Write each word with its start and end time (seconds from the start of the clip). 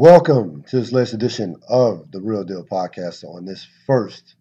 Welcome 0.00 0.62
to 0.70 0.80
this 0.80 0.92
latest 0.92 1.12
edition 1.12 1.56
of 1.68 2.10
the 2.10 2.22
Real 2.22 2.42
Deal 2.42 2.64
Podcast 2.64 3.22
on 3.22 3.44
this 3.44 3.68
first 3.86 4.34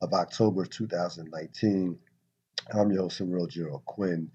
of 0.00 0.12
October 0.12 0.64
2019. 0.64 1.98
I'm 2.72 2.92
your 2.92 3.02
host, 3.02 3.18
Real 3.18 3.48
Gerald 3.48 3.84
Quinn, 3.86 4.30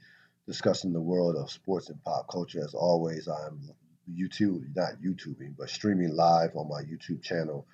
discussing 0.45 0.91
the 0.91 0.99
world 0.99 1.37
of 1.37 1.49
sports 1.49 1.89
and 1.89 2.03
pop 2.03 2.27
culture. 2.29 2.61
As 2.61 2.73
always, 2.73 3.29
I'm 3.29 3.69
YouTube, 4.11 4.75
not 4.75 5.01
YouTubing, 5.01 5.55
but 5.57 5.69
streaming 5.69 6.13
live 6.13 6.57
on 6.57 6.67
my 6.67 6.81
YouTube 6.81 7.23
channel, 7.23 7.65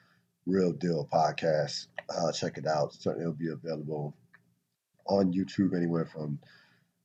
Real 0.46 0.72
Deal 0.72 1.10
Podcast. 1.12 1.88
Uh, 2.08 2.32
check 2.32 2.60
it 2.60 2.68
out. 2.68 2.94
Certainly, 2.94 3.24
it'll 3.24 3.34
be 3.34 3.50
available 3.50 4.16
on 5.08 5.34
YouTube 5.34 5.76
anywhere 5.76 6.06
from 6.06 6.38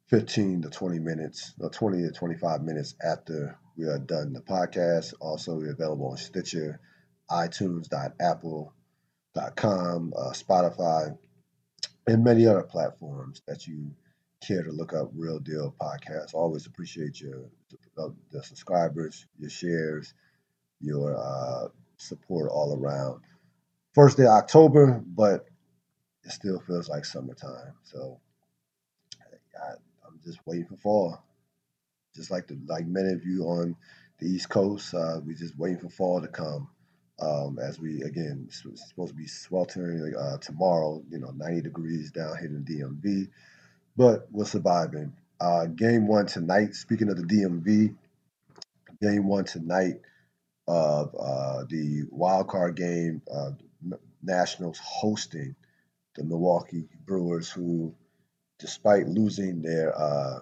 15 0.08 0.60
to 0.60 0.68
20 0.68 0.98
minutes, 0.98 1.54
or 1.58 1.70
20 1.70 2.02
to 2.02 2.12
25 2.12 2.60
minutes 2.60 2.94
after 3.02 3.58
we 3.76 3.86
are 3.86 3.98
done 3.98 4.32
the 4.32 4.40
podcast. 4.40 5.12
Also, 5.20 5.54
we're 5.54 5.72
available 5.72 6.08
on 6.08 6.16
Stitcher, 6.16 6.80
iTunes.apple.com, 7.30 10.14
uh, 10.16 10.30
Spotify, 10.30 11.18
and 12.06 12.24
many 12.24 12.46
other 12.46 12.62
platforms 12.62 13.42
that 13.46 13.66
you 13.66 13.94
care 14.46 14.62
to 14.62 14.70
look 14.70 14.94
up 14.94 15.10
Real 15.14 15.38
Deal 15.38 15.74
Podcast. 15.80 16.34
Always 16.34 16.66
appreciate 16.66 17.20
your 17.20 17.44
the 18.30 18.42
subscribers, 18.42 19.26
your 19.38 19.50
shares, 19.50 20.14
your 20.80 21.16
uh, 21.16 21.68
support 21.96 22.50
all 22.50 22.78
around. 22.78 23.22
First 23.94 24.18
day 24.18 24.24
of 24.24 24.30
October, 24.30 25.02
but 25.06 25.46
it 26.24 26.32
still 26.32 26.60
feels 26.60 26.88
like 26.88 27.04
summertime. 27.04 27.74
So 27.84 28.20
I, 29.22 29.72
I'm 30.06 30.20
just 30.24 30.38
waiting 30.46 30.66
for 30.66 30.76
fall. 30.76 31.24
Just 32.16 32.30
like 32.30 32.46
the 32.46 32.58
like 32.66 32.86
many 32.86 33.12
of 33.12 33.24
you 33.24 33.44
on 33.44 33.76
the 34.18 34.26
East 34.26 34.48
Coast, 34.48 34.94
uh, 34.94 35.20
we 35.24 35.34
just 35.34 35.58
waiting 35.58 35.78
for 35.78 35.88
fall 35.88 36.20
to 36.20 36.28
come. 36.28 36.68
Um, 37.18 37.58
as 37.58 37.80
we 37.80 38.02
again 38.02 38.48
supposed 38.50 39.12
to 39.12 39.14
be 39.14 39.26
sweltering 39.26 40.14
uh, 40.14 40.36
tomorrow, 40.36 41.02
you 41.10 41.18
know, 41.18 41.30
90 41.30 41.62
degrees 41.62 42.10
down 42.10 42.36
here 42.36 42.48
in 42.48 42.62
the 42.62 42.74
DMV, 42.74 43.28
but 43.96 44.28
we're 44.30 44.44
surviving. 44.44 45.14
Uh, 45.40 45.64
game 45.66 46.06
one 46.08 46.26
tonight. 46.26 46.74
Speaking 46.74 47.08
of 47.08 47.16
the 47.16 47.22
DMV, 47.22 47.94
game 49.00 49.26
one 49.26 49.44
tonight 49.44 50.00
of 50.68 51.14
uh, 51.18 51.64
the 51.68 52.04
wild 52.10 52.48
card 52.48 52.76
game. 52.76 53.22
Uh, 53.32 53.52
Nationals 54.22 54.78
hosting 54.82 55.54
the 56.16 56.24
Milwaukee 56.24 56.88
Brewers, 57.06 57.50
who, 57.50 57.94
despite 58.58 59.06
losing 59.06 59.62
their 59.62 59.96
uh, 59.96 60.40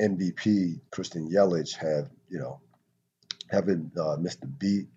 MVP 0.00 0.80
Christian 0.90 1.30
Yelich, 1.30 1.74
have 1.76 2.08
you 2.28 2.38
know 2.38 2.60
haven't 3.50 3.96
uh, 3.98 4.16
missed 4.16 4.42
a 4.42 4.46
beat 4.46 4.88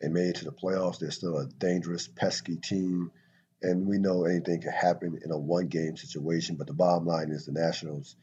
and 0.00 0.12
made 0.12 0.28
it 0.28 0.36
to 0.36 0.44
the 0.44 0.52
playoffs. 0.52 0.98
They're 0.98 1.10
still 1.10 1.38
a 1.38 1.46
dangerous, 1.46 2.08
pesky 2.08 2.56
team, 2.56 3.10
and 3.62 3.86
we 3.86 3.98
know 3.98 4.24
anything 4.24 4.60
can 4.60 4.72
happen 4.72 5.20
in 5.24 5.30
a 5.30 5.38
one-game 5.38 5.96
situation. 5.96 6.56
But 6.56 6.66
the 6.66 6.74
bottom 6.74 7.06
line 7.06 7.30
is 7.30 7.46
the 7.46 7.52
Nationals 7.52 8.16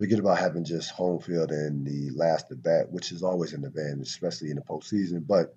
forget 0.00 0.18
about 0.18 0.38
having 0.38 0.64
just 0.64 0.90
home 0.90 1.20
field 1.20 1.50
and 1.50 1.86
the 1.86 2.10
last 2.16 2.50
at 2.50 2.62
bat, 2.62 2.90
which 2.90 3.12
is 3.12 3.22
always 3.22 3.52
an 3.52 3.66
advantage, 3.66 4.08
especially 4.08 4.48
in 4.48 4.56
the 4.56 4.62
postseason. 4.62 5.26
But 5.26 5.54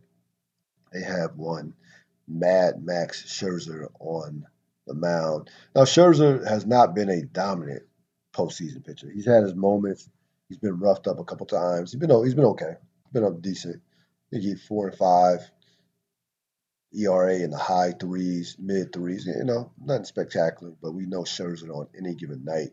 they 0.91 1.01
have 1.01 1.37
one 1.37 1.73
Mad 2.27 2.83
Max 2.83 3.23
Scherzer 3.23 3.87
on 4.01 4.45
the 4.85 4.93
mound. 4.93 5.49
Now 5.73 5.83
Scherzer 5.83 6.45
has 6.45 6.65
not 6.65 6.93
been 6.93 7.09
a 7.09 7.23
dominant 7.23 7.83
postseason 8.33 8.85
pitcher. 8.85 9.09
He's 9.11 9.25
had 9.25 9.43
his 9.43 9.55
moments. 9.55 10.09
He's 10.49 10.57
been 10.57 10.79
roughed 10.79 11.07
up 11.07 11.19
a 11.19 11.23
couple 11.23 11.45
times. 11.45 11.91
He's 11.91 11.99
been 11.99 12.23
he's 12.23 12.35
been 12.35 12.45
okay. 12.45 12.75
He's 13.05 13.13
been 13.13 13.23
up 13.23 13.41
decent. 13.41 13.77
I 13.77 14.29
think 14.31 14.43
he 14.43 14.55
four 14.55 14.87
and 14.87 14.97
five. 14.97 15.39
ERA 16.95 17.39
in 17.39 17.49
the 17.49 17.57
high 17.57 17.91
threes, 17.91 18.55
mid 18.59 18.93
threes. 18.93 19.25
You 19.25 19.43
know, 19.45 19.71
nothing 19.83 20.05
spectacular, 20.05 20.73
but 20.81 20.91
we 20.93 21.07
know 21.07 21.21
Scherzer 21.21 21.69
on 21.69 21.87
any 21.97 22.13
given 22.13 22.43
night 22.43 22.69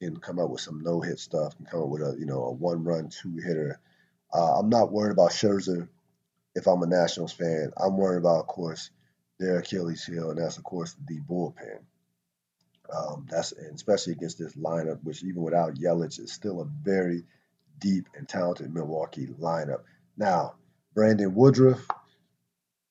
can 0.00 0.16
come 0.16 0.38
up 0.38 0.50
with 0.50 0.60
some 0.60 0.82
no 0.82 1.00
hit 1.00 1.18
stuff, 1.18 1.56
can 1.56 1.66
come 1.66 1.82
up 1.82 1.88
with 1.88 2.02
a 2.02 2.16
you 2.18 2.26
know 2.26 2.44
a 2.44 2.52
one 2.52 2.84
run 2.84 3.10
two 3.10 3.36
hitter. 3.36 3.80
Uh, 4.32 4.58
I'm 4.58 4.68
not 4.68 4.92
worried 4.92 5.12
about 5.12 5.32
Scherzer 5.32 5.88
if 6.54 6.66
I'm 6.66 6.82
a 6.82 6.86
Nationals 6.86 7.32
fan. 7.32 7.72
I'm 7.76 7.96
worried 7.96 8.18
about, 8.18 8.40
of 8.40 8.46
course, 8.46 8.90
their 9.38 9.58
Achilles 9.58 10.04
heel, 10.04 10.30
and 10.30 10.38
that's 10.38 10.58
of 10.58 10.64
course 10.64 10.96
the 11.06 11.20
bullpen. 11.20 11.80
Um, 12.94 13.26
that's 13.28 13.52
especially 13.52 14.14
against 14.14 14.38
this 14.38 14.54
lineup, 14.54 15.02
which 15.02 15.22
even 15.22 15.42
without 15.42 15.74
Yelich 15.74 16.18
is 16.18 16.32
still 16.32 16.60
a 16.60 16.64
very 16.64 17.24
deep 17.78 18.08
and 18.16 18.28
talented 18.28 18.72
Milwaukee 18.72 19.26
lineup. 19.26 19.82
Now, 20.16 20.54
Brandon 20.94 21.34
Woodruff, 21.34 21.86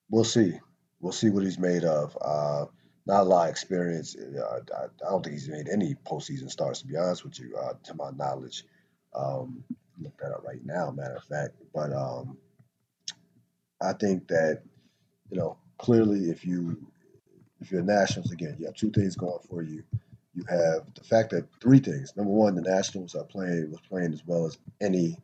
we'll 0.10 0.24
see. 0.24 0.60
We'll 1.00 1.12
see 1.12 1.30
what 1.30 1.44
he's 1.44 1.60
made 1.60 1.84
of. 1.84 2.18
Uh, 2.20 2.66
not 3.06 3.22
a 3.22 3.24
lot 3.24 3.46
of 3.46 3.52
experience. 3.52 4.16
Uh, 4.16 4.60
I, 4.76 4.84
I, 4.84 5.10
don't 5.10 5.24
think 5.24 5.34
he's 5.34 5.50
made 5.50 5.70
any 5.70 5.96
postseason 6.06 6.50
starts, 6.50 6.82
to 6.82 6.88
be 6.88 6.98
honest 6.98 7.24
with 7.24 7.40
you, 7.40 7.56
uh, 7.56 7.74
to 7.84 7.94
my 7.96 8.12
knowledge. 8.12 8.66
Um, 9.16 9.64
look 10.00 10.18
that 10.18 10.32
up 10.32 10.44
right 10.46 10.64
now, 10.64 10.92
matter 10.92 11.16
of 11.16 11.24
fact. 11.24 11.56
But 11.74 11.94
um, 11.94 12.38
I 13.82 13.94
think 13.94 14.28
that, 14.28 14.62
you 15.30 15.38
know, 15.38 15.58
clearly 15.78 16.30
if 16.30 16.46
you 16.46 16.86
if 17.60 17.72
you're 17.72 17.82
Nationals 17.82 18.32
again, 18.32 18.56
you 18.60 18.66
have 18.66 18.76
two 18.76 18.92
things 18.92 19.16
going 19.16 19.40
for 19.50 19.62
you. 19.62 19.84
You 20.34 20.44
have 20.50 20.94
the 20.94 21.04
fact 21.04 21.32
that 21.32 21.48
three 21.62 21.80
things. 21.80 22.16
Number 22.16 22.32
one, 22.32 22.56
the 22.56 22.62
Nationals 22.62 23.16
are 23.16 23.24
playing 23.24 23.72
was 23.72 23.82
playing 23.90 24.14
as 24.14 24.24
well 24.26 24.46
as 24.46 24.58
any 24.80 25.18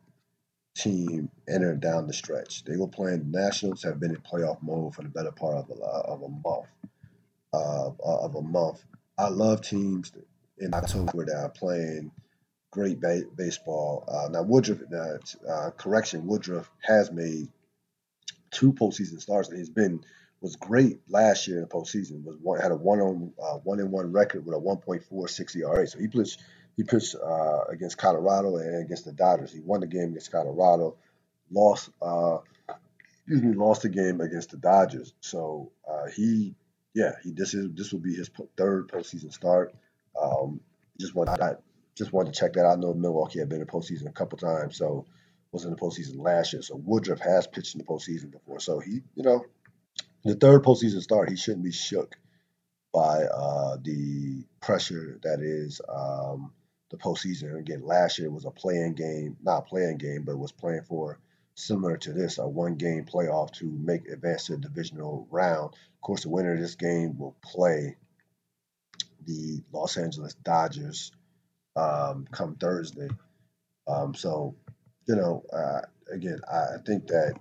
team 0.76 1.30
entering 1.48 1.78
down 1.78 2.06
the 2.06 2.12
stretch. 2.12 2.64
They 2.64 2.76
were 2.76 2.88
playing. 2.88 3.30
The 3.30 3.38
Nationals 3.38 3.82
have 3.84 4.00
been 4.00 4.10
in 4.10 4.20
playoff 4.22 4.60
mode 4.62 4.94
for 4.94 5.02
the 5.02 5.08
better 5.08 5.30
part 5.30 5.56
of 5.56 5.70
a 5.70 5.80
of 5.82 6.22
a 6.22 6.28
month. 6.28 6.66
Uh, 7.52 7.90
of 8.04 8.34
a 8.34 8.42
month. 8.42 8.82
I 9.16 9.28
love 9.28 9.60
teams 9.60 10.12
in 10.58 10.74
October 10.74 11.24
that 11.26 11.36
are 11.36 11.48
playing 11.50 12.10
great 12.72 13.00
ba- 13.00 13.22
baseball. 13.36 14.04
Uh, 14.08 14.28
now 14.30 14.42
Woodruff, 14.42 14.80
uh, 15.48 15.70
correction, 15.76 16.26
Woodruff 16.26 16.68
has 16.82 17.12
made 17.12 17.48
two 18.50 18.72
postseason 18.72 19.20
starts, 19.20 19.48
and 19.48 19.58
he's 19.58 19.70
been 19.70 20.00
was 20.44 20.56
great 20.56 21.00
last 21.08 21.48
year 21.48 21.56
in 21.56 21.62
the 21.62 21.68
postseason. 21.68 22.22
Was 22.22 22.36
one 22.36 22.60
had 22.60 22.70
a 22.70 22.76
one 22.76 23.00
on 23.00 23.32
uh, 23.42 23.56
one 23.64 23.80
in 23.80 23.90
one 23.90 24.12
record 24.12 24.44
with 24.44 24.54
a 24.54 24.60
1.46 24.60 25.56
ERA. 25.56 25.86
So 25.86 25.98
he 25.98 26.06
pitched 26.06 26.42
he 26.76 26.84
pitched 26.84 27.16
uh, 27.16 27.64
against 27.70 27.96
Colorado 27.96 28.56
and 28.58 28.84
against 28.84 29.06
the 29.06 29.12
Dodgers. 29.12 29.52
He 29.52 29.60
won 29.60 29.80
the 29.80 29.86
game 29.86 30.10
against 30.10 30.30
Colorado, 30.30 30.96
lost 31.50 31.88
uh, 32.02 32.38
excuse 32.68 33.42
me, 33.42 33.54
lost 33.54 33.82
the 33.82 33.88
game 33.88 34.20
against 34.20 34.50
the 34.50 34.58
Dodgers. 34.58 35.14
So 35.20 35.72
uh, 35.90 36.10
he 36.14 36.54
yeah 36.92 37.12
he 37.24 37.32
this 37.32 37.54
is 37.54 37.70
this 37.74 37.90
will 37.90 38.00
be 38.00 38.14
his 38.14 38.30
third 38.58 38.88
postseason 38.88 39.32
start. 39.32 39.74
Um, 40.20 40.60
just 41.00 41.14
want 41.14 41.30
I 41.30 41.54
just 41.94 42.12
wanted 42.12 42.34
to 42.34 42.38
check 42.38 42.52
that. 42.52 42.66
I 42.66 42.74
know 42.74 42.92
Milwaukee 42.92 43.38
had 43.38 43.48
been 43.48 43.62
in 43.62 43.66
the 43.66 43.72
postseason 43.72 44.08
a 44.08 44.12
couple 44.12 44.36
times, 44.36 44.76
so 44.76 45.06
was 45.52 45.64
in 45.64 45.70
the 45.70 45.76
postseason 45.76 46.18
last 46.18 46.52
year. 46.52 46.60
So 46.60 46.76
Woodruff 46.76 47.20
has 47.20 47.46
pitched 47.46 47.74
in 47.74 47.78
the 47.78 47.86
postseason 47.86 48.30
before. 48.30 48.60
So 48.60 48.80
he, 48.80 49.00
you 49.14 49.22
know, 49.22 49.46
the 50.24 50.34
third 50.34 50.64
postseason 50.64 51.02
start, 51.02 51.28
he 51.28 51.36
shouldn't 51.36 51.64
be 51.64 51.72
shook 51.72 52.16
by 52.92 53.24
uh, 53.24 53.76
the 53.82 54.44
pressure 54.60 55.18
that 55.22 55.40
is 55.40 55.80
um, 55.88 56.52
the 56.90 56.96
postseason. 56.96 57.58
Again, 57.58 57.84
last 57.84 58.18
year 58.18 58.30
was 58.30 58.44
a 58.44 58.50
playing 58.50 58.94
game, 58.94 59.36
not 59.42 59.66
playing 59.66 59.98
game, 59.98 60.22
but 60.24 60.38
was 60.38 60.52
playing 60.52 60.82
for 60.82 61.18
similar 61.56 61.96
to 61.98 62.12
this, 62.12 62.38
a 62.38 62.48
one 62.48 62.76
game 62.76 63.04
playoff 63.04 63.50
to 63.52 63.66
make 63.66 64.08
advance 64.08 64.46
to 64.46 64.52
the 64.52 64.58
divisional 64.62 65.26
round. 65.30 65.74
Of 65.74 66.00
course, 66.00 66.22
the 66.22 66.30
winner 66.30 66.54
of 66.54 66.60
this 66.60 66.74
game 66.74 67.18
will 67.18 67.36
play 67.42 67.96
the 69.26 69.62
Los 69.72 69.96
Angeles 69.96 70.34
Dodgers 70.34 71.12
um, 71.76 72.26
come 72.30 72.56
Thursday. 72.56 73.08
Um, 73.86 74.14
so, 74.14 74.54
you 75.06 75.16
know, 75.16 75.44
uh, 75.52 75.80
again, 76.12 76.40
I 76.50 76.78
think 76.84 77.08
that 77.08 77.34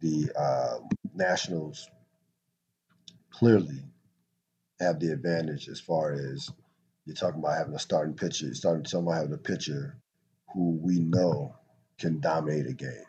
the 0.00 0.30
uh, 0.36 0.78
Nationals 1.14 1.88
clearly 3.30 3.82
have 4.80 4.98
the 5.00 5.12
advantage 5.12 5.68
as 5.68 5.80
far 5.80 6.12
as 6.12 6.50
you're 7.04 7.14
talking 7.14 7.40
about 7.40 7.58
having 7.58 7.74
a 7.74 7.78
starting 7.78 8.14
pitcher. 8.14 8.46
You're 8.46 8.54
starting 8.54 8.84
talking 8.84 9.06
about 9.06 9.16
having 9.16 9.32
a 9.34 9.38
pitcher 9.38 9.96
who 10.52 10.78
we 10.82 10.98
know 10.98 11.54
can 11.98 12.20
dominate 12.20 12.66
a 12.66 12.72
game. 12.72 13.04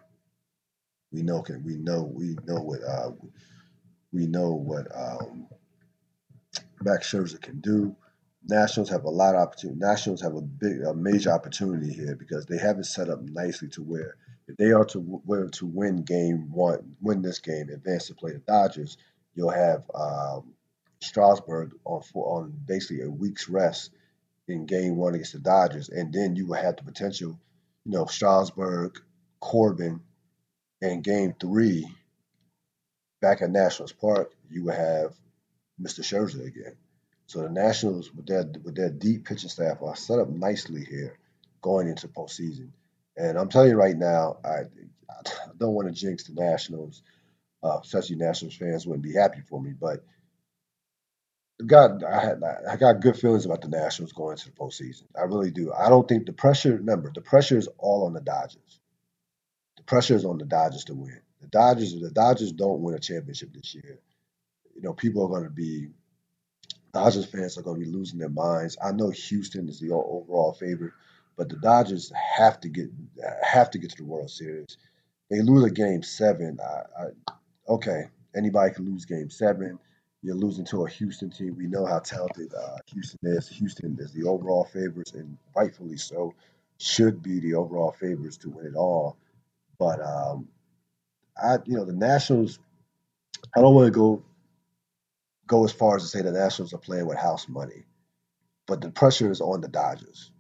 We 1.12 1.22
know 1.22 1.42
can 1.42 1.64
we 1.64 1.78
know 1.78 2.04
we 2.04 2.36
know 2.46 2.62
what 2.62 2.84
uh, 2.84 3.12
we 4.12 4.28
know 4.28 4.52
what 4.52 4.88
um, 4.94 5.48
Max 6.84 7.12
Scherzer 7.12 7.42
can 7.42 7.60
do. 7.62 7.96
Nationals 8.48 8.90
have 8.90 9.06
a 9.06 9.10
lot 9.10 9.34
of 9.34 9.42
opportunity. 9.42 9.80
Nationals 9.80 10.22
have 10.22 10.36
a 10.36 10.42
big, 10.42 10.82
a 10.84 10.94
major 10.94 11.32
opportunity 11.32 11.92
here 11.92 12.16
because 12.16 12.46
they 12.46 12.58
have 12.58 12.78
it 12.78 12.86
set 12.86 13.10
up 13.10 13.22
nicely 13.22 13.70
to 13.70 13.82
where 13.82 14.18
if 14.48 14.58
they 14.58 14.72
are 14.72 14.86
to 14.86 15.00
were 15.00 15.50
to 15.50 15.66
win 15.66 16.04
game 16.04 16.52
one, 16.52 16.96
win 17.02 17.22
this 17.22 17.40
game, 17.40 17.70
advance 17.70 18.08
to 18.08 18.16
play 18.16 18.34
the 18.34 18.40
Dodgers, 18.40 18.98
you'll 19.34 19.50
have 19.50 19.84
um, 19.94 20.54
Strasburg 21.02 21.74
on 21.84 22.02
on 22.14 22.54
basically 22.66 23.02
a 23.02 23.10
week's 23.10 23.50
rest 23.50 23.92
in 24.48 24.66
game 24.66 24.96
one 24.98 25.16
against 25.16 25.34
the 25.34 25.40
Dodgers, 25.40 25.90
and 25.90 26.14
then 26.14 26.36
you 26.36 26.48
will 26.48 26.56
have 26.62 26.78
the 26.78 26.84
potential, 26.84 27.40
you 27.86 27.92
know, 27.92 28.06
Strasburg, 28.06 29.00
Corbin, 29.40 30.02
and 30.82 31.04
game 31.04 31.34
three, 31.40 31.88
back 33.22 33.42
at 33.42 33.50
Nationals 33.50 33.92
Park, 33.92 34.32
you 34.50 34.66
would 34.66 34.76
have 34.76 35.16
Mr. 35.82 36.02
Scherzer 36.02 36.46
again. 36.46 36.76
So 37.28 37.42
the 37.42 37.50
Nationals, 37.50 38.14
with 38.14 38.28
their 38.28 38.46
with 38.64 38.76
their 38.76 38.92
deep 38.92 39.26
pitching 39.26 39.50
staff, 39.50 39.82
are 39.82 39.96
set 39.96 40.20
up 40.20 40.30
nicely 40.30 40.84
here 40.84 41.18
going 41.62 41.88
into 41.88 42.08
postseason. 42.08 42.70
And 43.18 43.38
I'm 43.38 43.50
telling 43.50 43.70
you 43.70 43.78
right 43.78 43.96
now, 43.96 44.38
I, 44.44 44.64
I 45.10 45.52
don't 45.58 45.74
want 45.74 45.88
to 45.88 45.94
jinx 45.94 46.26
the 46.26 46.34
Nationals. 46.34 47.02
Uh, 47.64 47.80
especially 47.82 48.18
Nationals 48.18 48.56
fans 48.56 48.86
wouldn't 48.86 49.04
be 49.04 49.14
happy 49.14 49.42
for 49.42 49.60
me, 49.62 49.74
but 49.80 50.04
got 51.66 52.04
I 52.04 52.20
had 52.20 52.42
I 52.70 52.76
got 52.76 53.02
good 53.02 53.18
feelings 53.18 53.46
about 53.46 53.62
the 53.62 53.70
Nationals 53.70 54.12
going 54.12 54.34
into 54.34 54.46
the 54.46 54.56
postseason. 54.56 55.04
I 55.18 55.24
really 55.24 55.52
do. 55.52 55.74
I 55.74 55.90
don't 55.90 56.08
think 56.08 56.26
the 56.26 56.34
pressure. 56.34 56.76
Remember, 56.76 57.12
the 57.14 57.22
pressure 57.22 57.58
is 57.58 57.70
all 57.80 58.06
on 58.06 58.14
the 58.14 58.22
Dodgers. 58.22 58.80
The 59.78 59.84
pressure 59.84 60.16
is 60.16 60.26
on 60.26 60.38
the 60.38 60.46
Dodgers 60.46 60.84
to 60.86 60.94
win. 60.94 61.22
The 61.42 61.48
Dodgers, 61.48 62.00
the 62.00 62.12
Dodgers 62.12 62.52
don't 62.52 62.82
win 62.82 62.96
a 62.96 63.00
championship 63.00 63.54
this 63.54 63.74
year. 63.74 64.00
You 64.76 64.82
know, 64.82 64.94
people 64.94 65.24
are 65.24 65.30
going 65.30 65.46
to 65.46 65.50
be 65.50 65.90
Dodgers 66.94 67.26
fans 67.26 67.58
are 67.58 67.62
going 67.62 67.80
to 67.80 67.86
be 67.86 67.92
losing 67.92 68.20
their 68.20 68.30
minds. 68.30 68.78
I 68.84 68.92
know 68.92 69.10
Houston 69.10 69.68
is 69.68 69.80
the 69.80 69.92
overall 69.92 70.54
favorite, 70.54 70.94
but 71.38 71.50
the 71.50 71.58
Dodgers 71.58 72.12
have 72.38 72.60
to 72.62 72.70
get 72.70 72.90
have 73.44 73.70
to 73.72 73.78
get 73.78 73.92
to 73.92 73.98
the 73.98 74.06
World 74.06 74.30
Series. 74.30 74.78
They 75.30 75.42
lose 75.42 75.64
a 75.64 75.72
game 75.72 76.04
seven. 76.04 76.60
I, 76.62 77.04
I, 77.04 77.34
okay, 77.70 78.06
anybody 78.36 78.74
can 78.74 78.86
lose 78.86 79.06
game 79.06 79.30
seven. 79.30 79.80
You're 80.22 80.36
losing 80.36 80.66
to 80.66 80.86
a 80.86 80.90
Houston 80.90 81.30
team. 81.30 81.56
We 81.58 81.68
know 81.68 81.86
how 81.86 82.00
talented 82.00 82.54
uh, 82.54 82.78
Houston 82.88 83.20
is. 83.24 83.48
Houston 83.50 83.98
is 84.00 84.12
the 84.12 84.24
overall 84.24 84.66
favorites, 84.66 85.14
and 85.14 85.38
rightfully 85.56 85.98
so, 85.98 86.34
should 86.80 87.22
be 87.22 87.40
the 87.40 87.56
overall 87.56 87.92
favorites 87.92 88.38
to 88.38 88.50
win 88.50 88.66
it 88.66 88.76
all. 88.76 89.18
But 89.78 90.02
um, 90.02 90.48
I, 91.42 91.58
you 91.66 91.78
know, 91.78 91.86
the 91.86 91.94
Nationals. 91.94 92.60
I 93.56 93.62
don't 93.62 93.76
want 93.76 93.88
to 93.88 93.92
go 93.92 94.24
go 95.48 95.64
as 95.64 95.72
far 95.72 95.98
as 95.98 96.04
to 96.04 96.08
say 96.08 96.22
the 96.22 96.32
Nationals 96.32 96.74
are 96.74 96.80
playing 96.80 97.06
with 97.06 97.18
house 97.18 97.48
money, 97.48 97.86
but 98.68 98.82
the 98.82 98.90
pressure 98.90 99.32
is 99.32 99.42
on 99.42 99.62
the 99.62 99.68
Dodgers. 99.68 100.32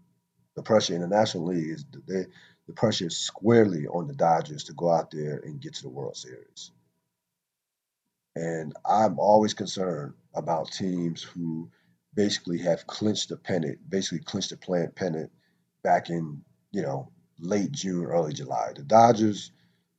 The 0.55 0.63
pressure 0.63 0.95
in 0.95 1.01
the 1.01 1.07
National 1.07 1.45
League 1.45 1.69
is 1.69 1.85
they, 2.07 2.25
the 2.67 2.73
pressure 2.73 3.07
is 3.07 3.17
squarely 3.17 3.87
on 3.87 4.07
the 4.07 4.15
Dodgers 4.15 4.63
to 4.65 4.73
go 4.73 4.89
out 4.89 5.11
there 5.11 5.41
and 5.43 5.61
get 5.61 5.75
to 5.75 5.83
the 5.83 5.89
World 5.89 6.17
Series. 6.17 6.71
And 8.35 8.73
I'm 8.85 9.19
always 9.19 9.53
concerned 9.53 10.13
about 10.33 10.71
teams 10.71 11.21
who 11.21 11.69
basically 12.15 12.57
have 12.59 12.87
clinched 12.87 13.29
the 13.29 13.37
pennant, 13.37 13.79
basically 13.89 14.19
clinched 14.19 14.49
the 14.49 14.57
plant 14.57 14.95
pennant 14.95 15.31
back 15.83 16.09
in, 16.09 16.41
you 16.71 16.81
know, 16.81 17.11
late 17.39 17.71
June, 17.71 18.05
early 18.05 18.33
July. 18.33 18.71
The 18.75 18.83
Dodgers, 18.83 19.51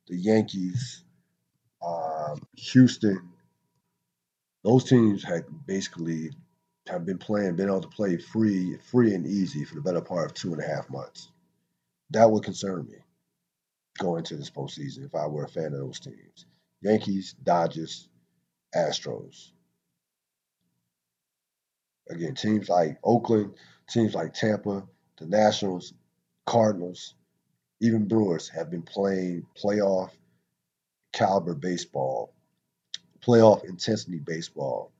the 0.07 0.17
Yankees, 0.17 1.03
um, 1.85 2.41
Houston, 2.55 3.29
those 4.63 4.83
teams 4.83 5.23
had 5.23 5.45
basically 5.65 6.31
have 6.87 7.05
been 7.05 7.17
playing, 7.17 7.55
been 7.55 7.69
able 7.69 7.81
to 7.81 7.87
play 7.87 8.17
free, 8.17 8.77
free 8.77 9.13
and 9.13 9.25
easy 9.25 9.63
for 9.63 9.75
the 9.75 9.81
better 9.81 10.01
part 10.01 10.25
of 10.25 10.33
two 10.33 10.53
and 10.53 10.61
a 10.61 10.67
half 10.67 10.89
months. 10.89 11.29
That 12.11 12.29
would 12.29 12.43
concern 12.43 12.87
me 12.87 12.97
going 13.99 14.19
into 14.19 14.35
this 14.35 14.49
postseason 14.49 15.05
if 15.05 15.15
I 15.15 15.27
were 15.27 15.45
a 15.45 15.49
fan 15.49 15.73
of 15.73 15.79
those 15.79 15.99
teams. 15.99 16.45
Yankees, 16.81 17.35
Dodgers, 17.43 18.07
Astros. 18.75 19.51
Again, 22.09 22.35
teams 22.35 22.69
like 22.69 22.97
Oakland, 23.03 23.55
teams 23.89 24.13
like 24.13 24.33
Tampa, 24.33 24.83
the 25.17 25.25
Nationals, 25.25 25.93
Cardinals, 26.45 27.15
even 27.81 28.07
Brewers 28.07 28.47
have 28.49 28.69
been 28.69 28.83
playing 28.83 29.45
playoff 29.61 30.11
caliber 31.11 31.53
baseball, 31.55 32.33
playoff 33.19 33.65
intensity 33.65 34.19
baseball, 34.19 34.91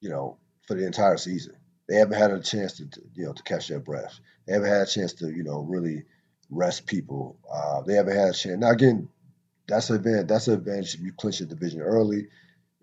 you 0.00 0.10
know, 0.10 0.36
for 0.66 0.74
the 0.74 0.86
entire 0.86 1.16
season. 1.16 1.54
They 1.88 1.96
haven't 1.96 2.18
had 2.18 2.30
a 2.30 2.40
chance 2.40 2.78
to, 2.78 2.84
you 3.14 3.26
know, 3.26 3.32
to 3.32 3.42
catch 3.42 3.68
their 3.68 3.80
breath. 3.80 4.18
They 4.46 4.54
haven't 4.54 4.70
had 4.70 4.82
a 4.82 4.86
chance 4.90 5.12
to, 5.14 5.30
you 5.30 5.44
know, 5.44 5.60
really 5.60 6.04
rest 6.50 6.86
people. 6.86 7.38
Uh, 7.52 7.82
they 7.82 7.94
haven't 7.94 8.16
had 8.16 8.30
a 8.30 8.32
chance. 8.32 8.58
Now, 8.58 8.70
again, 8.70 9.08
that's 9.68 9.90
an 9.90 9.96
advantage. 9.96 10.28
That's 10.28 10.48
an 10.48 10.54
advantage 10.54 10.94
if 10.94 11.00
you 11.00 11.12
clinch 11.12 11.40
the 11.40 11.46
division 11.46 11.80
early 11.80 12.28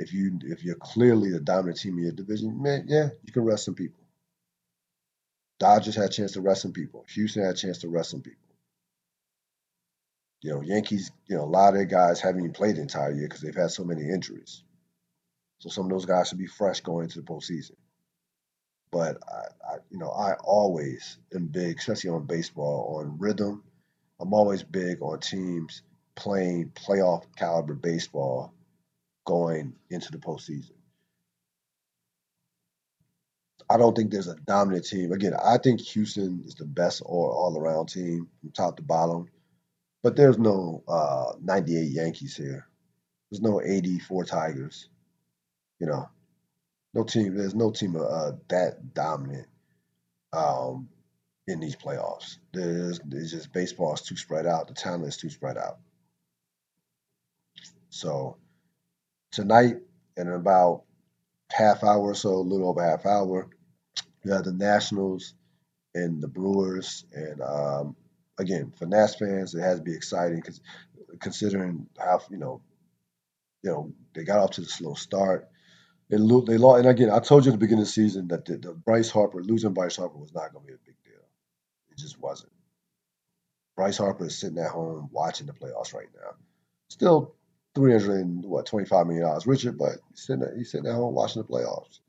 if 0.02 0.14
you 0.14 0.40
if 0.44 0.64
you're 0.64 0.76
clearly 0.76 1.30
the 1.32 1.40
dominant 1.40 1.80
team 1.80 1.98
in 1.98 2.04
your 2.06 2.12
division, 2.12 2.62
man, 2.62 2.86
yeah, 2.88 3.10
you 3.24 3.32
can 3.32 3.44
rest 3.44 3.66
some 3.66 3.76
people. 3.76 4.04
Dodgers 5.60 5.96
had 5.96 6.06
a 6.06 6.10
chance 6.10 6.32
to 6.34 6.42
rest 6.42 6.64
some 6.64 6.74
people. 6.74 7.06
Houston 7.14 7.44
had 7.44 7.54
a 7.54 7.58
chance 7.58 7.80
to 7.80 7.88
rest 7.88 8.10
some 8.10 8.22
people. 8.22 8.38
You 10.42 10.52
know, 10.52 10.62
Yankees, 10.62 11.12
you 11.28 11.38
know, 11.38 11.44
a 11.44 11.46
lot 11.46 11.70
of 11.70 11.76
their 11.76 11.86
guys 11.86 12.20
haven't 12.20 12.42
even 12.42 12.54
played 12.54 12.78
the 12.78 12.82
entire 12.82 13.12
year 13.12 13.28
because 13.28 13.42
they've 13.42 13.56
had 13.56 13.70
so 13.70 13.84
many 13.84 14.10
injuries. 14.10 14.64
So 15.62 15.70
some 15.70 15.86
of 15.86 15.92
those 15.92 16.06
guys 16.06 16.28
should 16.28 16.40
be 16.40 16.48
fresh 16.48 16.82
going 16.82 17.04
into 17.04 17.22
the 17.22 17.26
postseason. 17.26 17.76
But 18.92 19.18
I, 19.30 19.74
I 19.74 19.78
you 19.92 20.00
know, 20.00 20.10
I 20.10 20.34
always 20.44 21.20
am 21.36 21.48
big, 21.48 21.78
especially 21.78 22.10
on 22.10 22.26
baseball, 22.26 22.98
on 23.00 23.20
rhythm. 23.20 23.64
I'm 24.20 24.34
always 24.34 24.64
big 24.64 25.04
on 25.04 25.20
teams 25.20 25.84
playing 26.16 26.72
playoff 26.72 27.26
caliber 27.36 27.76
baseball 27.76 28.54
going 29.24 29.76
into 29.92 30.12
the 30.12 30.18
postseason. 30.18 30.72
I 33.70 33.78
don't 33.78 33.96
think 33.96 34.12
there's 34.12 34.28
a 34.28 34.36
dominant 34.36 34.86
team. 34.88 35.12
Again, 35.12 35.34
I 35.36 35.60
think 35.60 35.80
Houston 35.82 36.42
is 36.44 36.56
the 36.56 36.66
best 36.66 37.04
all, 37.04 37.30
all 37.30 37.56
around 37.56 37.86
team 37.86 38.28
from 38.42 38.52
top 38.52 38.78
to 38.78 38.84
bottom. 38.84 39.28
But 40.02 40.16
there's 40.16 40.40
no 40.40 40.84
uh, 40.88 41.34
98 41.40 41.92
Yankees 41.92 42.36
here. 42.36 42.68
There's 43.30 43.42
no 43.42 43.62
84 43.62 44.26
Tigers. 44.26 44.90
You 45.82 45.88
know, 45.88 46.10
no 46.94 47.04
team. 47.06 47.36
There's 47.36 47.56
no 47.56 47.72
team 47.72 47.98
uh, 47.98 48.34
that 48.50 48.94
dominant 48.94 49.48
um, 50.34 50.90
in 51.48 51.60
these 51.60 51.76
playoffs. 51.76 52.38
There's, 52.54 53.00
it's 53.12 53.32
just 53.32 53.54
baseball 53.54 53.96
is 53.96 54.02
too 54.04 54.18
spread 54.18 54.46
out. 54.46 54.70
The 54.70 54.76
talent 54.76 55.08
is 55.08 55.18
too 55.18 55.30
spread 55.32 55.58
out. 55.58 55.80
So 57.90 58.38
tonight 59.32 59.78
in 60.18 60.30
about 60.30 60.84
half 61.52 61.84
hour 61.84 62.02
or 62.12 62.16
so, 62.16 62.30
a 62.32 62.38
little 62.38 62.70
over 62.70 62.84
half 62.84 63.06
hour. 63.06 63.50
You 64.24 64.34
have 64.34 64.46
the 64.46 64.54
Nationals 64.54 65.34
and 65.96 66.22
the 66.22 66.30
Brewers, 66.30 67.06
and 67.14 67.42
um, 67.42 67.96
again 68.40 68.74
for 68.78 68.86
Nats 68.88 69.16
fans, 69.16 69.56
it 69.56 69.62
has 69.62 69.80
to 69.80 69.84
be 69.84 69.96
exciting 69.96 70.38
because 70.38 70.62
considering 71.20 71.88
how 72.00 72.22
you 72.32 72.38
know, 72.38 72.62
you 73.64 73.72
know 73.72 73.94
they 74.16 74.24
got 74.26 74.40
off 74.40 74.52
to 74.54 74.62
the 74.62 74.68
slow 74.68 74.96
start. 74.96 75.51
They 76.12 76.18
lo- 76.18 76.42
they 76.42 76.58
lost, 76.58 76.80
and 76.82 76.90
again, 76.90 77.10
I 77.10 77.20
told 77.20 77.46
you 77.46 77.52
at 77.52 77.54
the 77.54 77.58
beginning 77.58 77.84
of 77.84 77.88
the 77.88 77.94
season 77.94 78.28
that 78.28 78.46
the, 78.46 78.58
the 78.58 78.74
Bryce 78.74 79.10
Harper 79.10 79.42
losing 79.42 79.74
Bryce 79.74 79.96
Harper 79.96 80.18
was 80.18 80.34
not 80.34 80.52
going 80.54 80.66
to 80.66 80.68
be 80.68 80.74
a 80.74 80.86
big 80.86 80.98
deal. 81.06 81.24
It 81.90 81.98
just 81.98 82.20
wasn't. 82.20 82.52
Bryce 83.78 83.98
Harper 83.98 84.26
is 84.26 84.38
sitting 84.38 84.60
at 84.60 84.72
home 84.72 85.08
watching 85.14 85.48
the 85.48 85.54
playoffs 85.54 85.94
right 85.94 86.10
now. 86.14 86.36
Still 86.90 87.34
three 87.74 87.94
hundred 87.94 88.20
and 88.20 88.44
what 88.44 88.66
twenty 88.66 88.86
five 88.86 89.08
million 89.08 89.26
dollars 89.26 89.48
richer, 89.48 89.72
but 89.72 90.00
he's 90.10 90.26
sitting 90.26 90.44
at, 90.44 90.58
he's 90.58 90.70
sitting 90.70 90.88
at 90.88 90.96
home 90.96 91.16
watching 91.16 91.42
the 91.42 91.48
playoffs. 91.48 92.02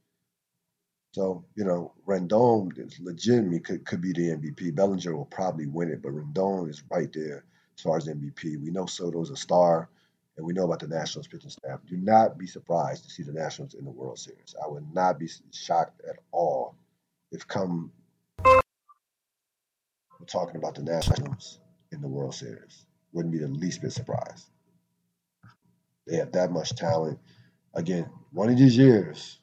So 1.12 1.44
you 1.54 1.64
know, 1.64 1.92
Rendon 2.04 2.76
is 2.84 2.98
legitimately 2.98 3.60
could 3.60 3.86
could 3.86 4.00
be 4.00 4.12
the 4.12 4.30
MVP. 4.36 4.74
Bellinger 4.74 5.14
will 5.16 5.26
probably 5.26 5.68
win 5.68 5.90
it, 5.90 6.02
but 6.02 6.12
Rendon 6.12 6.68
is 6.68 6.82
right 6.90 7.12
there 7.12 7.44
as 7.76 7.82
far 7.82 7.98
as 7.98 8.08
MVP. 8.08 8.60
We 8.60 8.72
know 8.72 8.86
Soto's 8.86 9.30
a 9.30 9.36
star, 9.36 9.88
and 10.36 10.46
we 10.46 10.52
know 10.52 10.64
about 10.64 10.80
the 10.80 10.88
Nationals 10.88 11.26
pitching 11.26 11.50
staff. 11.50 11.80
Do 11.86 11.96
not 11.96 12.38
be 12.38 12.46
surprised 12.46 13.04
to 13.04 13.10
see 13.10 13.22
the 13.22 13.32
Nationals 13.32 13.74
in 13.74 13.84
the 13.84 13.90
World 13.90 14.18
Series. 14.18 14.54
I 14.62 14.68
would 14.68 14.92
not 14.94 15.18
be 15.18 15.28
shocked 15.52 16.00
at 16.08 16.16
all 16.32 16.76
if 17.30 17.46
come 17.46 17.92
we're 20.22 20.26
talking 20.26 20.56
about 20.56 20.76
the 20.76 20.82
Nationals 20.82 21.58
in 21.90 22.00
the 22.00 22.06
World 22.06 22.34
Series. 22.34 22.86
Wouldn't 23.12 23.32
be 23.32 23.40
the 23.40 23.48
least 23.48 23.82
bit 23.82 23.92
surprised. 23.92 24.46
They 26.06 26.16
have 26.16 26.30
that 26.32 26.52
much 26.52 26.76
talent. 26.76 27.18
Again, 27.74 28.08
one 28.30 28.48
of 28.48 28.56
these 28.56 28.76
years, 28.76 29.40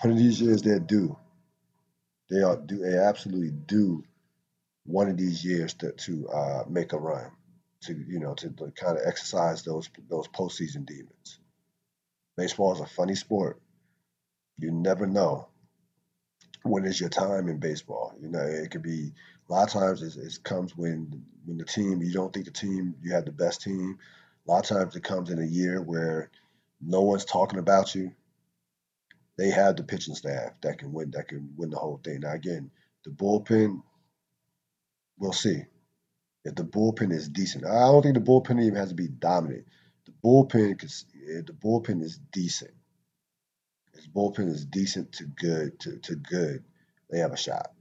one 0.00 0.12
of 0.12 0.18
these 0.18 0.40
years 0.40 0.62
they're 0.62 0.78
due. 0.80 1.18
They 2.30 2.42
are 2.42 2.56
due 2.56 2.78
they 2.78 2.96
absolutely 2.96 3.50
due 3.50 4.04
one 4.84 5.08
of 5.08 5.18
these 5.18 5.44
years 5.44 5.74
to 5.74 5.92
to 5.92 6.28
uh, 6.28 6.64
make 6.68 6.94
a 6.94 6.98
run, 6.98 7.30
to 7.84 7.94
you 7.94 8.20
know 8.20 8.34
to, 8.34 8.50
to 8.50 8.70
kind 8.72 8.96
of 8.96 9.04
exercise 9.06 9.62
those 9.62 9.88
those 10.08 10.28
postseason 10.28 10.86
demons. 10.86 11.40
Baseball 12.36 12.72
is 12.72 12.80
a 12.80 12.86
funny 12.86 13.14
sport. 13.14 13.60
You 14.58 14.70
never 14.70 15.06
know 15.06 15.48
when 16.62 16.84
is 16.84 17.00
your 17.00 17.10
time 17.10 17.48
in 17.48 17.58
baseball. 17.58 18.14
You 18.20 18.28
know, 18.28 18.40
it 18.40 18.70
could 18.70 18.82
be 18.82 19.12
a 19.48 19.52
lot 19.52 19.64
of 19.64 19.80
times 19.80 20.02
it, 20.02 20.16
it 20.16 20.38
comes 20.42 20.76
when 20.76 21.24
when 21.44 21.58
the 21.58 21.64
team 21.64 22.02
you 22.02 22.12
don't 22.12 22.32
think 22.32 22.46
the 22.46 22.50
team 22.50 22.94
you 23.02 23.12
have 23.12 23.26
the 23.26 23.32
best 23.32 23.62
team 23.62 23.98
a 24.46 24.50
lot 24.50 24.70
of 24.70 24.76
times 24.76 24.96
it 24.96 25.02
comes 25.02 25.30
in 25.30 25.38
a 25.38 25.46
year 25.46 25.80
where 25.80 26.30
no 26.80 27.02
one's 27.02 27.24
talking 27.24 27.58
about 27.58 27.94
you. 27.94 28.12
They 29.36 29.50
have 29.50 29.76
the 29.76 29.82
pitching 29.82 30.14
staff 30.14 30.52
that 30.62 30.78
can 30.78 30.92
win 30.92 31.10
that 31.12 31.28
can 31.28 31.52
win 31.56 31.70
the 31.70 31.78
whole 31.78 32.00
thing. 32.04 32.20
Now 32.20 32.32
again, 32.34 32.70
the 33.04 33.10
bullpen, 33.10 33.82
we'll 35.18 35.32
see. 35.32 35.64
If 36.44 36.54
the 36.54 36.64
bullpen 36.64 37.12
is 37.12 37.28
decent, 37.28 37.64
I 37.64 37.80
don't 37.80 38.02
think 38.02 38.14
the 38.14 38.20
bullpen 38.20 38.62
even 38.62 38.76
has 38.76 38.90
to 38.90 38.94
be 38.94 39.08
dominant. 39.08 39.66
The 40.04 40.12
bullpen, 40.22 40.82
if 40.82 41.04
eh, 41.28 41.42
the 41.46 41.52
bullpen 41.52 42.02
is 42.02 42.18
decent, 42.32 42.72
if 43.94 44.04
the 44.04 44.10
bullpen 44.10 44.48
is 44.48 44.64
decent 44.66 45.12
to 45.12 45.24
good 45.24 45.78
to, 45.80 45.98
to 45.98 46.16
good, 46.16 46.64
they 47.10 47.18
have 47.18 47.32
a 47.32 47.36
shot. 47.36 47.72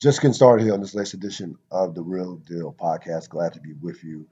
Just 0.00 0.22
getting 0.22 0.32
started 0.32 0.64
here 0.64 0.72
on 0.72 0.80
this 0.80 0.94
latest 0.94 1.14
edition 1.14 1.56
of 1.70 1.94
the 1.94 2.02
Real 2.02 2.36
Deal 2.36 2.72
Podcast. 2.72 3.28
Glad 3.28 3.52
to 3.52 3.60
be 3.60 3.74
with 3.74 4.02
you. 4.02 4.26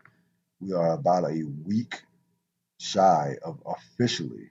We 0.61 0.73
are 0.73 0.95
about 0.95 1.25
a 1.25 1.45
week 1.65 2.03
shy 2.81 3.37
of 3.43 3.63
officially, 3.67 4.51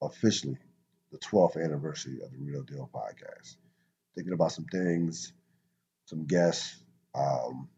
officially 0.00 0.56
the 1.12 1.18
12th 1.18 1.62
anniversary 1.62 2.20
of 2.24 2.32
the 2.32 2.38
Real 2.38 2.62
Deal 2.62 2.88
Podcast. 2.92 3.56
Thinking 4.14 4.32
about 4.32 4.52
some 4.52 4.64
things, 4.64 5.34
some 6.06 6.24
guests. 6.24 6.76
Um, 7.14 7.68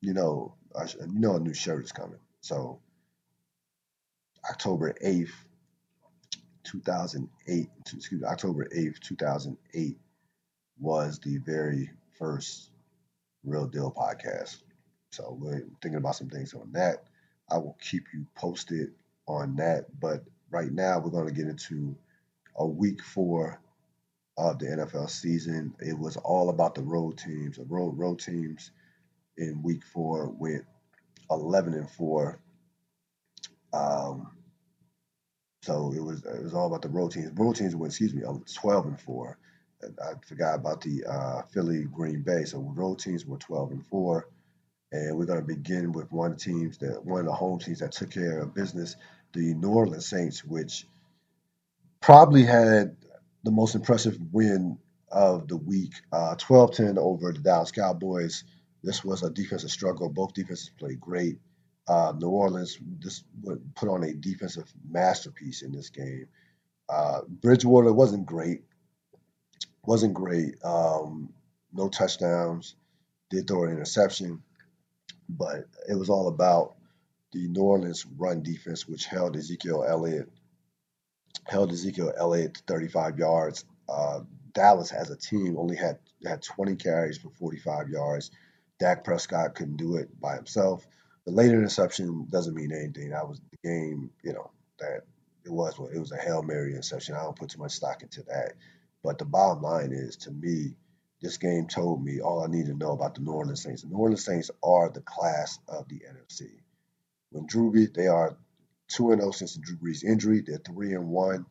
you 0.00 0.14
know, 0.14 0.54
you 1.00 1.20
know, 1.20 1.36
a 1.36 1.40
new 1.40 1.54
shirt 1.54 1.84
is 1.84 1.92
coming. 1.92 2.20
So 2.40 2.80
October 4.48 4.94
8th, 5.04 5.32
2008, 6.64 7.68
excuse 7.94 8.20
me, 8.20 8.26
October 8.26 8.68
8th, 8.74 9.00
2008 9.00 9.98
was 10.78 11.18
the 11.18 11.38
very 11.38 11.90
first 12.18 12.70
Real 13.44 13.66
Deal 13.66 13.92
podcast. 13.96 14.62
So 15.10 15.36
we're 15.40 15.66
thinking 15.82 15.96
about 15.96 16.16
some 16.16 16.28
things 16.28 16.54
on 16.54 16.72
that. 16.72 17.04
I 17.50 17.56
will 17.58 17.76
keep 17.80 18.04
you 18.12 18.26
posted 18.36 18.90
on 19.26 19.56
that. 19.56 19.86
But 19.98 20.24
right 20.50 20.70
now, 20.70 20.98
we're 20.98 21.10
going 21.10 21.26
to 21.26 21.32
get 21.34 21.48
into 21.48 21.96
a 22.56 22.66
week 22.66 23.02
four 23.02 23.60
of 24.38 24.60
the 24.60 24.66
NFL 24.68 25.10
season. 25.10 25.74
It 25.80 25.98
was 25.98 26.18
all 26.18 26.50
about 26.50 26.76
the 26.76 26.82
road 26.82 27.18
teams. 27.18 27.58
The 27.58 27.64
road 27.64 27.98
road 27.98 28.20
teams 28.20 28.72
in 29.38 29.62
week 29.62 29.84
four 29.84 30.28
went 30.30 30.64
11 31.30 31.74
and 31.74 31.90
four. 31.90 32.40
Um, 33.72 34.32
so 35.62 35.92
it 35.96 36.02
was 36.02 36.24
it 36.24 36.42
was 36.42 36.54
all 36.54 36.68
about 36.68 36.82
the 36.82 36.88
road 36.90 37.12
teams. 37.12 37.30
Road 37.38 37.56
teams 37.56 37.76
went, 37.76 37.92
excuse 37.92 38.14
me, 38.14 38.22
12 38.22 38.86
and 38.86 39.00
four. 39.00 39.38
I 39.84 40.14
forgot 40.26 40.56
about 40.56 40.80
the 40.82 41.04
uh, 41.06 41.42
Philly 41.52 41.84
Green 41.84 42.22
Bay. 42.22 42.44
So 42.44 42.60
road 42.60 42.98
teams 43.00 43.26
were 43.26 43.38
12 43.38 43.72
and 43.72 43.86
four, 43.86 44.28
and 44.92 45.16
we're 45.18 45.26
going 45.26 45.40
to 45.40 45.46
begin 45.46 45.92
with 45.92 46.12
one 46.12 46.36
teams 46.36 46.78
that 46.78 47.04
one 47.04 47.20
of 47.20 47.26
the 47.26 47.32
home 47.32 47.58
teams 47.60 47.80
that 47.80 47.92
took 47.92 48.10
care 48.10 48.40
of 48.40 48.54
business, 48.54 48.96
the 49.34 49.54
New 49.54 49.70
Orleans 49.70 50.08
Saints, 50.08 50.44
which 50.44 50.86
probably 52.02 52.44
had 52.44 52.96
the 53.44 53.50
most 53.50 53.74
impressive 53.74 54.18
win 54.32 54.78
of 55.10 55.48
the 55.48 55.56
week, 55.56 55.92
uh, 56.12 56.34
12-10 56.36 56.98
over 56.98 57.32
the 57.32 57.40
Dallas 57.40 57.70
Cowboys. 57.72 58.44
This 58.82 59.04
was 59.04 59.22
a 59.22 59.30
defensive 59.30 59.70
struggle. 59.70 60.08
Both 60.08 60.34
defenses 60.34 60.70
played 60.78 61.00
great. 61.00 61.38
Uh, 61.88 62.12
New 62.16 62.28
Orleans 62.28 62.78
just 62.98 63.24
put 63.74 63.88
on 63.88 64.04
a 64.04 64.12
defensive 64.12 64.70
masterpiece 64.88 65.62
in 65.62 65.72
this 65.72 65.90
game. 65.90 66.28
Uh, 66.88 67.20
Bridgewater 67.28 67.92
wasn't 67.92 68.26
great 68.26 68.62
wasn't 69.88 70.12
great. 70.14 70.62
Um, 70.62 71.32
no 71.72 71.88
touchdowns. 71.88 72.76
Did 73.30 73.46
throw 73.46 73.64
an 73.64 73.72
interception, 73.72 74.42
but 75.28 75.64
it 75.88 75.94
was 75.94 76.10
all 76.10 76.28
about 76.28 76.76
the 77.32 77.48
New 77.48 77.62
Orleans 77.62 78.06
run 78.16 78.42
defense, 78.42 78.88
which 78.88 79.06
held 79.06 79.36
Ezekiel 79.36 79.84
Elliott 79.86 80.30
held 81.44 81.72
Ezekiel 81.72 82.12
Elliott 82.16 82.54
to 82.54 82.62
35 82.66 83.18
yards. 83.18 83.64
Uh, 83.88 84.20
Dallas, 84.52 84.92
as 84.92 85.10
a 85.10 85.16
team, 85.16 85.56
only 85.58 85.76
had 85.76 85.98
had 86.26 86.42
20 86.42 86.76
carries 86.76 87.18
for 87.18 87.30
45 87.30 87.88
yards. 87.88 88.30
Dak 88.78 89.04
Prescott 89.04 89.54
couldn't 89.54 89.76
do 89.76 89.96
it 89.96 90.20
by 90.20 90.36
himself. 90.36 90.86
The 91.24 91.32
late 91.32 91.50
interception 91.50 92.26
doesn't 92.30 92.54
mean 92.54 92.72
anything. 92.72 93.10
That 93.10 93.28
was 93.28 93.40
the 93.50 93.68
game, 93.68 94.10
you 94.22 94.32
know, 94.32 94.50
that 94.78 95.02
it 95.44 95.52
was. 95.52 95.74
It 95.94 95.98
was 95.98 96.12
a 96.12 96.16
hail 96.16 96.42
mary 96.42 96.72
interception. 96.72 97.14
I 97.14 97.22
don't 97.22 97.36
put 97.36 97.50
too 97.50 97.58
much 97.58 97.72
stock 97.72 98.02
into 98.02 98.22
that. 98.24 98.52
But 99.02 99.18
the 99.18 99.24
bottom 99.24 99.62
line 99.62 99.92
is, 99.92 100.16
to 100.16 100.30
me, 100.30 100.74
this 101.20 101.36
game 101.36 101.66
told 101.66 102.04
me 102.04 102.20
all 102.20 102.42
I 102.42 102.46
need 102.46 102.66
to 102.66 102.74
know 102.74 102.92
about 102.92 103.14
the 103.14 103.20
New 103.20 103.32
Orleans 103.32 103.62
Saints. 103.62 103.82
The 103.82 103.88
New 103.88 103.96
Orleans 103.96 104.24
Saints 104.24 104.50
are 104.62 104.88
the 104.88 105.00
class 105.00 105.58
of 105.68 105.88
the 105.88 106.00
NFC. 106.00 106.48
When 107.30 107.46
Drew 107.46 107.86
they 107.88 108.06
are 108.06 108.36
2 108.88 109.12
and 109.12 109.20
0 109.20 109.32
since 109.32 109.54
the 109.54 109.60
Drew 109.60 109.76
Brees 109.76 110.04
injury. 110.04 110.42
They're 110.44 110.58
3 110.58 110.94
and 110.94 111.08
1. 111.08 111.46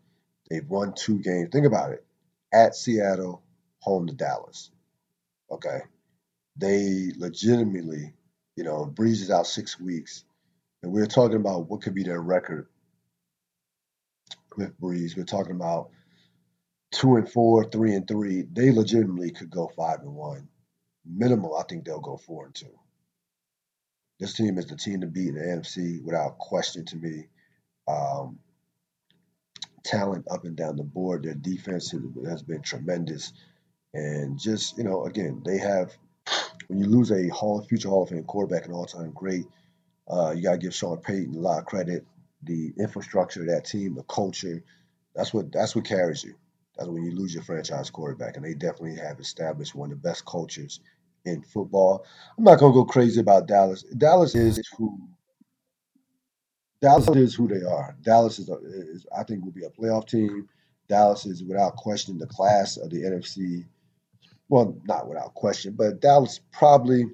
They've 0.49 0.67
won 0.67 0.93
two 0.95 1.19
games. 1.19 1.49
Think 1.51 1.65
about 1.65 1.91
it 1.91 2.05
at 2.53 2.75
Seattle, 2.75 3.43
home 3.79 4.07
to 4.07 4.13
Dallas. 4.13 4.71
Okay. 5.51 5.79
They 6.55 7.11
legitimately, 7.17 8.13
you 8.55 8.63
know, 8.63 8.85
Brees 8.85 9.21
is 9.21 9.31
out 9.31 9.47
six 9.47 9.79
weeks. 9.79 10.23
And 10.81 10.91
we're 10.91 11.05
talking 11.05 11.37
about 11.37 11.69
what 11.69 11.81
could 11.81 11.93
be 11.93 12.03
their 12.03 12.21
record 12.21 12.67
with 14.55 14.79
Brees. 14.79 15.17
We're 15.17 15.25
talking 15.25 15.55
about 15.55 15.89
two 16.91 17.15
and 17.15 17.29
four, 17.29 17.65
three 17.65 17.93
and 17.93 18.07
three, 18.07 18.43
they 18.51 18.71
legitimately 18.71 19.31
could 19.31 19.49
go 19.49 19.71
five 19.75 19.99
and 20.01 20.13
one. 20.13 20.47
Minimal, 21.05 21.55
I 21.55 21.63
think 21.63 21.85
they'll 21.85 21.99
go 21.99 22.17
four 22.17 22.45
and 22.45 22.55
two. 22.55 22.73
This 24.19 24.33
team 24.33 24.57
is 24.57 24.65
the 24.65 24.75
team 24.75 25.01
to 25.01 25.07
beat 25.07 25.29
in 25.29 25.35
the 25.35 25.41
NFC 25.41 26.03
without 26.03 26.37
question 26.37 26.85
to 26.85 26.95
me. 26.97 27.27
Um, 27.87 28.39
talent 29.83 30.25
up 30.29 30.43
and 30.43 30.55
down 30.55 30.75
the 30.75 30.83
board. 30.83 31.23
Their 31.23 31.33
defense 31.33 31.93
has 32.27 32.43
been 32.43 32.61
tremendous. 32.61 33.31
And 33.93 34.39
just, 34.39 34.77
you 34.77 34.83
know, 34.83 35.05
again, 35.05 35.41
they 35.45 35.57
have, 35.57 35.95
when 36.67 36.79
you 36.79 36.85
lose 36.85 37.11
a 37.11 37.29
Hall, 37.29 37.61
future 37.61 37.89
Hall 37.89 38.03
of 38.03 38.09
Fame 38.09 38.23
quarterback, 38.23 38.65
an 38.67 38.73
all 38.73 38.85
time 38.85 39.11
great, 39.11 39.45
uh, 40.09 40.33
you 40.35 40.43
got 40.43 40.53
to 40.53 40.57
give 40.57 40.73
Sean 40.73 40.97
Payton 40.97 41.35
a 41.35 41.39
lot 41.39 41.59
of 41.59 41.65
credit. 41.65 42.05
The 42.43 42.73
infrastructure 42.77 43.41
of 43.41 43.47
that 43.47 43.65
team, 43.65 43.95
the 43.95 44.03
culture, 44.03 44.63
that's 45.15 45.33
what 45.33 45.51
that's 45.51 45.75
what 45.75 45.85
carries 45.85 46.23
you. 46.23 46.35
That's 46.77 46.87
when 46.87 47.03
you 47.03 47.11
lose 47.11 47.33
your 47.33 47.43
franchise 47.43 47.89
quarterback. 47.89 48.35
And 48.35 48.45
they 48.45 48.53
definitely 48.53 48.97
have 48.97 49.19
established 49.19 49.73
one 49.73 49.91
of 49.91 50.01
the 50.01 50.07
best 50.07 50.25
cultures 50.25 50.79
in 51.27 51.41
football. 51.43 52.05
I'm 52.37 52.43
not 52.43 52.59
going 52.59 52.73
to 52.73 52.79
go 52.79 52.85
crazy 52.85 53.19
about 53.19 53.47
Dallas. 53.47 53.83
Dallas 53.97 54.35
is 54.35 54.59
who 54.77 54.97
Dallas 56.81 57.07
is 57.09 57.33
who 57.33 57.47
they 57.47 57.65
are. 57.65 57.95
Dallas 58.01 58.39
is, 58.39 58.49
a, 58.49 58.57
is 58.63 59.05
I 59.17 59.23
think, 59.23 59.43
will 59.43 59.51
be 59.51 59.65
a 59.65 59.69
playoff 59.69 60.07
team. 60.07 60.47
Dallas 60.87 61.25
is 61.25 61.43
without 61.43 61.75
question 61.75 62.17
the 62.17 62.27
class 62.27 62.77
of 62.77 62.89
the 62.89 63.03
NFC. 63.03 63.65
Well, 64.49 64.79
not 64.85 65.07
without 65.07 65.33
question, 65.33 65.73
but 65.73 65.99
Dallas 65.99 66.39
probably 66.51 67.05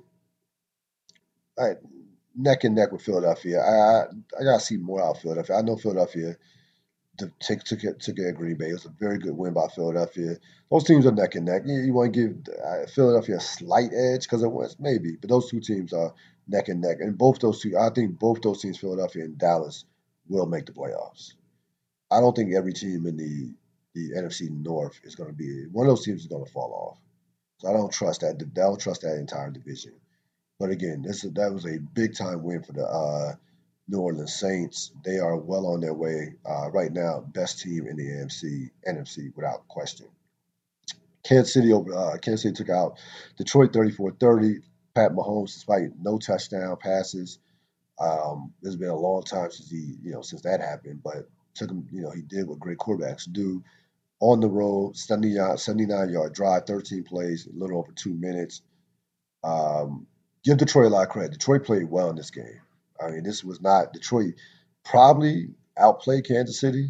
neck 2.35 2.63
and 2.63 2.75
neck 2.75 2.91
with 2.91 3.01
Philadelphia. 3.01 3.61
I 3.61 3.71
I, 3.71 4.03
I 4.39 4.43
gotta 4.43 4.59
see 4.59 4.77
more 4.77 5.01
out 5.01 5.15
of 5.15 5.21
Philadelphia. 5.21 5.57
I 5.57 5.61
know 5.61 5.77
Philadelphia 5.77 6.35
to 7.17 7.31
take 7.39 7.63
took 7.63 7.83
it 7.83 7.99
took 7.99 8.17
it 8.17 8.35
Green 8.35 8.55
Bay. 8.55 8.69
It 8.69 8.73
was 8.73 8.85
a 8.85 8.89
very 8.89 9.17
good 9.17 9.37
win 9.37 9.53
by 9.53 9.67
Philadelphia. 9.67 10.37
Those 10.71 10.83
teams 10.83 11.05
are 11.05 11.11
neck 11.11 11.35
and 11.35 11.45
neck. 11.45 11.63
You, 11.65 11.79
you 11.79 11.93
want 11.93 12.13
to 12.13 12.19
give 12.19 12.55
uh, 12.57 12.85
Philadelphia 12.87 13.37
a 13.37 13.41
slight 13.41 13.91
edge 13.93 14.23
because 14.23 14.43
it 14.43 14.51
was 14.51 14.75
maybe, 14.79 15.15
but 15.19 15.29
those 15.29 15.49
two 15.49 15.59
teams 15.59 15.93
are 15.93 16.13
neck 16.47 16.69
and 16.69 16.81
neck. 16.81 16.97
And 16.99 17.17
both 17.17 17.39
those 17.39 17.61
two, 17.61 17.77
I 17.77 17.89
think 17.89 18.17
both 18.17 18.41
those 18.41 18.61
teams, 18.61 18.79
Philadelphia 18.79 19.25
and 19.25 19.37
Dallas, 19.37 19.85
will 20.27 20.45
make 20.47 20.65
the 20.65 20.71
playoffs. 20.71 21.33
I 22.09 22.19
don't 22.19 22.35
think 22.35 22.53
every 22.53 22.73
team 22.73 23.05
in 23.05 23.17
the 23.17 23.53
the 23.93 24.11
NFC 24.17 24.49
North 24.49 24.99
is 25.03 25.15
going 25.15 25.29
to 25.29 25.35
be 25.35 25.65
one 25.71 25.85
of 25.85 25.91
those 25.91 26.05
teams 26.05 26.21
is 26.21 26.27
going 26.27 26.45
to 26.45 26.51
fall 26.51 26.73
off. 26.73 26.97
So 27.59 27.69
I 27.69 27.73
don't 27.73 27.91
trust 27.91 28.21
that. 28.21 28.41
I 28.41 28.59
don't 28.59 28.79
trust 28.79 29.01
that 29.01 29.17
entire 29.17 29.51
division. 29.51 29.93
But 30.59 30.71
again, 30.71 31.03
this 31.03 31.21
that 31.21 31.53
was 31.53 31.65
a 31.65 31.79
big 31.93 32.15
time 32.15 32.43
win 32.43 32.63
for 32.63 32.73
the 32.73 32.85
uh, 32.85 33.35
New 33.87 33.99
Orleans 33.99 34.33
Saints. 34.33 34.91
They 35.03 35.19
are 35.19 35.37
well 35.37 35.67
on 35.67 35.81
their 35.81 35.93
way 35.93 36.35
uh, 36.45 36.69
right 36.71 36.91
now. 36.91 37.21
Best 37.21 37.59
team 37.59 37.87
in 37.87 37.97
the 37.97 38.03
AFC, 38.03 38.69
NFC 38.87 39.35
without 39.35 39.67
question. 39.67 40.07
Kansas 41.23 41.53
City 41.53 41.71
uh, 41.73 42.17
Kansas 42.17 42.43
City 42.43 42.53
took 42.53 42.69
out 42.69 42.97
Detroit 43.37 43.71
34-30. 43.71 44.61
Pat 44.95 45.11
Mahomes, 45.11 45.53
despite 45.53 45.89
no 45.99 46.19
touchdown 46.19 46.77
passes, 46.79 47.39
um, 47.99 48.53
it's 48.61 48.75
been 48.75 48.89
a 48.89 48.95
long 48.95 49.23
time 49.23 49.49
since 49.49 49.69
he, 49.69 49.95
you 50.03 50.11
know, 50.11 50.21
since 50.21 50.43
that 50.43 50.61
happened. 50.61 51.01
But 51.03 51.27
took 51.55 51.71
him, 51.71 51.87
you 51.91 52.01
know, 52.01 52.11
he 52.11 52.21
did 52.21 52.47
what 52.47 52.59
great 52.59 52.77
quarterbacks 52.77 53.31
do. 53.31 53.63
On 54.19 54.39
the 54.39 54.47
road, 54.47 54.95
79, 54.95 55.57
79 55.57 56.09
yard 56.09 56.33
drive, 56.33 56.65
13 56.65 57.03
plays, 57.03 57.47
a 57.47 57.57
little 57.57 57.79
over 57.79 57.91
two 57.93 58.13
minutes. 58.13 58.61
Um, 59.43 60.07
give 60.43 60.57
Detroit 60.57 60.85
a 60.85 60.89
lot 60.89 61.03
of 61.03 61.09
credit. 61.09 61.31
Detroit 61.33 61.65
played 61.65 61.89
well 61.89 62.09
in 62.09 62.15
this 62.15 62.31
game. 62.31 62.61
I 63.03 63.11
mean, 63.11 63.23
this 63.23 63.43
was 63.43 63.61
not 63.61 63.93
Detroit. 63.93 64.35
Probably 64.83 65.49
outplayed 65.77 66.27
Kansas 66.27 66.59
City. 66.59 66.89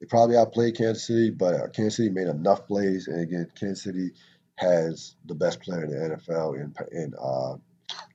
They 0.00 0.06
probably 0.06 0.36
outplayed 0.36 0.76
Kansas 0.76 1.06
City, 1.06 1.30
but 1.30 1.54
uh, 1.54 1.68
Kansas 1.68 1.96
City 1.96 2.10
made 2.10 2.26
enough 2.26 2.66
plays. 2.66 3.06
And 3.06 3.20
again, 3.20 3.48
Kansas 3.58 3.84
City 3.84 4.10
has 4.56 5.14
the 5.26 5.34
best 5.34 5.60
player 5.60 5.84
in 5.84 5.90
the 5.90 6.16
NFL 6.16 6.54
in 6.56 6.74
in 6.90 7.14
uh, 7.20 7.56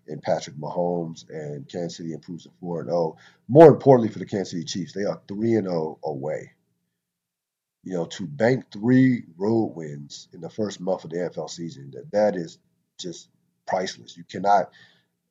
in 0.08 0.20
Patrick 0.22 0.56
Mahomes, 0.58 1.30
and 1.30 1.68
Kansas 1.68 1.98
City 1.98 2.14
improves 2.14 2.44
to 2.44 2.52
four 2.60 2.82
and 2.82 2.90
zero. 2.90 3.16
Oh. 3.16 3.18
More 3.48 3.70
importantly 3.70 4.12
for 4.12 4.20
the 4.20 4.26
Kansas 4.26 4.52
City 4.52 4.64
Chiefs, 4.64 4.94
they 4.94 5.06
are 5.06 5.22
three 5.28 5.56
and 5.56 5.68
zero 5.68 6.00
oh 6.04 6.12
away. 6.12 6.52
You 7.84 7.94
know, 7.94 8.06
to 8.06 8.28
bank 8.28 8.66
three 8.72 9.24
road 9.38 9.74
wins 9.76 10.28
in 10.34 10.42
the 10.42 10.50
first 10.50 10.82
month 10.82 11.06
of 11.06 11.12
the 11.12 11.18
NFL 11.18 11.50
season, 11.50 11.92
that 11.92 12.12
that 12.12 12.36
is 12.36 12.60
just 12.98 13.30
priceless. 13.66 14.18
You 14.18 14.24
cannot. 14.24 14.72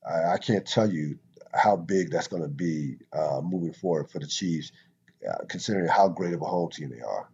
I, 0.09 0.35
I 0.35 0.39
can't 0.39 0.67
tell 0.67 0.91
you 0.91 1.19
how 1.55 1.77
big 1.77 2.11
that's 2.11 2.29
going 2.29 2.43
to 2.43 2.49
be 2.49 2.97
uh, 3.13 3.41
moving 3.43 3.73
forward 3.73 4.11
for 4.11 4.19
the 4.19 4.27
Chiefs, 4.27 4.73
uh, 5.29 5.45
considering 5.49 5.89
how 5.89 6.09
great 6.09 6.35
of 6.35 6.43
a 6.43 6.47
home 6.47 6.71
team 6.71 6.91
they 6.91 7.01
are. 7.01 7.29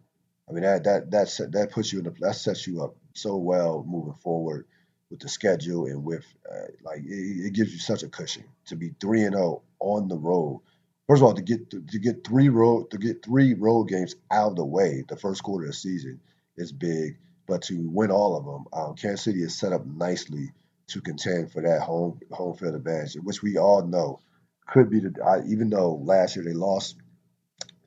I 0.49 0.51
mean 0.51 0.63
that 0.63 0.83
that 0.83 1.11
that 1.11 1.51
that 1.51 1.71
puts 1.71 1.91
you 1.93 1.99
in 1.99 2.05
the 2.05 2.13
that 2.19 2.35
sets 2.35 2.67
you 2.67 2.83
up 2.83 2.95
so 3.13 3.37
well 3.37 3.83
moving 3.87 4.13
forward 4.13 4.65
with 5.09 5.19
the 5.19 5.29
schedule 5.29 5.85
and 5.85 6.03
with 6.03 6.25
uh, 6.51 6.67
like 6.83 6.99
it, 6.99 7.45
it, 7.45 7.53
gives 7.53 7.71
you 7.71 7.79
such 7.79 8.03
a 8.03 8.09
cushion 8.09 8.43
to 8.65 8.75
be 8.75 8.93
three 8.99 9.23
and 9.23 9.35
zero 9.35 9.61
oh 9.79 9.87
on 9.95 10.07
the 10.07 10.17
road. 10.17 10.61
First 11.07 11.21
of 11.21 11.27
all, 11.27 11.33
to 11.33 11.41
get 11.41 11.69
to, 11.69 11.81
to 11.81 11.99
get 11.99 12.25
three 12.25 12.49
road 12.49 12.91
to 12.91 12.97
get 12.97 13.23
three 13.23 13.53
road 13.53 13.85
games 13.85 14.15
out 14.31 14.51
of 14.51 14.55
the 14.57 14.65
way 14.65 15.03
the 15.07 15.15
first 15.15 15.43
quarter 15.43 15.65
of 15.65 15.71
the 15.71 15.77
season 15.77 16.19
is 16.57 16.71
big, 16.71 17.17
but 17.47 17.61
to 17.63 17.89
win 17.89 18.11
all 18.11 18.35
of 18.37 18.45
them, 18.45 18.65
um, 18.73 18.95
Kansas 18.95 19.23
City 19.23 19.43
is 19.43 19.57
set 19.57 19.73
up 19.73 19.85
nicely 19.85 20.51
to 20.87 21.01
contend 21.01 21.51
for 21.51 21.61
that 21.61 21.81
home 21.81 22.19
home 22.31 22.55
field 22.55 22.75
advantage, 22.75 23.15
which 23.15 23.41
we 23.41 23.57
all 23.57 23.85
know 23.85 24.19
could 24.67 24.89
be 24.89 24.99
the. 24.99 25.13
Uh, 25.23 25.41
even 25.47 25.69
though 25.69 25.95
last 26.03 26.35
year 26.35 26.45
they 26.45 26.53
lost 26.53 26.97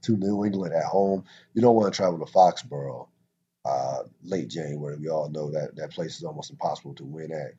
to 0.02 0.16
New 0.16 0.44
England 0.44 0.74
at 0.74 0.84
home, 0.84 1.24
you 1.54 1.62
don't 1.62 1.74
want 1.76 1.92
to 1.92 1.96
travel 1.96 2.18
to 2.18 2.32
Foxborough 2.32 3.08
uh, 3.64 4.02
late 4.22 4.48
January. 4.48 4.96
We 4.96 5.08
all 5.08 5.28
know 5.28 5.50
that 5.50 5.76
that 5.76 5.90
place 5.90 6.16
is 6.16 6.24
almost 6.24 6.50
impossible 6.50 6.94
to 6.94 7.04
win 7.04 7.32
at. 7.32 7.52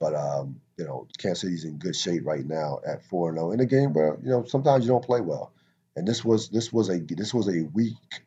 But 0.00 0.14
um, 0.14 0.60
you 0.76 0.84
know, 0.84 1.08
Kansas 1.18 1.40
City's 1.40 1.64
in 1.64 1.78
good 1.78 1.96
shape 1.96 2.26
right 2.26 2.44
now 2.44 2.80
at 2.86 3.04
four 3.06 3.30
and 3.30 3.38
zero 3.38 3.48
oh 3.48 3.52
in 3.52 3.60
a 3.60 3.66
game 3.66 3.92
where 3.92 4.18
you 4.22 4.30
know 4.30 4.44
sometimes 4.44 4.84
you 4.84 4.90
don't 4.90 5.04
play 5.04 5.20
well. 5.20 5.52
And 5.96 6.06
this 6.06 6.24
was 6.24 6.48
this 6.50 6.72
was 6.72 6.90
a 6.90 6.98
this 6.98 7.32
was 7.32 7.48
a 7.48 7.62
week, 7.72 8.22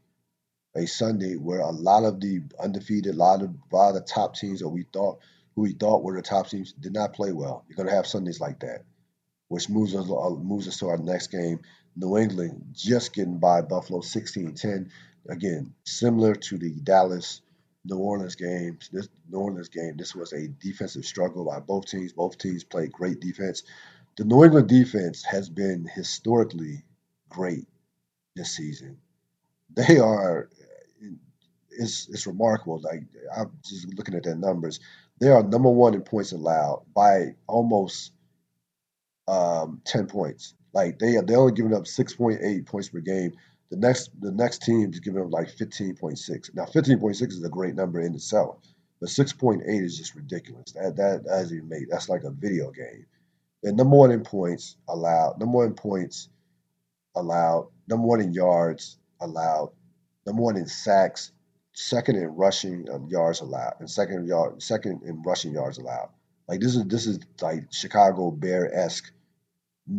a 0.76 0.88
Sunday 0.88 1.36
where 1.36 1.60
a 1.60 1.72
lot 1.72 2.06
of 2.06 2.20
the 2.20 2.42
undefeated, 2.60 3.14
a 3.14 3.18
lot 3.18 3.42
of, 3.44 3.50
a 3.50 3.76
lot 3.76 3.90
of 3.90 3.96
the 3.96 4.02
top 4.02 4.36
teams 4.36 4.62
that 4.62 4.70
we 4.70 4.86
thought 4.92 5.20
who 5.58 5.64
he 5.64 5.74
thought 5.74 6.04
were 6.04 6.16
the 6.16 6.22
top 6.22 6.48
teams 6.48 6.72
did 6.72 6.94
not 6.94 7.14
play 7.14 7.32
well. 7.32 7.66
You're 7.68 7.78
going 7.78 7.90
to 7.90 7.96
have 7.96 8.06
Sundays 8.06 8.40
like 8.40 8.60
that, 8.60 8.84
which 9.48 9.70
moves 9.70 9.96
us 9.96 10.06
uh, 10.08 10.30
moves 10.30 10.68
us 10.68 10.78
to 10.80 10.88
our 10.90 10.98
next 10.98 11.32
game. 11.32 11.62
New 11.96 12.16
England 12.16 12.64
just 12.74 13.12
getting 13.12 13.40
by 13.40 13.62
Buffalo 13.62 14.02
16-10. 14.02 14.92
Again, 15.28 15.74
similar 15.84 16.36
to 16.36 16.60
the 16.60 16.70
Dallas 16.70 17.42
New 17.86 17.98
Orleans 17.98 18.36
games. 18.36 18.88
This 18.94 19.10
New 19.32 19.40
Orleans 19.40 19.70
game, 19.70 19.98
this 19.98 20.14
was 20.14 20.32
a 20.32 20.48
defensive 20.48 21.06
struggle 21.06 21.44
by 21.46 21.60
both 21.60 21.88
teams. 21.88 22.14
Both 22.14 22.38
teams 22.38 22.64
played 22.64 22.92
great 22.92 23.20
defense. 23.20 23.64
The 24.16 24.26
New 24.26 24.44
England 24.44 24.70
defense 24.70 25.24
has 25.24 25.50
been 25.50 25.90
historically 25.92 26.84
great 27.30 27.66
this 28.36 28.56
season. 28.56 29.00
They 29.76 29.98
are 29.98 30.50
it's 31.78 32.08
it's 32.10 32.28
remarkable. 32.28 32.80
Like 32.80 33.04
I'm 33.36 33.52
just 33.66 33.94
looking 33.96 34.16
at 34.16 34.24
their 34.24 34.36
numbers. 34.36 34.80
They 35.20 35.30
are 35.30 35.44
number 35.44 35.70
one 35.70 35.94
in 35.94 36.02
points 36.02 36.32
allowed 36.32 36.86
by 36.94 37.36
almost 37.48 38.12
um, 39.28 39.82
ten 39.86 40.08
points. 40.08 40.54
Like 40.74 41.00
they 41.00 41.16
they 41.26 41.36
only 41.36 41.54
giving 41.54 41.74
up 41.74 41.88
six 41.88 42.14
point 42.14 42.40
eight 42.44 42.66
points 42.66 42.90
per 42.90 43.00
game. 43.00 43.34
The 43.72 43.78
next 43.78 44.12
the 44.22 44.32
next 44.32 44.62
team 44.62 44.92
is 44.94 45.00
giving 45.00 45.22
up 45.22 45.32
like 45.32 45.50
fifteen 45.50 45.96
point 45.96 46.20
six. 46.20 46.52
Now 46.54 46.66
fifteen 46.66 47.00
point 47.00 47.16
six 47.16 47.36
is 47.36 47.44
a 47.44 47.50
great 47.50 47.76
number 47.76 48.00
in 48.00 48.14
itself, 48.14 48.58
but 49.00 49.10
six 49.10 49.34
point 49.34 49.64
eight 49.68 49.84
is 49.84 49.98
just 49.98 50.16
ridiculous. 50.16 50.74
That 50.74 50.96
that 50.98 51.26
as 51.30 51.52
you 51.52 51.64
made 51.64 51.88
that's 51.90 52.10
like 52.10 52.24
a 52.24 52.32
video 52.32 52.72
game. 52.72 53.06
And 53.64 53.76
number 53.76 53.98
one 53.98 54.12
in 54.12 54.24
points 54.24 54.78
allowed. 54.88 55.40
Number 55.40 55.58
one 55.58 55.68
in 55.68 55.74
points 55.74 56.30
allowed. 57.16 57.70
Number 57.90 58.06
one 58.06 58.22
in 58.22 58.34
yards 58.34 58.98
allowed. 59.20 59.72
Number 60.26 60.44
one 60.44 60.58
in 60.58 60.68
sacks 60.68 61.32
second 61.78 62.16
in 62.16 62.36
rushing 62.36 62.90
um, 62.92 63.08
yards 63.08 63.40
allowed, 63.42 63.76
and 63.80 63.90
second 63.90 64.28
yard, 64.28 64.62
second 64.62 65.04
in 65.04 65.22
rushing 65.22 65.54
yards 65.54 65.78
allowed. 65.78 66.10
Like 66.48 66.60
this 66.60 66.76
is 66.76 66.86
this 66.86 67.06
is 67.06 67.20
like 67.40 67.72
Chicago 67.72 68.32
Bear 68.32 68.74
esque, 68.74 69.12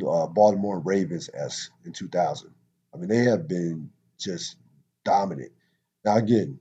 uh, 0.07 0.27
Baltimore 0.27 0.81
Ravens 0.81 1.31
esque 1.33 1.71
in 1.85 1.93
2000. 1.93 2.53
I 2.93 2.97
mean, 2.97 3.09
they 3.09 3.19
have 3.19 3.47
been 3.47 3.91
just 4.19 4.57
dominant. 5.05 5.53
Now 6.05 6.17
again, 6.17 6.59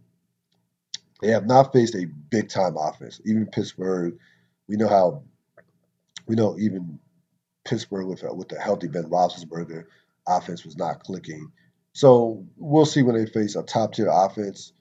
they 1.21 1.29
have 1.29 1.47
not 1.47 1.73
faced 1.73 1.95
a 1.95 2.05
big 2.05 2.49
time 2.49 2.75
offense. 2.77 3.19
Even 3.25 3.47
Pittsburgh, 3.47 4.19
we 4.67 4.75
know 4.75 4.87
how, 4.87 5.23
we 6.27 6.35
know 6.35 6.59
even 6.59 6.99
Pittsburgh 7.65 8.05
with 8.05 8.23
with 8.35 8.49
the 8.49 8.59
healthy 8.59 8.87
Ben 8.87 9.05
Roethlisberger 9.05 9.85
offense 10.27 10.63
was 10.63 10.77
not 10.77 11.03
clicking. 11.03 11.51
So 11.93 12.45
we'll 12.57 12.85
see 12.85 13.01
when 13.01 13.15
they 13.15 13.25
face 13.25 13.55
a 13.55 13.63
top 13.63 13.93
tier 13.93 14.09
offense 14.11 14.73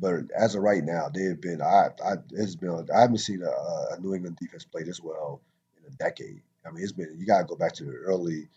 but 0.00 0.14
as 0.36 0.54
of 0.54 0.62
right 0.62 0.82
now, 0.82 1.08
they 1.12 1.24
have 1.24 1.40
been. 1.40 1.60
I, 1.60 1.88
I 2.04 2.14
it's 2.32 2.56
been. 2.56 2.88
I 2.94 3.02
haven't 3.02 3.18
seen 3.18 3.42
a, 3.42 3.94
a 3.94 4.00
New 4.00 4.14
England 4.14 4.38
defense 4.40 4.64
play 4.64 4.82
this 4.82 5.00
well 5.02 5.42
in 5.76 5.92
a 5.92 5.96
decade. 5.96 6.42
I 6.66 6.70
mean, 6.70 6.82
it's 6.82 6.92
been. 6.92 7.14
You 7.18 7.26
gotta 7.26 7.44
go 7.44 7.56
back 7.56 7.74
to 7.74 7.84
the 7.84 7.92
early, 7.92 8.48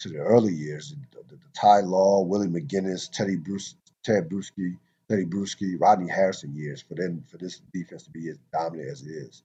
to 0.00 0.08
the 0.08 0.18
early 0.18 0.52
years. 0.52 0.94
The, 1.12 1.22
the, 1.28 1.36
the 1.36 1.48
Ty 1.54 1.80
Law, 1.80 2.22
Willie 2.22 2.48
McGinest, 2.48 3.12
Teddy 3.12 3.36
Bruce, 3.36 3.74
Ted 4.04 4.28
Bruschi, 4.28 4.76
Teddy 5.08 5.24
Bruschi, 5.24 5.80
Rodney 5.80 6.10
Harrison 6.10 6.54
years 6.54 6.82
for 6.82 6.94
them 6.94 7.24
for 7.28 7.38
this 7.38 7.60
defense 7.72 8.04
to 8.04 8.10
be 8.10 8.28
as 8.28 8.38
dominant 8.52 8.90
as 8.90 9.02
it 9.02 9.10
is, 9.10 9.42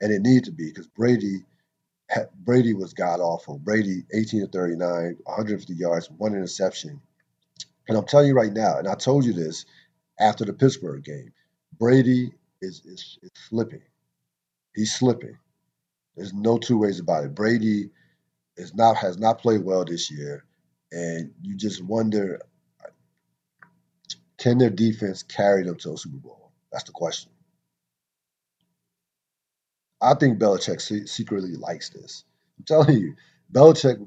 and 0.00 0.12
it 0.12 0.22
needed 0.22 0.44
to 0.44 0.52
be 0.52 0.68
because 0.68 0.88
Brady. 0.88 1.44
Brady 2.42 2.72
was 2.72 2.94
god 2.94 3.20
awful. 3.20 3.58
Brady, 3.58 4.02
18 4.14 4.40
to 4.40 4.46
39, 4.46 5.18
150 5.24 5.74
yards, 5.74 6.10
one 6.16 6.32
interception. 6.32 7.02
And 7.88 7.98
I'm 7.98 8.06
telling 8.06 8.28
you 8.28 8.34
right 8.34 8.52
now, 8.52 8.78
and 8.78 8.88
I 8.88 8.94
told 8.94 9.26
you 9.26 9.34
this 9.34 9.66
after 10.20 10.44
the 10.44 10.52
Pittsburgh 10.52 11.04
game. 11.04 11.32
Brady 11.78 12.32
is, 12.60 12.82
is, 12.84 13.18
is 13.22 13.30
slipping. 13.48 13.82
He's 14.74 14.94
slipping. 14.94 15.38
There's 16.16 16.34
no 16.34 16.58
two 16.58 16.78
ways 16.78 17.00
about 17.00 17.24
it. 17.24 17.34
Brady 17.34 17.90
is 18.56 18.74
not 18.74 18.96
has 18.96 19.18
not 19.18 19.38
played 19.38 19.64
well 19.64 19.84
this 19.84 20.10
year, 20.10 20.44
and 20.92 21.32
you 21.42 21.56
just 21.56 21.82
wonder 21.84 22.40
can 24.38 24.58
their 24.58 24.70
defense 24.70 25.22
carry 25.22 25.64
them 25.64 25.76
to 25.76 25.92
a 25.92 25.96
Super 25.98 26.16
Bowl? 26.16 26.52
That's 26.72 26.84
the 26.84 26.92
question. 26.92 27.32
I 30.00 30.14
think 30.14 30.38
Belichick 30.38 31.08
secretly 31.08 31.56
likes 31.56 31.90
this. 31.90 32.24
I'm 32.58 32.64
telling 32.64 32.98
you, 32.98 33.14
Belichick. 33.52 34.00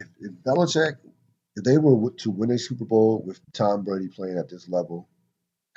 If, 0.00 0.08
if 0.20 0.32
Belichick, 0.46 0.96
if 1.56 1.64
they 1.64 1.78
were 1.78 2.10
to 2.10 2.30
win 2.30 2.50
a 2.50 2.58
Super 2.58 2.84
Bowl 2.84 3.22
with 3.26 3.40
Tom 3.52 3.84
Brady 3.84 4.08
playing 4.08 4.38
at 4.38 4.48
this 4.48 4.68
level, 4.68 5.08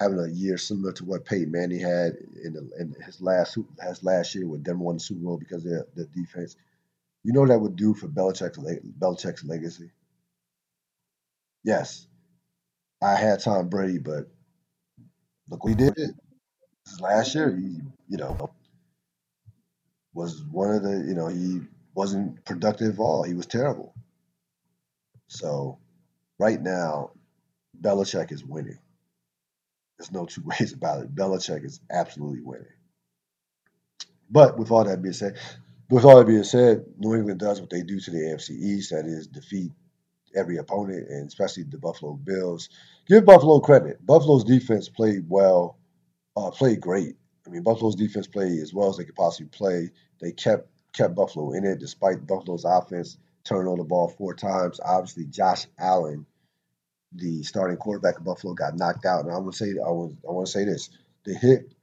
having 0.01 0.19
a 0.19 0.27
year 0.27 0.57
similar 0.57 0.91
to 0.93 1.05
what 1.05 1.25
Peyton 1.25 1.51
Manning 1.51 1.79
had 1.79 2.15
in, 2.43 2.53
the, 2.53 2.69
in 2.79 2.95
his 3.05 3.21
last 3.21 3.57
his 3.87 4.03
last 4.03 4.35
year 4.35 4.47
with 4.47 4.63
Denver 4.63 4.83
won 4.83 4.95
the 4.95 4.99
Super 4.99 5.21
Bowl 5.21 5.37
because 5.37 5.65
of 5.65 5.85
the 5.95 6.05
defense. 6.05 6.55
You 7.23 7.33
know 7.33 7.41
what 7.41 7.49
that 7.49 7.59
would 7.59 7.75
do 7.75 7.93
for 7.93 8.07
Belichick's 8.07 8.57
Belichick's 8.57 9.43
legacy. 9.43 9.91
Yes, 11.63 12.07
I 13.01 13.15
had 13.15 13.39
Tom 13.41 13.69
Brady, 13.69 13.99
but 13.99 14.27
look 15.49 15.63
what 15.63 15.69
he 15.69 15.75
did. 15.75 15.95
Last 16.99 17.35
year, 17.35 17.55
he 17.55 17.79
you 18.09 18.17
know 18.17 18.49
was 20.13 20.43
one 20.51 20.71
of 20.71 20.83
the 20.83 21.05
you 21.07 21.13
know 21.13 21.27
he 21.27 21.61
wasn't 21.93 22.43
productive 22.45 22.95
at 22.95 22.99
all. 22.99 23.23
He 23.23 23.35
was 23.35 23.45
terrible. 23.45 23.93
So 25.27 25.79
right 26.39 26.61
now, 26.61 27.11
Belichick 27.79 28.31
is 28.31 28.43
winning. 28.43 28.79
There's 30.01 30.11
no 30.11 30.25
two 30.25 30.41
ways 30.59 30.73
about 30.73 31.03
it. 31.03 31.15
Belichick 31.15 31.63
is 31.63 31.79
absolutely 31.91 32.41
winning. 32.41 32.65
But 34.31 34.57
with 34.57 34.71
all 34.71 34.83
that 34.83 35.01
being 35.01 35.13
said, 35.13 35.37
with 35.89 36.05
all 36.05 36.17
that 36.17 36.25
being 36.25 36.43
said, 36.43 36.85
New 36.97 37.13
England 37.13 37.39
does 37.39 37.61
what 37.61 37.69
they 37.69 37.83
do 37.83 37.99
to 37.99 38.11
the 38.11 38.17
AFC 38.17 38.51
East, 38.51 38.91
that 38.91 39.05
is 39.05 39.27
defeat 39.27 39.71
every 40.35 40.57
opponent, 40.57 41.09
and 41.09 41.27
especially 41.27 41.63
the 41.63 41.77
Buffalo 41.77 42.13
Bills. 42.13 42.69
Give 43.07 43.25
Buffalo 43.25 43.59
credit. 43.59 44.03
Buffalo's 44.03 44.45
defense 44.45 44.89
played 44.89 45.25
well, 45.29 45.77
uh, 46.35 46.49
played 46.49 46.81
great. 46.81 47.17
I 47.45 47.49
mean, 47.49 47.63
Buffalo's 47.63 47.95
defense 47.95 48.25
played 48.25 48.59
as 48.59 48.73
well 48.73 48.89
as 48.89 48.97
they 48.97 49.03
could 49.03 49.15
possibly 49.15 49.49
play. 49.49 49.91
They 50.19 50.31
kept 50.31 50.67
kept 50.93 51.15
Buffalo 51.15 51.51
in 51.51 51.65
it 51.65 51.79
despite 51.79 52.25
Buffalo's 52.25 52.65
offense 52.65 53.17
turning 53.43 53.71
on 53.71 53.77
the 53.77 53.83
ball 53.83 54.07
four 54.07 54.33
times. 54.33 54.79
Obviously, 54.83 55.25
Josh 55.25 55.67
Allen 55.77 56.25
the 57.13 57.43
starting 57.43 57.77
quarterback 57.77 58.17
of 58.17 58.23
Buffalo 58.23 58.53
got 58.53 58.77
knocked 58.77 59.05
out. 59.05 59.25
And 59.25 59.33
I 59.33 59.37
want 59.37 59.53
to 59.53 59.57
say 59.57 59.71
I 59.71 59.89
was 59.89 60.13
I 60.27 60.31
want 60.31 60.47
to 60.47 60.51
say 60.51 60.65
this: 60.65 60.89
the 61.25 61.33
hit 61.33 61.73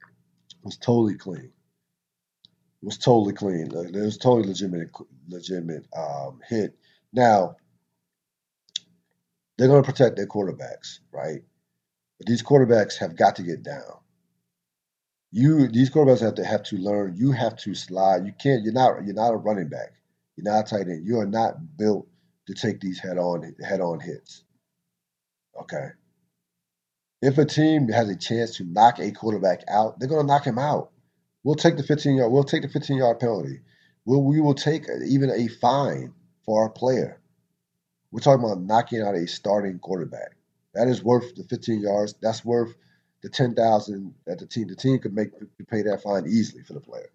was 0.63 0.77
totally 0.77 1.15
clean. 1.15 1.51
It 2.81 2.85
was 2.85 2.97
totally 2.97 3.33
clean. 3.33 3.71
It 3.73 3.95
was 3.95 4.17
totally 4.17 4.47
legitimate 4.47 4.91
legitimate 5.27 5.85
um, 5.95 6.39
hit. 6.47 6.77
Now 7.13 7.57
they're 9.57 9.67
to 9.67 9.83
protect 9.83 10.15
their 10.15 10.27
quarterbacks, 10.27 10.99
right? 11.11 11.41
But 12.17 12.27
these 12.27 12.41
quarterbacks 12.41 12.97
have 12.97 13.17
got 13.17 13.35
to 13.37 13.43
get 13.43 13.63
down. 13.63 13.99
You 15.31 15.67
these 15.67 15.89
quarterbacks 15.89 16.21
have 16.21 16.35
to 16.35 16.45
have 16.45 16.63
to 16.63 16.77
learn. 16.77 17.15
You 17.17 17.31
have 17.33 17.57
to 17.57 17.75
slide. 17.75 18.25
You 18.25 18.33
can't. 18.41 18.63
You're 18.63 18.73
not. 18.73 19.03
You're 19.05 19.13
not 19.13 19.33
a 19.33 19.37
running 19.37 19.67
back. 19.67 19.93
You're 20.35 20.51
not 20.51 20.65
a 20.65 20.69
tight 20.69 20.87
end. 20.87 21.05
You 21.05 21.19
are 21.19 21.27
not 21.27 21.77
built 21.77 22.07
to 22.47 22.53
take 22.53 22.79
these 22.79 22.99
head 22.99 23.17
on 23.17 23.53
head 23.63 23.81
on 23.81 23.99
hits. 23.99 24.43
Okay. 25.61 25.89
If 27.21 27.37
a 27.37 27.45
team 27.45 27.89
has 27.89 28.09
a 28.09 28.15
chance 28.15 28.57
to 28.57 28.63
knock 28.63 28.99
a 28.99 29.11
quarterback 29.11 29.63
out, 29.67 29.99
they're 29.99 30.07
going 30.09 30.25
to 30.25 30.27
knock 30.27 30.45
him 30.45 30.57
out. 30.57 30.91
We'll 31.43 31.55
take 31.55 31.77
the 31.77 31.83
15 31.83 32.17
yard. 32.17 32.31
We'll 32.31 32.43
take 32.43 32.61
the 32.61 32.69
15 32.69 32.97
yard 32.97 33.19
penalty. 33.19 33.59
We'll, 34.05 34.23
we 34.23 34.39
will 34.39 34.55
take 34.55 34.85
even 35.05 35.29
a 35.29 35.47
fine 35.47 36.13
for 36.45 36.63
our 36.63 36.69
player. 36.69 37.19
We're 38.11 38.21
talking 38.21 38.43
about 38.43 38.61
knocking 38.61 39.01
out 39.01 39.15
a 39.15 39.27
starting 39.27 39.79
quarterback. 39.79 40.35
That 40.73 40.87
is 40.87 41.03
worth 41.03 41.35
the 41.35 41.43
15 41.43 41.81
yards. 41.81 42.15
That's 42.21 42.43
worth 42.43 42.73
the 43.21 43.29
10,000 43.29 44.13
that 44.25 44.39
the 44.39 44.45
team 44.45 44.67
the 44.67 44.75
team 44.75 44.99
could 44.99 45.13
make 45.13 45.37
to 45.37 45.65
pay 45.65 45.81
that 45.83 46.01
fine 46.01 46.25
easily 46.25 46.63
for 46.63 46.73
the 46.73 46.79
player. 46.79 47.09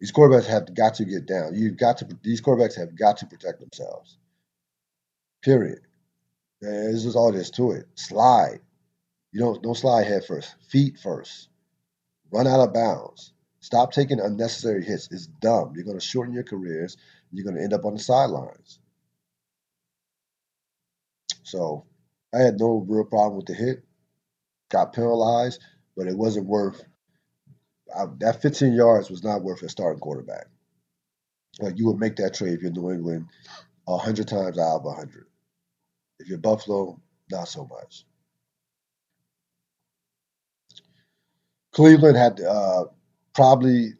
These 0.00 0.12
quarterbacks 0.12 0.46
have 0.46 0.74
got 0.74 0.94
to 0.94 1.04
get 1.04 1.26
down. 1.26 1.54
You've 1.54 1.76
got 1.76 1.98
to. 1.98 2.08
These 2.22 2.40
quarterbacks 2.40 2.76
have 2.76 2.96
got 2.96 3.18
to 3.18 3.26
protect 3.26 3.60
themselves. 3.60 4.16
Period. 5.42 5.80
This 6.60 7.04
is 7.04 7.16
all 7.16 7.32
there 7.32 7.40
is 7.40 7.50
to 7.52 7.72
it. 7.72 7.86
Slide. 7.94 8.60
You 9.32 9.40
don't 9.40 9.62
don't 9.62 9.76
slide 9.76 10.06
head 10.06 10.24
first. 10.24 10.54
Feet 10.68 10.98
first. 10.98 11.48
Run 12.32 12.46
out 12.46 12.60
of 12.60 12.74
bounds. 12.74 13.32
Stop 13.60 13.92
taking 13.92 14.20
unnecessary 14.20 14.84
hits. 14.84 15.08
It's 15.10 15.26
dumb. 15.26 15.72
You're 15.74 15.84
going 15.84 15.98
to 15.98 16.04
shorten 16.04 16.34
your 16.34 16.44
careers. 16.44 16.96
You're 17.32 17.44
going 17.44 17.56
to 17.56 17.62
end 17.62 17.72
up 17.74 17.84
on 17.84 17.94
the 17.94 18.00
sidelines. 18.00 18.78
So 21.42 21.86
I 22.34 22.38
had 22.38 22.58
no 22.58 22.84
real 22.88 23.04
problem 23.04 23.36
with 23.36 23.46
the 23.46 23.54
hit. 23.54 23.84
Got 24.70 24.94
penalized, 24.94 25.62
but 25.96 26.06
it 26.06 26.16
wasn't 26.16 26.46
worth 26.46 26.82
I, 27.96 28.04
that 28.20 28.42
15 28.42 28.72
yards 28.72 29.10
was 29.10 29.24
not 29.24 29.42
worth 29.42 29.62
a 29.62 29.68
starting 29.68 30.00
quarterback. 30.00 30.46
Like 31.60 31.78
you 31.78 31.86
would 31.86 31.98
make 31.98 32.16
that 32.16 32.34
trade 32.34 32.54
if 32.54 32.62
you're 32.62 32.70
New 32.70 32.92
England 32.92 33.26
hundred 33.88 34.28
times 34.28 34.56
out 34.56 34.82
of 34.84 34.96
hundred. 34.96 35.26
If 36.20 36.28
you're 36.28 36.38
Buffalo, 36.38 37.00
not 37.30 37.48
so 37.48 37.66
much. 37.66 38.04
Cleveland 41.72 42.16
had 42.16 42.40
uh, 42.40 42.84
probably, 43.34 43.94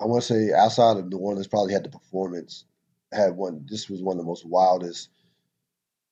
I 0.00 0.06
want 0.06 0.22
to 0.22 0.26
say, 0.26 0.52
outside 0.52 0.96
of 0.96 1.08
New 1.08 1.18
Orleans, 1.18 1.46
probably 1.46 1.72
had 1.72 1.84
the 1.84 1.90
performance. 1.90 2.64
Had 3.12 3.36
one. 3.36 3.66
This 3.70 3.88
was 3.88 4.02
one 4.02 4.16
of 4.16 4.18
the 4.18 4.28
most 4.28 4.44
wildest. 4.44 5.10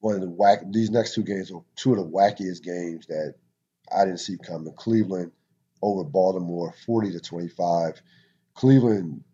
One 0.01 0.15
of 0.15 0.21
the 0.21 0.31
whack. 0.31 0.61
These 0.71 0.91
next 0.91 1.15
two 1.15 1.25
games 1.25 1.51
were 1.51 1.61
two 1.77 1.93
of 1.93 1.99
the 1.99 2.05
wackiest 2.05 2.63
games 2.63 3.07
that 3.07 3.35
I 3.95 4.05
didn't 4.05 4.21
see 4.21 4.37
coming. 4.39 4.73
Cleveland 4.75 5.33
over 5.83 6.05
Baltimore, 6.05 6.75
forty 6.87 7.11
to 7.13 7.21
twenty-five. 7.21 8.01
Cleveland 8.55 9.25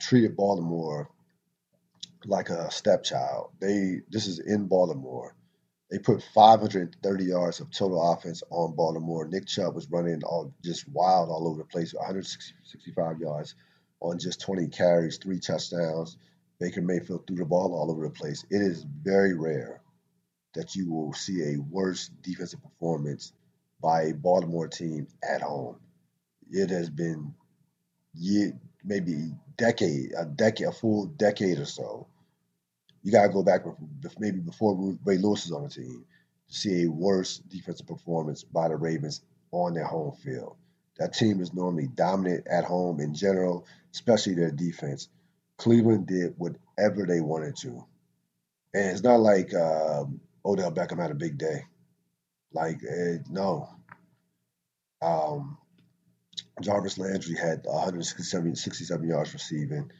treated 0.00 0.36
Baltimore 0.36 1.10
like 2.26 2.50
a 2.50 2.70
stepchild. 2.70 3.52
They 3.60 4.00
this 4.10 4.26
is 4.26 4.38
in 4.38 4.66
Baltimore. 4.66 5.34
They 5.90 5.98
put 5.98 6.22
530 6.34 7.24
yards 7.24 7.60
of 7.60 7.70
total 7.70 8.12
offense 8.12 8.42
on 8.50 8.74
Baltimore. 8.74 9.28
Nick 9.28 9.46
Chubb 9.46 9.76
was 9.76 9.88
running 9.90 10.24
all 10.24 10.52
just 10.64 10.88
wild 10.88 11.30
all 11.30 11.46
over 11.46 11.58
the 11.58 11.64
place, 11.64 11.94
165 11.94 13.20
yards 13.20 13.54
on 14.00 14.18
just 14.18 14.40
20 14.40 14.66
carries, 14.68 15.18
three 15.18 15.38
touchdowns. 15.38 16.16
Baker 16.58 16.82
Mayfield 16.82 17.26
threw 17.26 17.36
the 17.36 17.44
ball 17.44 17.74
all 17.74 17.90
over 17.90 18.02
the 18.02 18.10
place. 18.14 18.44
It 18.50 18.62
is 18.62 18.82
very 18.82 19.34
rare 19.34 19.80
that 20.54 20.74
you 20.74 20.90
will 20.90 21.12
see 21.12 21.42
a 21.42 21.60
worse 21.60 22.08
defensive 22.22 22.62
performance 22.62 23.32
by 23.80 24.02
a 24.04 24.14
Baltimore 24.14 24.68
team 24.68 25.06
at 25.22 25.42
home. 25.42 25.76
It 26.50 26.70
has 26.70 26.90
been 26.90 27.34
year, 28.14 28.58
maybe 28.82 29.32
decade, 29.56 30.12
a 30.18 30.24
decade, 30.24 30.66
a 30.66 30.72
full 30.72 31.06
decade 31.06 31.58
or 31.58 31.66
so 31.66 32.08
you 33.06 33.12
got 33.12 33.22
to 33.22 33.32
go 33.32 33.44
back 33.44 33.60
maybe 34.18 34.40
before 34.40 34.96
Ray 35.04 35.18
Lewis 35.18 35.46
was 35.46 35.52
on 35.52 35.62
the 35.62 35.68
team 35.68 36.04
to 36.48 36.54
see 36.54 36.82
a 36.82 36.90
worse 36.90 37.38
defensive 37.38 37.86
performance 37.86 38.42
by 38.42 38.66
the 38.66 38.74
Ravens 38.74 39.20
on 39.52 39.74
their 39.74 39.84
home 39.84 40.16
field. 40.24 40.56
That 40.98 41.14
team 41.14 41.40
is 41.40 41.54
normally 41.54 41.86
dominant 41.86 42.48
at 42.48 42.64
home 42.64 42.98
in 42.98 43.14
general, 43.14 43.64
especially 43.94 44.34
their 44.34 44.50
defense. 44.50 45.08
Cleveland 45.56 46.08
did 46.08 46.34
whatever 46.36 47.06
they 47.06 47.20
wanted 47.20 47.54
to. 47.58 47.86
And 48.74 48.90
it's 48.90 49.04
not 49.04 49.20
like 49.20 49.54
um, 49.54 50.20
Odell 50.44 50.72
Beckham 50.72 51.00
had 51.00 51.12
a 51.12 51.14
big 51.14 51.38
day. 51.38 51.62
Like, 52.52 52.80
uh, 52.82 53.18
no. 53.30 53.68
Um, 55.00 55.58
Jarvis 56.60 56.98
Landry 56.98 57.36
had 57.36 57.66
167 57.66 59.08
yards 59.08 59.32
receiving. 59.32 59.92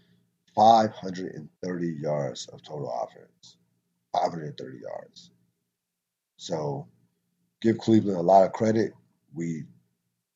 530 0.56 1.86
yards 2.00 2.46
of 2.46 2.62
total 2.62 2.90
offense. 2.90 3.56
530 4.12 4.78
yards. 4.78 5.30
So 6.38 6.88
give 7.60 7.78
Cleveland 7.78 8.18
a 8.18 8.22
lot 8.22 8.46
of 8.46 8.52
credit. 8.52 8.94
We, 9.34 9.64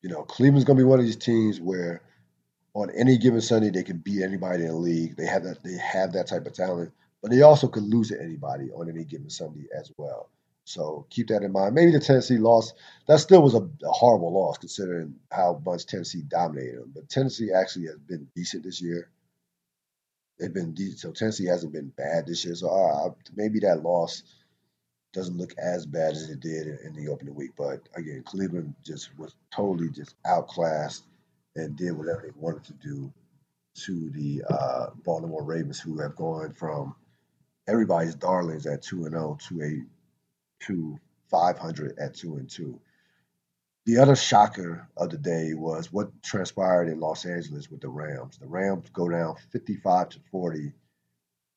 you 0.02 0.10
know, 0.10 0.22
Cleveland's 0.22 0.64
gonna 0.64 0.76
be 0.76 0.84
one 0.84 0.98
of 1.00 1.06
these 1.06 1.16
teams 1.16 1.60
where 1.60 2.02
on 2.74 2.90
any 2.90 3.18
given 3.18 3.40
Sunday 3.40 3.70
they 3.70 3.82
can 3.82 3.98
beat 3.98 4.22
anybody 4.22 4.64
in 4.64 4.68
the 4.68 4.76
league. 4.76 5.16
They 5.16 5.26
have 5.26 5.44
that 5.44 5.64
they 5.64 5.76
have 5.78 6.12
that 6.12 6.28
type 6.28 6.46
of 6.46 6.52
talent, 6.52 6.92
but 7.22 7.30
they 7.30 7.42
also 7.42 7.66
could 7.66 7.84
lose 7.84 8.08
to 8.08 8.20
anybody 8.20 8.70
on 8.70 8.88
any 8.88 9.04
given 9.04 9.30
Sunday 9.30 9.66
as 9.76 9.90
well. 9.96 10.28
So 10.64 11.06
keep 11.10 11.28
that 11.28 11.42
in 11.42 11.50
mind. 11.50 11.74
Maybe 11.74 11.90
the 11.90 11.98
Tennessee 11.98 12.36
loss, 12.36 12.74
that 13.08 13.18
still 13.18 13.42
was 13.42 13.54
a, 13.54 13.62
a 13.62 13.90
horrible 13.90 14.32
loss 14.32 14.58
considering 14.58 15.16
how 15.32 15.60
much 15.64 15.86
Tennessee 15.86 16.22
dominated 16.22 16.80
them. 16.80 16.92
But 16.94 17.08
Tennessee 17.08 17.50
actually 17.52 17.86
has 17.86 17.98
been 17.98 18.28
decent 18.36 18.62
this 18.62 18.80
year 18.80 19.10
they've 20.40 20.52
been 20.54 20.74
so 20.96 21.12
Tennessee 21.12 21.46
hasn't 21.46 21.72
been 21.72 21.92
bad 21.96 22.26
this 22.26 22.44
year. 22.44 22.54
So 22.54 22.68
uh, 22.70 23.10
maybe 23.36 23.60
that 23.60 23.82
loss 23.82 24.22
doesn't 25.12 25.36
look 25.36 25.54
as 25.58 25.86
bad 25.86 26.12
as 26.12 26.30
it 26.30 26.40
did 26.40 26.66
in, 26.84 26.94
the 26.94 27.10
opening 27.10 27.34
week. 27.34 27.50
But 27.56 27.88
again, 27.96 28.22
Cleveland 28.24 28.74
just 28.84 29.16
was 29.18 29.34
totally 29.52 29.90
just 29.90 30.14
outclassed 30.26 31.04
and 31.56 31.76
did 31.76 31.92
whatever 31.92 32.22
they 32.24 32.32
wanted 32.40 32.64
to 32.64 32.72
do 32.74 33.12
to 33.84 34.10
the 34.10 34.42
uh, 34.48 34.86
Baltimore 35.04 35.44
Ravens, 35.44 35.80
who 35.80 36.00
have 36.00 36.16
gone 36.16 36.52
from 36.54 36.94
everybody's 37.68 38.14
darlings 38.14 38.66
at 38.66 38.82
two 38.82 39.04
and 39.04 39.12
zero 39.12 39.38
oh 39.40 39.48
to 39.48 39.62
a 39.62 40.64
to 40.66 40.98
five 41.30 41.58
hundred 41.58 41.98
at 41.98 42.14
two 42.14 42.36
and 42.36 42.48
two. 42.50 42.80
The 43.90 43.98
other 43.98 44.14
shocker 44.14 44.86
of 44.96 45.10
the 45.10 45.18
day 45.18 45.52
was 45.52 45.92
what 45.92 46.22
transpired 46.22 46.86
in 46.86 47.00
Los 47.00 47.26
Angeles 47.26 47.68
with 47.68 47.80
the 47.80 47.88
Rams. 47.88 48.38
The 48.38 48.46
Rams 48.46 48.88
go 48.90 49.08
down 49.08 49.34
55 49.50 50.10
to 50.10 50.20
40. 50.30 50.72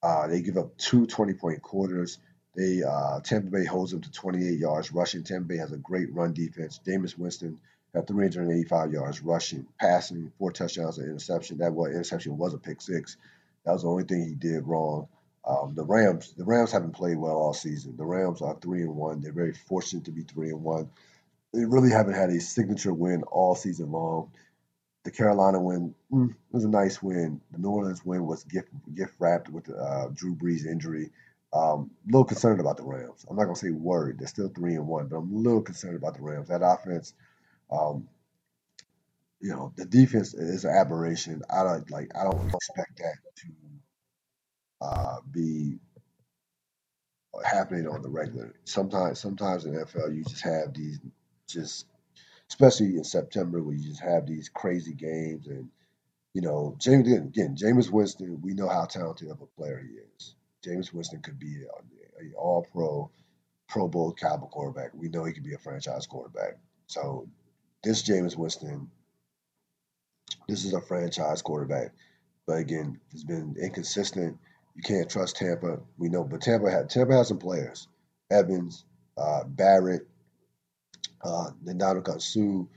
Uh, 0.02 0.26
they 0.26 0.42
give 0.42 0.58
up 0.58 0.76
two 0.78 1.06
20 1.06 1.36
point 1.36 1.62
quarters. 1.62 2.18
They 2.56 2.82
uh, 2.82 3.20
Tampa 3.20 3.52
Bay 3.52 3.66
holds 3.66 3.92
them 3.92 4.02
to 4.02 4.12
28 4.12 4.58
yards 4.58 4.92
rushing. 4.92 5.24
Tampa 5.24 5.48
Bay 5.48 5.58
has 5.58 5.74
a 5.74 5.78
great 5.78 6.12
run 6.12 6.34
defense. 6.34 6.80
Jameis 6.84 7.16
Winston 7.16 7.60
had 7.94 8.08
385 8.08 8.92
yards 8.92 9.22
rushing, 9.22 9.68
passing, 9.80 10.32
four 10.40 10.52
touchdowns, 10.52 10.98
and 10.98 11.10
interception. 11.10 11.60
That 11.60 11.74
was 11.74 11.92
interception 11.92 12.40
was 12.40 12.56
a 12.56 12.58
pick 12.58 12.82
six. 12.82 13.16
That 13.64 13.74
was 13.74 13.84
the 13.84 13.90
only 13.90 14.06
thing 14.06 14.26
he 14.26 14.34
did 14.34 14.66
wrong. 14.66 15.08
Um, 15.46 15.76
the 15.76 15.86
Rams, 15.86 16.34
the 16.36 16.46
Rams 16.46 16.72
haven't 16.72 16.94
played 16.94 17.18
well 17.18 17.36
all 17.36 17.54
season. 17.54 17.96
The 17.96 18.06
Rams 18.06 18.42
are 18.42 18.58
three 18.60 18.82
and 18.82 18.96
one. 18.96 19.22
They're 19.22 19.32
very 19.32 19.54
fortunate 19.54 20.06
to 20.06 20.12
be 20.12 20.24
three 20.24 20.50
and 20.50 20.64
one 20.64 20.90
they 21.54 21.66
really 21.66 21.92
haven't 21.92 22.16
had 22.16 22.30
a 22.30 22.40
signature 22.40 22.94
win 22.94 23.24
all 23.24 23.56
season 23.56 23.92
long. 23.92 24.32
The 25.04 25.12
Carolina 25.12 25.62
win 25.62 25.94
mm, 26.12 26.34
was 26.52 26.64
a 26.64 26.70
nice 26.70 27.02
win. 27.02 27.42
The 27.52 27.60
New 27.60 27.70
Orleans 27.70 28.06
win 28.06 28.26
was 28.26 28.44
gift 28.46 28.70
gift 28.94 29.14
wrapped 29.20 29.50
with 29.50 29.70
uh, 29.70 30.08
Drew 30.14 30.36
Brees 30.36 30.66
injury. 30.66 31.12
Um, 31.52 31.92
a 32.08 32.12
little 32.12 32.26
concerned 32.26 32.60
about 32.60 32.78
the 32.78 32.84
Rams. 32.84 33.26
I'm 33.30 33.36
not 33.36 33.44
gonna 33.44 33.56
say 33.56 33.70
worried. 33.70 34.18
They're 34.20 34.28
still 34.28 34.50
three 34.50 34.76
and 34.76 34.88
one, 34.88 35.08
but 35.08 35.18
I'm 35.18 35.34
a 35.34 35.38
little 35.38 35.62
concerned 35.62 35.96
about 35.98 36.16
the 36.16 36.24
Rams. 36.24 36.48
That 36.48 36.64
offense, 36.64 37.14
um, 37.72 38.08
you 39.40 39.52
know, 39.52 39.74
the 39.76 39.86
defense 39.86 40.34
is 40.34 40.66
an 40.66 40.72
aberration. 40.76 41.44
I 41.50 41.64
don't 41.64 41.92
like. 41.92 42.12
I 42.20 42.24
don't 42.24 42.50
expect 42.54 42.98
that 42.98 43.18
to 43.36 43.48
uh, 44.82 45.18
be 45.32 45.78
happening 47.46 47.88
on 47.88 48.02
the 48.02 48.10
regular. 48.10 48.54
Sometimes, 48.66 49.20
sometimes 49.20 49.66
in 49.66 49.74
NFL, 49.74 50.16
you 50.16 50.24
just 50.24 50.42
have 50.44 50.74
these 50.74 51.00
just 51.54 51.86
especially 52.50 52.98
in 52.98 53.04
September 53.04 53.62
when 53.62 53.80
you 53.80 53.90
just 53.90 54.02
have 54.02 54.28
these 54.28 54.50
crazy 54.50 54.94
games 54.94 55.48
and 55.48 55.70
you 56.34 56.42
know 56.42 56.76
James 56.80 57.12
again 57.12 57.56
James 57.56 57.90
Winston 57.90 58.42
we 58.42 58.54
know 58.54 58.68
how 58.68 58.86
talented 58.86 59.30
of 59.30 59.42
a 59.42 59.46
player 59.46 59.80
he 59.80 59.96
is. 59.96 60.36
James 60.64 60.94
Winston 60.94 61.22
could 61.22 61.40
be 61.40 61.64
a, 61.64 62.24
a 62.24 62.36
All 62.38 62.66
Pro, 62.72 63.12
Pro 63.68 63.88
Bowl 63.88 64.14
caliber 64.14 64.48
quarterback. 64.48 64.92
We 64.94 65.10
know 65.10 65.26
he 65.26 65.34
could 65.34 65.44
be 65.44 65.54
a 65.54 65.60
franchise 65.60 66.08
quarterback. 66.08 66.58
So 66.88 67.28
this 67.84 68.02
James 68.02 68.38
Winston, 68.38 68.90
this 70.48 70.64
is 70.64 70.74
a 70.74 70.82
franchise 70.82 71.42
quarterback. 71.42 71.92
But 72.48 72.58
again, 72.58 73.00
it's 73.12 73.24
been 73.24 73.56
inconsistent. 73.62 74.38
You 74.76 74.82
can't 74.84 75.10
trust 75.10 75.36
Tampa. 75.36 75.80
We 75.98 76.10
know, 76.10 76.24
but 76.24 76.42
Tampa 76.42 76.72
had 76.72 76.90
Tampa 76.90 77.14
has 77.14 77.28
some 77.28 77.40
players. 77.40 77.88
Evans, 78.32 78.86
uh, 79.18 79.44
Barrett, 79.46 80.08
uh, 81.24 81.50
Ndamukong 81.66 82.22
Suh, 82.22 82.40
you 82.40 82.70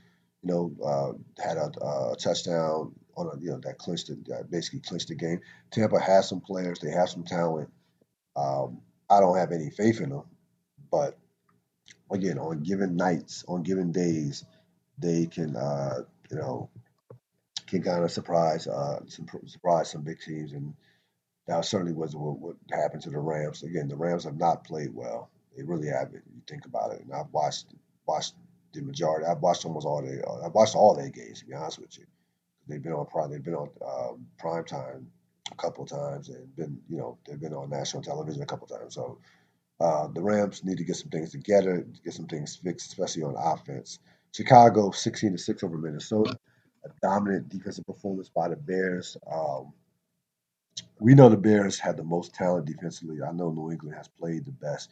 know, 0.43 0.71
uh, 0.83 1.43
had 1.43 1.57
a, 1.57 1.71
a, 1.83 2.15
touchdown 2.17 2.93
on 3.15 3.27
a, 3.27 3.39
you 3.39 3.51
know, 3.51 3.59
that 3.59 3.77
clinched 3.77 4.09
it, 4.09 4.25
that 4.27 4.49
basically 4.49 4.79
clinched 4.79 5.09
the 5.09 5.15
game. 5.15 5.41
Tampa 5.71 5.99
has 5.99 6.29
some 6.29 6.41
players, 6.41 6.79
they 6.79 6.91
have 6.91 7.09
some 7.09 7.23
talent. 7.23 7.69
Um, 8.35 8.81
I 9.09 9.19
don't 9.19 9.37
have 9.37 9.51
any 9.51 9.69
faith 9.69 10.01
in 10.01 10.09
them, 10.09 10.23
but 10.91 11.17
again, 12.11 12.37
on 12.37 12.61
given 12.63 12.95
nights, 12.95 13.43
on 13.47 13.63
given 13.63 13.91
days, 13.91 14.45
they 14.97 15.25
can, 15.25 15.55
uh, 15.55 16.01
you 16.29 16.37
know, 16.37 16.69
can 17.67 17.83
kind 17.83 18.03
of 18.03 18.11
surprise 18.11 18.67
uh, 18.67 18.99
some 19.07 19.27
surprise 19.45 19.91
some 19.91 20.03
big 20.03 20.19
teams, 20.19 20.53
and 20.53 20.73
that 21.47 21.65
certainly 21.65 21.93
wasn't 21.93 22.21
what, 22.21 22.39
what 22.39 22.55
happened 22.71 23.03
to 23.03 23.09
the 23.09 23.19
Rams. 23.19 23.63
Again, 23.63 23.87
the 23.87 23.95
Rams 23.95 24.23
have 24.23 24.37
not 24.37 24.63
played 24.63 24.93
well. 24.93 25.29
They 25.55 25.63
really 25.63 25.87
haven't. 25.87 26.23
You 26.33 26.41
think 26.47 26.65
about 26.65 26.93
it, 26.93 27.01
and 27.01 27.13
I've 27.13 27.31
watched 27.31 27.67
watched 28.07 28.35
the 28.73 28.81
majority. 28.81 29.25
I've 29.25 29.41
watched 29.41 29.65
almost 29.65 29.85
all 29.85 30.01
the. 30.01 30.25
Uh, 30.25 30.45
I've 30.45 30.53
watched 30.53 30.75
all 30.75 30.95
their 30.95 31.09
games. 31.09 31.39
To 31.39 31.45
be 31.45 31.53
honest 31.53 31.79
with 31.79 31.97
you, 31.97 32.05
they've 32.67 32.81
been 32.81 32.93
on 32.93 33.05
prime. 33.05 33.31
They've 33.31 33.43
been 33.43 33.55
on 33.55 33.69
um, 33.85 34.27
prime 34.37 34.65
time 34.65 35.07
a 35.51 35.55
couple 35.55 35.85
times, 35.85 36.29
and 36.29 36.55
been 36.55 36.79
you 36.89 36.97
know 36.97 37.17
they've 37.27 37.39
been 37.39 37.53
on 37.53 37.69
national 37.69 38.03
television 38.03 38.41
a 38.41 38.45
couple 38.45 38.67
times. 38.67 38.95
So 38.95 39.19
uh, 39.79 40.07
the 40.07 40.21
Rams 40.21 40.63
need 40.63 40.77
to 40.77 40.83
get 40.83 40.95
some 40.95 41.09
things 41.09 41.31
together, 41.31 41.85
get 42.03 42.13
some 42.13 42.27
things 42.27 42.55
fixed, 42.55 42.87
especially 42.87 43.23
on 43.23 43.35
offense. 43.37 43.99
Chicago 44.33 44.91
16 44.91 45.31
to 45.33 45.37
six 45.37 45.63
over 45.63 45.77
Minnesota. 45.77 46.37
A 46.85 46.89
dominant 47.01 47.49
defensive 47.49 47.85
performance 47.85 48.29
by 48.29 48.47
the 48.49 48.55
Bears. 48.55 49.17
Um, 49.29 49.73
we 50.99 51.15
know 51.15 51.29
the 51.29 51.37
Bears 51.37 51.79
have 51.79 51.97
the 51.97 52.03
most 52.03 52.33
talent 52.33 52.65
defensively. 52.65 53.17
I 53.21 53.31
know 53.31 53.51
New 53.51 53.71
England 53.71 53.95
has 53.95 54.07
played 54.07 54.45
the 54.45 54.51
best 54.51 54.89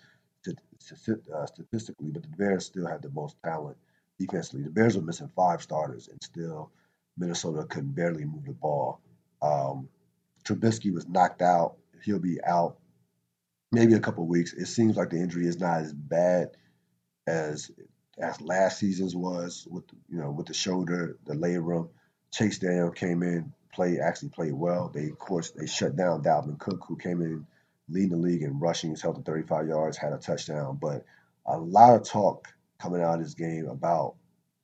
statistically, 0.79 2.11
but 2.11 2.23
the 2.23 2.37
Bears 2.37 2.65
still 2.65 2.87
had 2.87 3.01
the 3.01 3.09
most 3.09 3.35
talent 3.43 3.77
defensively. 4.19 4.63
The 4.63 4.69
Bears 4.69 4.95
were 4.95 5.03
missing 5.03 5.29
five 5.35 5.61
starters, 5.61 6.07
and 6.07 6.21
still 6.23 6.71
Minnesota 7.17 7.65
could 7.65 7.95
barely 7.95 8.25
move 8.25 8.45
the 8.45 8.53
ball. 8.53 9.01
Um, 9.41 9.89
Trubisky 10.43 10.93
was 10.93 11.07
knocked 11.07 11.41
out. 11.41 11.75
He'll 12.03 12.19
be 12.19 12.43
out 12.43 12.77
maybe 13.71 13.93
a 13.93 13.99
couple 13.99 14.25
weeks. 14.27 14.53
It 14.53 14.67
seems 14.67 14.95
like 14.95 15.09
the 15.09 15.17
injury 15.17 15.47
is 15.47 15.59
not 15.59 15.81
as 15.81 15.93
bad 15.93 16.51
as 17.27 17.71
as 18.17 18.39
last 18.39 18.79
season's 18.79 19.15
was 19.15 19.67
with 19.69 19.83
you 20.09 20.17
know 20.17 20.31
with 20.31 20.47
the 20.47 20.53
shoulder, 20.53 21.17
the 21.25 21.33
labrum. 21.33 21.89
Chase 22.31 22.59
Daniel 22.59 22.91
came 22.91 23.23
in, 23.23 23.53
played 23.73 23.99
actually 23.99 24.29
played 24.29 24.53
well. 24.53 24.91
They 24.93 25.05
of 25.09 25.19
course 25.19 25.51
they 25.51 25.67
shut 25.67 25.95
down 25.95 26.23
Dalvin 26.23 26.59
Cook, 26.59 26.83
who 26.87 26.97
came 26.97 27.21
in 27.21 27.47
leading 27.89 28.09
the 28.11 28.17
league 28.17 28.41
in 28.41 28.59
rushing. 28.59 28.89
He's 28.89 29.01
held 29.01 29.15
to 29.15 29.21
35 29.21 29.67
yards, 29.67 29.97
had 29.97 30.13
a 30.13 30.17
touchdown. 30.17 30.77
But 30.81 31.05
a 31.45 31.57
lot 31.57 31.95
of 31.95 32.07
talk 32.07 32.47
coming 32.79 33.01
out 33.01 33.15
of 33.15 33.23
this 33.23 33.33
game 33.33 33.67
about 33.67 34.15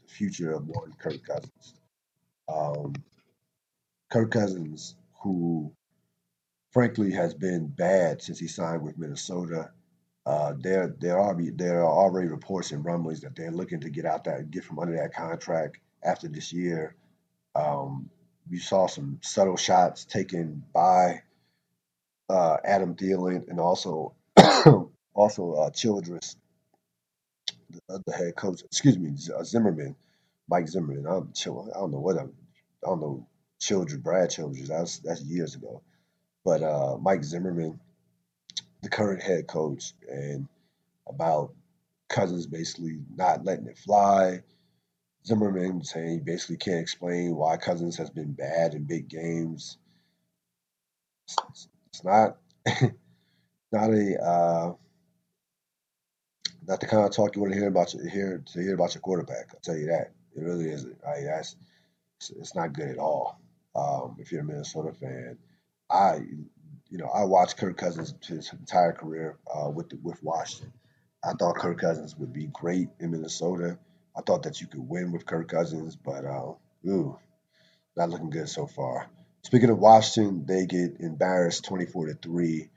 the 0.01 0.07
future 0.07 0.53
of 0.53 0.67
one 0.67 0.93
Kirk 0.99 1.23
Cousins. 1.25 1.75
Um, 2.51 2.93
Kirk 4.11 4.31
Cousins, 4.31 4.95
who 5.21 5.71
frankly 6.71 7.11
has 7.11 7.33
been 7.33 7.67
bad 7.67 8.21
since 8.21 8.39
he 8.39 8.47
signed 8.47 8.81
with 8.81 8.97
Minnesota. 8.97 9.71
Uh, 10.25 10.53
there, 10.59 10.95
there 10.99 11.19
are 11.19 11.35
there 11.55 11.83
are 11.83 11.91
already 11.91 12.27
reports 12.27 12.71
and 12.71 12.85
rumblings 12.85 13.21
that 13.21 13.35
they're 13.35 13.51
looking 13.51 13.79
to 13.79 13.89
get 13.89 14.05
out 14.05 14.23
that 14.23 14.51
get 14.51 14.63
from 14.63 14.79
under 14.79 14.95
that 14.95 15.13
contract 15.13 15.79
after 16.03 16.27
this 16.27 16.53
year. 16.53 16.95
Um, 17.55 18.09
we 18.49 18.59
saw 18.59 18.87
some 18.87 19.19
subtle 19.21 19.57
shots 19.57 20.05
taken 20.05 20.63
by 20.73 21.21
uh, 22.31 22.57
Adam 22.63 22.95
Thielen 22.95 23.47
and 23.49 23.59
also 23.59 24.13
also 25.13 25.53
uh, 25.53 25.69
Childress, 25.71 26.37
the, 27.69 28.01
the, 28.05 28.13
head 28.13 28.35
coach. 28.35 28.63
Excuse 28.63 28.97
me, 28.97 29.11
uh, 29.37 29.43
Zimmerman, 29.43 29.95
Mike 30.49 30.67
Zimmerman. 30.67 31.05
I 31.07 31.11
don't, 31.11 31.71
I 31.75 31.79
don't 31.79 31.91
know 31.91 31.99
what 31.99 32.17
I'm, 32.17 32.31
I 32.83 32.87
don't 32.87 33.01
know 33.01 33.27
Childress, 33.59 34.01
Brad 34.01 34.29
Childress. 34.29 34.69
That's 34.69 34.99
that's 34.99 35.21
years 35.21 35.55
ago. 35.55 35.81
But 36.45 36.63
uh, 36.63 36.97
Mike 36.99 37.23
Zimmerman, 37.23 37.79
the 38.81 38.89
current 38.89 39.21
head 39.21 39.47
coach, 39.47 39.93
and 40.09 40.47
about 41.07 41.53
Cousins 42.07 42.47
basically 42.47 42.99
not 43.15 43.45
letting 43.45 43.67
it 43.67 43.77
fly. 43.77 44.41
Zimmerman 45.25 45.83
saying 45.83 46.09
he 46.09 46.19
basically 46.19 46.57
can't 46.57 46.81
explain 46.81 47.35
why 47.35 47.57
Cousins 47.57 47.97
has 47.97 48.09
been 48.09 48.31
bad 48.31 48.73
in 48.73 48.85
big 48.85 49.07
games. 49.07 49.77
It's, 51.93 52.03
not 52.03 52.37
not 53.71 53.89
a 53.89 54.23
uh, 54.23 54.73
not 56.67 56.79
the 56.79 56.87
kind 56.87 57.05
of 57.05 57.11
talk 57.11 57.35
you 57.35 57.41
want 57.41 57.53
to 57.53 57.59
hear 57.59 57.67
about 57.67 57.93
your, 57.93 58.07
hear 58.07 58.43
to 58.53 58.61
hear 58.61 58.75
about 58.75 58.93
your 58.95 59.01
quarterback. 59.01 59.49
I'll 59.53 59.59
tell 59.61 59.77
you 59.77 59.87
that 59.87 60.13
it 60.35 60.41
really 60.41 60.69
isn't. 60.69 60.97
I, 61.05 61.21
that's 61.21 61.55
it's 62.29 62.55
not 62.55 62.73
good 62.73 62.89
at 62.89 62.97
all. 62.97 63.41
Um, 63.75 64.17
if 64.19 64.31
you're 64.31 64.41
a 64.41 64.45
Minnesota 64.45 64.93
fan, 64.93 65.37
I, 65.89 66.17
you 66.89 66.97
know, 66.97 67.07
I 67.07 67.23
watched 67.25 67.57
Kirk 67.57 67.77
Cousins 67.77 68.13
his 68.25 68.51
entire 68.53 68.93
career 68.93 69.37
uh, 69.53 69.69
with 69.69 69.89
the, 69.89 69.97
with 70.03 70.21
Washington. 70.23 70.73
I 71.23 71.33
thought 71.33 71.57
Kirk 71.57 71.79
Cousins 71.79 72.15
would 72.17 72.33
be 72.33 72.47
great 72.47 72.89
in 72.99 73.11
Minnesota. 73.11 73.77
I 74.15 74.21
thought 74.21 74.43
that 74.43 74.61
you 74.61 74.67
could 74.67 74.87
win 74.87 75.11
with 75.11 75.25
Kirk 75.25 75.49
Cousins, 75.49 75.95
but 75.95 76.25
uh, 76.25 76.53
ooh, 76.87 77.17
not 77.95 78.09
looking 78.09 78.29
good 78.29 78.49
so 78.49 78.67
far. 78.67 79.09
Speaking 79.43 79.69
of 79.69 79.79
Washington, 79.79 80.45
they 80.45 80.65
get 80.65 80.99
embarrassed, 80.99 81.65
twenty-four 81.65 82.07
to 82.07 82.13
three. 82.15 82.69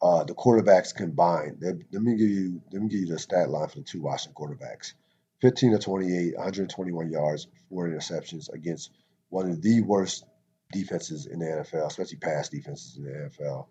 Uh, 0.00 0.24
the 0.24 0.34
quarterbacks 0.34 0.94
combined. 0.94 1.58
Let, 1.60 1.76
let 1.92 2.02
me 2.02 2.16
give 2.16 2.28
you 2.28 2.62
let 2.72 2.82
me 2.82 2.88
give 2.88 3.00
you 3.00 3.06
the 3.06 3.18
stat 3.18 3.50
line 3.50 3.68
for 3.68 3.78
the 3.78 3.84
two 3.84 4.02
Washington 4.02 4.34
quarterbacks: 4.34 4.94
fifteen 5.40 5.72
to 5.72 5.78
twenty-eight, 5.78 6.36
one 6.36 6.44
hundred 6.44 6.70
twenty-one 6.70 7.10
yards, 7.10 7.46
four 7.68 7.88
interceptions 7.88 8.52
against 8.52 8.90
one 9.28 9.48
of 9.48 9.62
the 9.62 9.80
worst 9.82 10.24
defenses 10.72 11.26
in 11.26 11.38
the 11.38 11.46
NFL, 11.46 11.86
especially 11.86 12.18
pass 12.18 12.48
defenses 12.48 12.96
in 12.96 13.04
the 13.04 13.10
NFL. 13.10 13.66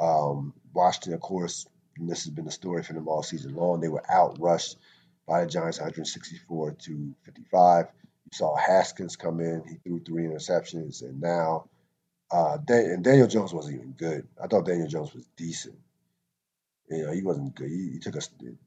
Um, 0.00 0.54
Washington, 0.72 1.14
of 1.14 1.20
course, 1.20 1.66
this 1.98 2.24
has 2.24 2.32
been 2.32 2.44
the 2.44 2.50
story 2.52 2.82
for 2.82 2.92
them 2.92 3.08
all 3.08 3.22
season 3.22 3.54
long. 3.54 3.80
They 3.80 3.88
were 3.88 4.04
outrushed 4.08 4.76
by 5.26 5.42
the 5.42 5.50
Giants, 5.50 5.78
164 5.78 6.76
to 6.84 7.14
55. 7.24 7.86
You 8.24 8.30
saw 8.32 8.56
Haskins 8.56 9.16
come 9.16 9.40
in; 9.40 9.64
he 9.68 9.76
threw 9.76 10.00
three 10.00 10.24
interceptions, 10.24 11.02
and 11.02 11.20
now 11.20 11.66
uh, 12.30 12.58
Dan- 12.58 12.90
and 12.90 13.04
Daniel 13.04 13.26
Jones 13.28 13.54
wasn't 13.54 13.76
even 13.76 13.92
good. 13.92 14.26
I 14.42 14.46
thought 14.46 14.66
Daniel 14.66 14.88
Jones 14.88 15.14
was 15.14 15.26
decent. 15.36 15.76
You 16.90 17.06
know, 17.06 17.12
he 17.12 17.22
wasn't 17.22 17.54
good. 17.54 17.70
He, 17.70 17.90
he 17.92 17.98
took 17.98 18.16
a 18.16 18.20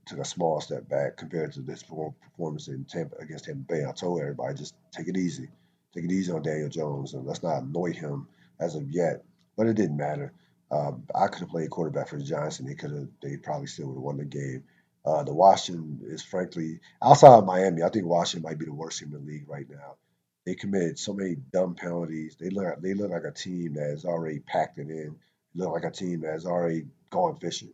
took 0.06 0.20
a 0.20 0.26
small 0.26 0.62
step 0.62 0.88
back 0.88 1.18
compared 1.18 1.54
to 1.54 1.62
this 1.62 1.84
performance 1.84 2.68
in 2.68 2.86
Tampa 2.86 3.16
against 3.18 3.46
Tampa 3.46 3.74
Bay. 3.74 3.86
I 3.86 3.92
told 3.94 4.22
everybody 4.22 4.56
just 4.56 4.76
take 4.92 5.08
it 5.08 5.18
easy 5.18 5.50
take 5.94 6.06
it 6.06 6.12
easy 6.12 6.32
on 6.32 6.42
Daniel 6.42 6.70
Jones 6.70 7.14
and 7.14 7.26
let's 7.26 7.44
not 7.44 7.64
annoy 7.64 7.92
him 7.94 8.28
as 8.60 8.76
of 8.76 8.90
yet. 8.90 9.24
But 9.58 9.68
it 9.68 9.76
didn't 9.76 9.98
matter. 9.98 10.34
Uh, 10.72 10.94
I 11.16 11.28
could 11.28 11.42
have 11.42 11.50
played 11.50 11.70
quarterback 11.70 12.08
for 12.08 12.18
the 12.18 12.24
Giants, 12.24 12.60
and 12.60 12.70
they 12.70 12.76
could 12.76 12.92
have. 12.92 13.08
They 13.22 13.36
probably 13.38 13.68
still 13.68 13.88
would 13.88 13.96
have 13.96 14.04
won 14.04 14.18
the 14.18 14.26
game. 14.26 14.64
Uh, 15.06 15.24
the 15.24 15.34
Washington 15.34 16.00
is 16.04 16.24
frankly 16.24 16.80
outside 17.04 17.38
of 17.38 17.46
Miami. 17.46 17.84
I 17.84 17.90
think 17.90 18.06
Washington 18.06 18.50
might 18.50 18.58
be 18.58 18.66
the 18.66 18.74
worst 18.74 19.00
team 19.00 19.14
in 19.14 19.26
the 19.26 19.32
league 19.32 19.50
right 19.50 19.70
now. 19.70 19.98
They 20.46 20.56
committed 20.56 20.98
so 21.00 21.14
many 21.14 21.36
dumb 21.36 21.76
penalties. 21.76 22.36
They 22.40 22.50
look 22.50 22.82
they 22.82 22.94
look 22.94 23.12
like 23.12 23.26
a 23.26 23.32
team 23.32 23.74
that 23.76 23.90
has 23.90 24.06
already 24.06 24.40
packed 24.40 24.80
it 24.80 24.90
in. 24.90 25.16
They 25.56 25.64
look 25.64 25.74
like 25.74 25.86
a 25.86 25.92
team 25.92 26.22
that 26.22 26.34
has 26.34 26.46
already 26.46 26.86
gone 27.10 27.38
fishing. 27.38 27.74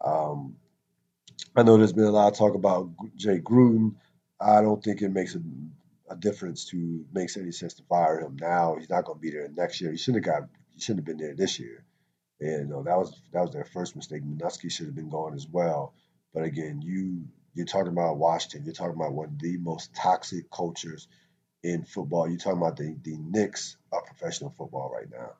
Um, 0.00 0.56
I 1.56 1.62
know 1.62 1.76
there's 1.76 1.92
been 1.92 2.04
a 2.04 2.10
lot 2.10 2.32
of 2.32 2.38
talk 2.38 2.54
about 2.54 2.90
Jay 3.16 3.38
Gruden. 3.40 3.94
I 4.40 4.62
don't 4.62 4.82
think 4.82 5.02
it 5.02 5.10
makes 5.10 5.34
a 5.34 5.40
a 6.10 6.16
difference 6.16 6.64
to 6.66 7.04
makes 7.12 7.36
any 7.36 7.52
sense 7.52 7.74
to 7.74 7.82
fire 7.84 8.20
him 8.20 8.36
now. 8.40 8.76
He's 8.76 8.90
not 8.90 9.04
going 9.04 9.18
to 9.18 9.22
be 9.22 9.30
there 9.30 9.48
next 9.56 9.80
year. 9.80 9.92
He 9.92 9.96
shouldn't 9.96 10.26
have 10.26 10.34
got. 10.34 10.48
He 10.74 10.80
shouldn't 10.80 11.06
have 11.06 11.16
been 11.16 11.24
there 11.24 11.34
this 11.34 11.58
year. 11.58 11.84
And 12.40 12.68
you 12.68 12.74
know, 12.74 12.82
that 12.82 12.98
was 12.98 13.20
that 13.32 13.42
was 13.42 13.52
their 13.52 13.64
first 13.64 13.96
mistake. 13.96 14.22
Manusky 14.24 14.70
should 14.70 14.86
have 14.86 14.94
been 14.94 15.10
gone 15.10 15.34
as 15.34 15.46
well. 15.46 15.94
But 16.34 16.44
again, 16.44 16.82
you 16.82 17.24
you're 17.54 17.66
talking 17.66 17.92
about 17.92 18.18
Washington. 18.18 18.64
You're 18.64 18.74
talking 18.74 18.96
about 18.96 19.12
one 19.12 19.28
of 19.28 19.38
the 19.38 19.56
most 19.58 19.94
toxic 19.94 20.50
cultures 20.50 21.08
in 21.62 21.84
football. 21.84 22.28
You're 22.28 22.38
talking 22.38 22.58
about 22.58 22.76
the 22.76 22.96
the 23.02 23.16
Knicks 23.16 23.76
of 23.92 24.04
professional 24.04 24.50
football 24.50 24.90
right 24.90 25.10
now. 25.10 25.32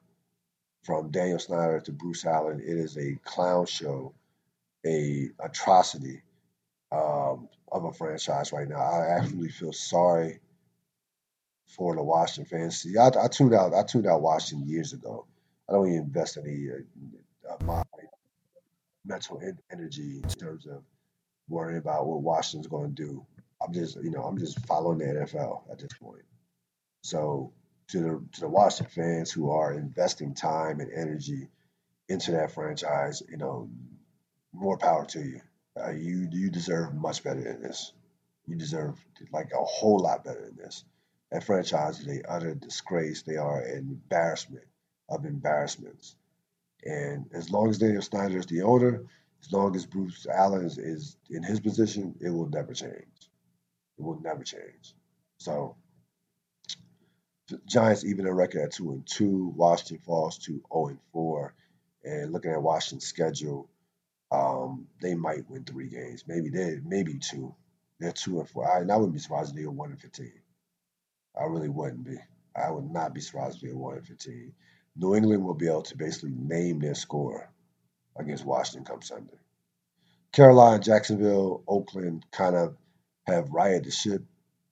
From 0.83 1.11
Daniel 1.11 1.39
Snyder 1.39 1.81
to 1.81 1.93
Bruce 1.93 2.25
Allen, 2.25 2.61
it 2.61 2.77
is 2.77 2.97
a 2.97 3.19
clown 3.25 3.67
show, 3.67 4.15
a 4.85 5.29
atrocity 5.39 6.23
um, 6.91 7.49
of 7.71 7.85
a 7.85 7.93
franchise 7.93 8.53
right 8.53 8.69
now. 8.69 8.81
I 8.81 9.19
actually 9.19 9.51
feel 9.51 9.73
sorry 9.73 10.41
for 11.67 11.95
the 11.95 12.03
Washington 12.03 12.59
fans. 12.59 12.79
See, 12.79 12.97
I, 12.97 13.09
I 13.09 13.29
tuned 13.29 13.55
out. 13.55 13.75
I 13.75 13.83
tuned 13.83 14.07
out 14.07 14.23
Washington 14.23 14.69
years 14.69 14.93
ago. 14.93 15.27
I 15.69 15.73
don't 15.73 15.89
even 15.89 16.01
invest 16.01 16.37
any 16.37 16.69
uh, 16.71 17.53
uh 17.53 17.65
my 17.65 17.83
mental 19.05 19.41
energy 19.71 20.21
in 20.23 20.29
terms 20.29 20.67
of 20.67 20.83
worrying 21.51 21.79
about 21.79 22.07
what 22.07 22.23
Washington's 22.23 22.69
going 22.69 22.95
to 22.95 23.03
do. 23.03 23.27
I'm 23.63 23.75
just, 23.75 23.97
you 24.03 24.11
know, 24.11 24.23
I'm 24.23 24.39
just 24.39 24.65
following 24.67 24.99
the 24.99 25.05
NFL 25.05 25.71
at 25.71 25.79
this 25.79 25.93
point. 26.01 26.25
So 27.03 27.53
to 27.89 27.99
the 28.01 28.25
to 28.33 28.41
the 28.41 28.49
Washington 28.49 28.93
fans 28.95 29.31
who 29.31 29.51
are 29.51 29.75
investing 29.75 30.35
time 30.35 30.81
and 30.81 30.91
energy 30.93 31.49
into 32.09 32.33
that 32.33 32.53
franchise, 32.53 33.23
you 33.29 33.37
know, 33.37 33.69
more 34.53 34.79
power 34.79 35.05
to 35.07 35.21
you. 35.21 35.41
Uh, 35.79 35.91
you 35.91 36.29
you 36.31 36.51
deserve 36.51 36.95
much 36.95 37.23
better 37.23 37.43
than 37.43 37.63
this. 37.63 37.93
You 38.47 38.57
deserve 38.57 38.97
like 39.33 39.51
a 39.53 39.65
whole 39.65 39.99
lot 39.99 40.25
better 40.25 40.43
than 40.43 40.57
this. 40.57 40.85
That 41.31 41.45
franchise 41.45 42.01
is 42.01 42.09
a 42.09 42.31
utter 42.31 42.55
disgrace. 42.55 43.23
They 43.23 43.37
are 43.37 43.61
an 43.61 43.79
embarrassment 43.79 44.65
of 45.09 45.25
embarrassments. 45.25 46.17
And 46.85 47.27
as 47.33 47.51
long 47.51 47.69
as 47.69 47.79
Daniel 47.79 48.03
Snyder 48.03 48.39
is 48.39 48.47
the 48.47 48.63
owner, 48.63 49.05
as 49.43 49.53
long 49.53 49.75
as 49.75 49.87
Bruce 49.87 50.27
Allen 50.27 50.65
is, 50.65 50.79
is 50.79 51.17
in 51.31 51.43
his 51.43 51.61
position, 51.61 52.15
it 52.21 52.31
will 52.31 52.49
never 52.49 52.75
change. 52.75 53.31
It 53.99 54.03
will 54.03 54.21
never 54.21 54.45
change. 54.45 54.95
So 55.39 55.77
Giants 57.67 58.05
even 58.05 58.27
a 58.27 58.35
record 58.35 58.63
at 58.63 58.73
two 58.73 58.93
and 58.93 59.07
two. 59.07 59.53
Washington 59.57 59.99
falls 59.99 60.39
to 60.39 60.53
zero 60.53 60.63
oh 60.71 60.89
and 60.89 60.99
four. 61.13 61.55
And 62.05 62.33
looking 62.33 62.53
at 62.53 62.63
Washington's 62.63 63.07
schedule, 63.07 63.69
um, 64.31 64.87
they 65.03 65.15
might 65.15 65.49
win 65.51 65.65
three 65.65 65.89
games. 65.89 66.25
Maybe 66.27 66.51
they 66.51 66.79
maybe 66.85 67.19
two. 67.19 67.55
They're 67.99 68.13
two 68.13 68.39
and 68.41 68.49
four. 68.49 68.71
I, 68.71 68.81
and 68.81 68.93
I 68.93 68.97
wouldn't 68.97 69.15
be 69.15 69.19
surprised 69.19 69.51
if 69.51 69.57
they 69.57 69.67
were 69.67 69.73
one 69.73 69.91
and 69.91 70.01
fifteen. 70.01 70.41
I 71.39 71.45
really 71.45 71.69
wouldn't 71.69 72.05
be. 72.05 72.17
I 72.55 72.71
would 72.71 72.91
not 72.91 73.15
be 73.15 73.21
surprised 73.21 73.57
if 73.57 73.63
they 73.63 73.75
were 73.75 73.81
one 73.81 73.97
and 73.97 74.07
fifteen. 74.07 74.53
New 74.97 75.15
England 75.15 75.45
will 75.45 75.55
be 75.55 75.67
able 75.69 75.83
to 75.83 75.97
basically 75.97 76.35
name 76.37 76.79
their 76.79 76.95
score 76.95 77.50
against 78.17 78.45
Washington 78.45 78.85
come 78.85 79.03
Sunday. 79.03 79.39
Carolina, 80.33 80.79
Jacksonville, 80.79 81.63
Oakland 81.67 82.25
kind 82.31 82.55
of 82.55 82.77
have 83.27 83.51
rioted 83.51 83.85
the 83.85 83.91
ship. 83.91 84.23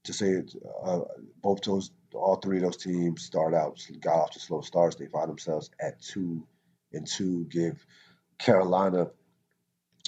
To 0.05 0.13
say 0.13 0.29
it, 0.29 0.55
uh, 0.83 1.01
both 1.43 1.61
those, 1.63 1.91
all 2.15 2.37
three 2.37 2.57
of 2.59 2.63
those 2.63 2.77
teams 2.79 3.23
start 3.23 3.53
out 3.53 3.79
got 4.01 4.21
off 4.21 4.31
to 4.31 4.41
slow 4.41 4.63
starts. 4.63 4.97
They 4.97 5.07
find 5.07 5.29
themselves 5.29 5.71
at 5.81 6.01
two 6.01 6.47
and 6.93 7.07
two. 7.07 7.45
Give 7.45 7.85
Carolina 8.39 9.09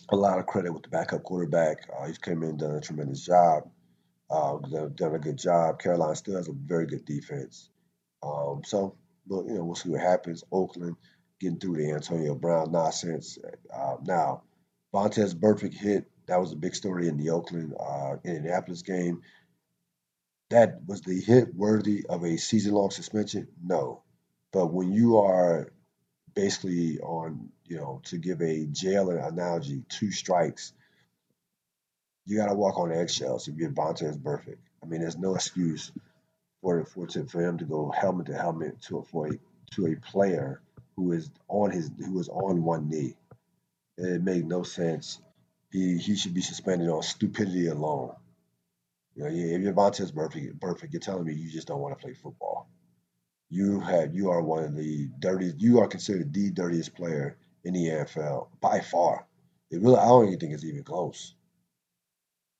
a 0.08 0.16
lot 0.16 0.38
of 0.38 0.46
credit 0.46 0.72
with 0.72 0.84
the 0.84 0.88
backup 0.88 1.22
quarterback. 1.22 1.88
Uh, 1.94 2.06
he's 2.06 2.18
come 2.18 2.42
in 2.42 2.56
done 2.56 2.76
a 2.76 2.80
tremendous 2.80 3.26
job. 3.26 3.68
Uh, 4.30 4.58
done 4.94 5.14
a 5.14 5.18
good 5.18 5.36
job. 5.36 5.80
Carolina 5.80 6.14
still 6.14 6.36
has 6.36 6.48
a 6.48 6.52
very 6.52 6.86
good 6.86 7.04
defense. 7.04 7.68
Um, 8.22 8.62
so, 8.64 8.94
but, 9.26 9.46
you 9.46 9.54
know, 9.54 9.64
we'll 9.64 9.74
see 9.74 9.90
what 9.90 10.00
happens. 10.00 10.44
Oakland 10.52 10.96
getting 11.40 11.58
through 11.58 11.76
the 11.76 11.90
Antonio 11.90 12.34
Brown 12.34 12.70
nonsense. 12.70 13.38
Uh, 13.74 13.96
now, 14.04 14.42
Vontaze 14.94 15.34
Burfict 15.34 15.74
hit. 15.74 16.04
That 16.26 16.40
was 16.40 16.52
a 16.52 16.56
big 16.56 16.74
story 16.74 17.08
in 17.08 17.16
the 17.16 17.30
Oakland 17.30 17.74
uh, 17.80 18.16
Indianapolis 18.22 18.82
game. 18.82 19.22
That 20.50 20.80
was 20.86 21.00
the 21.00 21.20
hit 21.20 21.54
worthy 21.54 22.04
of 22.08 22.24
a 22.24 22.36
season 22.36 22.74
long 22.74 22.90
suspension? 22.90 23.48
No. 23.62 24.02
But 24.52 24.72
when 24.72 24.92
you 24.92 25.18
are 25.18 25.72
basically 26.34 26.98
on, 27.00 27.50
you 27.64 27.76
know, 27.76 28.00
to 28.04 28.18
give 28.18 28.42
a 28.42 28.66
jailer 28.66 29.16
analogy, 29.16 29.82
two 29.88 30.12
strikes, 30.12 30.72
you 32.26 32.36
got 32.36 32.46
to 32.46 32.54
walk 32.54 32.78
on 32.78 32.92
eggshells 32.92 33.48
if 33.48 33.56
you're 33.56 33.70
Vontaze 33.70 34.18
Burfict. 34.18 34.58
I 34.82 34.86
mean, 34.86 35.00
there's 35.00 35.18
no 35.18 35.34
excuse 35.34 35.90
for 36.60 36.84
for 36.84 37.08
for 37.08 37.40
him 37.40 37.58
to 37.58 37.64
go 37.64 37.90
helmet 37.90 38.26
to 38.26 38.36
helmet 38.36 38.80
to 38.82 38.98
a, 38.98 39.30
to 39.74 39.86
a 39.86 39.96
player 39.96 40.60
who 41.00 41.12
is 41.12 41.30
on 41.48 41.70
his 41.70 41.90
who 41.98 42.18
is 42.20 42.28
on 42.28 42.62
one 42.62 42.88
knee. 42.88 43.16
It 43.96 44.22
made 44.22 44.46
no 44.46 44.62
sense. 44.62 45.20
He 45.72 45.96
he 45.96 46.14
should 46.14 46.34
be 46.34 46.42
suspended 46.42 46.88
on 46.88 47.02
stupidity 47.02 47.68
alone. 47.68 48.14
You 49.14 49.24
know, 49.24 49.30
if 49.30 49.62
you're 49.62 49.72
Vontaze 49.72 50.14
perfect, 50.14 50.60
Burfict, 50.60 50.92
you're 50.92 51.00
telling 51.00 51.24
me 51.24 51.34
you 51.34 51.50
just 51.50 51.68
don't 51.68 51.80
want 51.80 51.98
to 51.98 52.02
play 52.02 52.14
football. 52.14 52.68
You 53.48 53.80
have 53.80 54.14
you 54.14 54.30
are 54.30 54.42
one 54.42 54.64
of 54.64 54.76
the 54.76 55.08
dirtiest. 55.18 55.60
You 55.60 55.80
are 55.80 55.88
considered 55.88 56.32
the 56.32 56.50
dirtiest 56.50 56.94
player 56.94 57.36
in 57.64 57.74
the 57.74 57.86
NFL 57.86 58.48
by 58.60 58.80
far. 58.80 59.26
It 59.70 59.80
really, 59.80 59.96
I 59.96 60.06
don't 60.06 60.26
even 60.26 60.38
think 60.38 60.52
it's 60.52 60.64
even 60.64 60.84
close. 60.84 61.34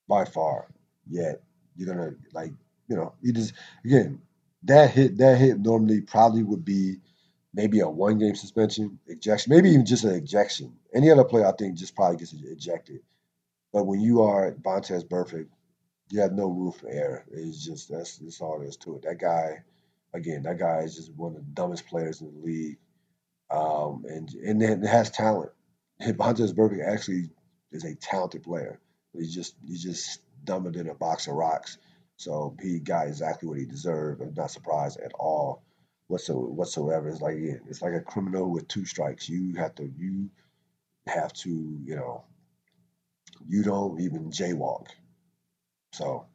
By 0.09 0.25
far. 0.25 0.69
Yet 1.09 1.43
you're 1.77 1.95
gonna 1.95 2.13
like, 2.33 2.53
you 2.89 2.97
know, 2.97 3.15
you 3.21 3.33
just 3.33 3.53
again 3.85 4.23
that 4.65 4.91
hit 4.91 5.19
that 5.19 5.39
hit 5.39 5.59
normally 5.59 6.01
probably 6.01 6.43
would 6.43 6.65
be 6.65 6.97
maybe 7.53 7.81
a 7.81 7.89
one 7.89 8.19
game 8.19 8.35
suspension, 8.35 8.99
ejection, 9.07 9.51
maybe 9.55 9.71
even 9.71 9.87
just 9.87 10.05
an 10.05 10.15
ejection. 10.15 10.75
Any 10.95 11.11
other 11.11 11.25
player, 11.25 11.47
I 11.47 11.53
think, 11.53 11.77
just 11.77 11.97
probably 11.97 12.17
gets 12.17 12.33
ejected. 12.33 13.01
But 13.73 13.85
when 13.87 14.01
you 14.01 14.23
are 14.23 14.53
Vontaze 14.53 15.07
Burfict, 15.07 15.49
you 16.11 16.21
have 16.21 16.33
no 16.33 16.49
room 16.49 16.73
for 16.73 16.89
error. 16.89 17.25
It's 17.31 17.65
just 17.65 17.89
that's 17.89 18.19
that's 18.19 18.41
all 18.41 18.59
there 18.59 18.69
is 18.69 18.77
to 18.79 18.97
it. 18.97 19.03
That 19.03 19.19
guy, 19.19 19.63
again, 20.13 20.43
that 20.43 20.59
guy 20.59 20.81
is 20.81 20.97
just 20.97 21.13
one 21.15 21.37
of 21.37 21.37
the 21.37 21.53
dumbest 21.53 21.87
players 21.87 22.21
in 22.21 22.33
the 22.33 22.45
league, 22.45 22.79
um, 23.51 24.05
and 24.09 24.29
and 24.35 24.61
then 24.61 24.83
has 24.83 25.11
talent. 25.11 25.53
Vontaze 26.01 26.55
Burfict 26.55 26.87
actually 26.87 27.31
is 27.71 27.85
a 27.85 27.95
talented 27.95 28.43
player. 28.43 28.81
He's 29.13 29.35
just 29.35 29.55
he's 29.67 29.83
just 29.83 30.21
dumber 30.45 30.73
than 30.73 30.89
a 30.89 30.95
box 30.95 31.27
of 31.27 31.35
rocks. 31.35 31.79
So 32.17 32.57
he 32.61 32.81
got 32.81 33.07
exactly 33.09 33.49
what 33.49 33.59
he 33.59 33.65
deserved. 33.65 34.21
I'm 34.21 34.35
not 34.35 34.51
surprised 34.51 34.99
at 35.01 35.13
all 35.19 35.63
whatsoever. 36.11 37.09
It's 37.09 37.21
like 37.21 37.37
it's 37.37 37.83
like 37.83 37.95
a 37.95 38.01
criminal 38.01 38.51
with 38.51 38.69
two 38.69 38.85
strikes. 38.85 39.29
You 39.29 39.55
have 39.57 39.75
to 39.77 39.91
you 39.97 40.31
have 41.07 41.33
to 41.33 41.49
you 41.49 41.97
know 41.97 42.25
you 43.49 43.63
don't 43.63 44.01
even 44.01 44.31
jaywalk. 44.31 44.89
So 45.93 46.27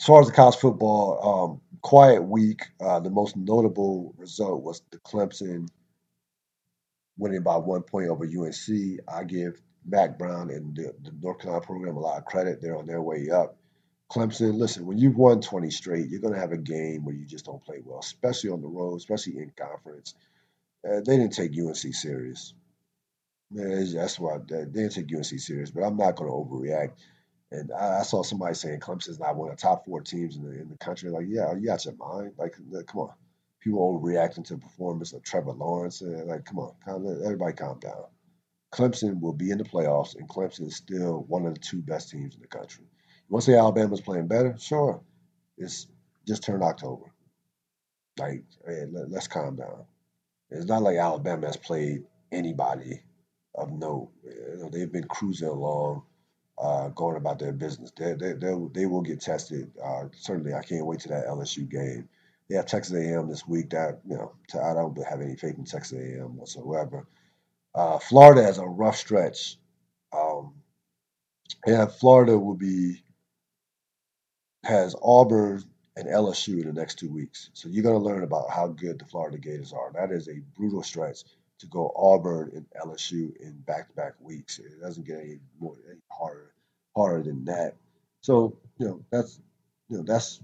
as 0.00 0.06
far 0.06 0.20
as 0.20 0.26
the 0.26 0.32
college 0.32 0.56
football, 0.56 1.20
um, 1.26 1.60
quiet 1.82 2.22
week. 2.22 2.62
Uh, 2.80 3.00
the 3.00 3.10
most 3.10 3.36
notable 3.36 4.12
result 4.18 4.62
was 4.62 4.82
the 4.90 4.98
Clemson 4.98 5.68
winning 7.16 7.42
by 7.42 7.56
one 7.56 7.82
point 7.82 8.08
over 8.08 8.24
UNC. 8.24 9.00
I 9.08 9.24
give 9.24 9.60
Mack 9.86 10.18
Brown 10.18 10.50
and 10.50 10.74
the, 10.76 10.92
the 11.02 11.12
North 11.22 11.38
Carolina 11.38 11.64
program 11.64 11.96
a 11.96 12.00
lot 12.00 12.18
of 12.18 12.24
credit. 12.24 12.60
They're 12.60 12.76
on 12.76 12.86
their 12.86 13.02
way 13.02 13.30
up. 13.30 13.56
Clemson, 14.10 14.56
listen, 14.56 14.86
when 14.86 14.98
you've 14.98 15.16
won 15.16 15.40
20 15.40 15.70
straight, 15.70 16.08
you're 16.08 16.20
going 16.20 16.34
to 16.34 16.40
have 16.40 16.52
a 16.52 16.58
game 16.58 17.04
where 17.04 17.14
you 17.14 17.26
just 17.26 17.44
don't 17.44 17.64
play 17.64 17.80
well, 17.84 17.98
especially 17.98 18.50
on 18.50 18.60
the 18.60 18.68
road, 18.68 18.96
especially 18.96 19.38
in 19.38 19.50
conference. 19.56 20.14
Uh, 20.86 21.00
they 21.04 21.16
didn't 21.16 21.32
take 21.32 21.58
UNC 21.58 21.76
serious. 21.76 22.54
That's 23.50 24.18
why 24.18 24.38
they 24.48 24.64
didn't 24.64 24.90
take 24.90 25.12
UNC 25.14 25.24
serious, 25.24 25.70
but 25.70 25.82
I'm 25.82 25.96
not 25.96 26.16
going 26.16 26.30
to 26.30 26.36
overreact. 26.36 26.92
And 27.50 27.70
I, 27.72 28.00
I, 28.00 28.02
saw 28.02 28.22
somebody 28.22 28.54
saying 28.54 28.80
Clemson's 28.80 29.20
not 29.20 29.36
one 29.36 29.50
of 29.50 29.56
the 29.56 29.62
top 29.62 29.84
four 29.84 30.00
teams 30.00 30.36
in 30.36 30.42
the 30.42 30.60
in 30.60 30.68
the 30.68 30.76
country. 30.78 31.10
Like, 31.10 31.26
yeah, 31.28 31.54
you 31.54 31.66
got 31.66 31.84
your 31.84 31.94
mind. 31.94 32.32
Like, 32.36 32.54
come 32.86 33.02
on. 33.02 33.12
People 33.60 34.00
overreacting 34.00 34.44
to 34.46 34.54
the 34.54 34.60
performance 34.60 35.12
of 35.12 35.22
Trevor 35.22 35.52
Lawrence. 35.52 36.02
Like, 36.02 36.44
come 36.44 36.58
on, 36.58 36.74
everybody 37.24 37.52
calm 37.54 37.78
down. 37.78 38.04
Clemson 38.72 39.20
will 39.20 39.32
be 39.32 39.50
in 39.50 39.58
the 39.58 39.64
playoffs, 39.64 40.16
and 40.16 40.28
Clemson 40.28 40.66
is 40.66 40.76
still 40.76 41.24
one 41.28 41.46
of 41.46 41.54
the 41.54 41.60
two 41.60 41.82
best 41.82 42.10
teams 42.10 42.34
in 42.34 42.40
the 42.40 42.48
country. 42.48 42.84
Want 43.28 43.44
to 43.44 43.50
say 43.50 43.58
Alabama's 43.58 44.00
playing 44.00 44.28
better? 44.28 44.56
Sure. 44.58 45.00
It's 45.58 45.86
just 46.26 46.44
turned 46.44 46.62
October. 46.62 47.06
Like, 48.18 48.44
let, 48.66 49.12
us 49.12 49.26
calm 49.26 49.56
down. 49.56 49.84
It's 50.50 50.66
not 50.66 50.82
like 50.82 50.96
Alabama 50.96 51.46
has 51.46 51.56
played 51.56 52.04
anybody 52.32 53.02
of 53.54 53.72
note. 53.72 54.10
You 54.24 54.58
know, 54.58 54.70
they've 54.70 54.90
been 54.90 55.08
cruising 55.08 55.48
along, 55.48 56.02
uh, 56.58 56.88
going 56.88 57.16
about 57.16 57.38
their 57.38 57.52
business. 57.52 57.92
They, 57.96 58.14
they, 58.14 58.32
they, 58.32 58.86
will 58.86 59.02
get 59.02 59.20
tested. 59.20 59.70
Uh, 59.82 60.04
certainly, 60.12 60.54
I 60.54 60.62
can't 60.62 60.86
wait 60.86 61.00
to 61.00 61.08
that 61.08 61.26
LSU 61.26 61.68
game. 61.68 62.08
They 62.48 62.56
have 62.56 62.66
Texas 62.66 62.94
A&M 62.94 63.28
this 63.28 63.46
week. 63.46 63.70
That 63.70 64.00
you 64.08 64.16
know, 64.16 64.32
I 64.54 64.72
don't 64.72 64.96
have 65.04 65.20
any 65.20 65.34
faith 65.34 65.58
in 65.58 65.64
Texas 65.64 65.98
A&M 65.98 66.36
whatsoever. 66.36 67.06
Uh, 67.74 67.98
Florida 67.98 68.42
has 68.42 68.58
a 68.58 68.64
rough 68.64 68.96
stretch. 68.96 69.58
Um, 70.12 70.54
yeah, 71.66 71.86
Florida 71.86 72.38
will 72.38 72.54
be 72.54 73.02
has 74.66 74.94
Auburn 75.02 75.62
and 75.96 76.08
LSU 76.08 76.60
in 76.60 76.66
the 76.66 76.72
next 76.72 76.98
two 76.98 77.10
weeks. 77.10 77.50
So 77.54 77.68
you're 77.68 77.82
going 77.82 77.98
to 77.98 78.04
learn 78.04 78.22
about 78.22 78.50
how 78.50 78.68
good 78.68 78.98
the 78.98 79.06
Florida 79.06 79.38
Gators 79.38 79.72
are. 79.72 79.92
That 79.94 80.12
is 80.12 80.28
a 80.28 80.42
brutal 80.56 80.82
stretch 80.82 81.22
to 81.60 81.66
go 81.66 81.92
Auburn 81.96 82.52
and 82.54 82.66
LSU 82.84 83.34
in 83.36 83.52
back-to-back 83.66 84.14
weeks. 84.20 84.58
It 84.58 84.80
doesn't 84.80 85.06
get 85.06 85.20
any 85.20 85.38
more 85.58 85.74
any 85.88 86.00
harder 86.10 86.52
harder 86.94 87.22
than 87.22 87.44
that. 87.46 87.76
So 88.20 88.58
you 88.78 88.86
know 88.86 89.04
that's 89.10 89.40
you 89.88 89.98
know 89.98 90.02
that's 90.02 90.40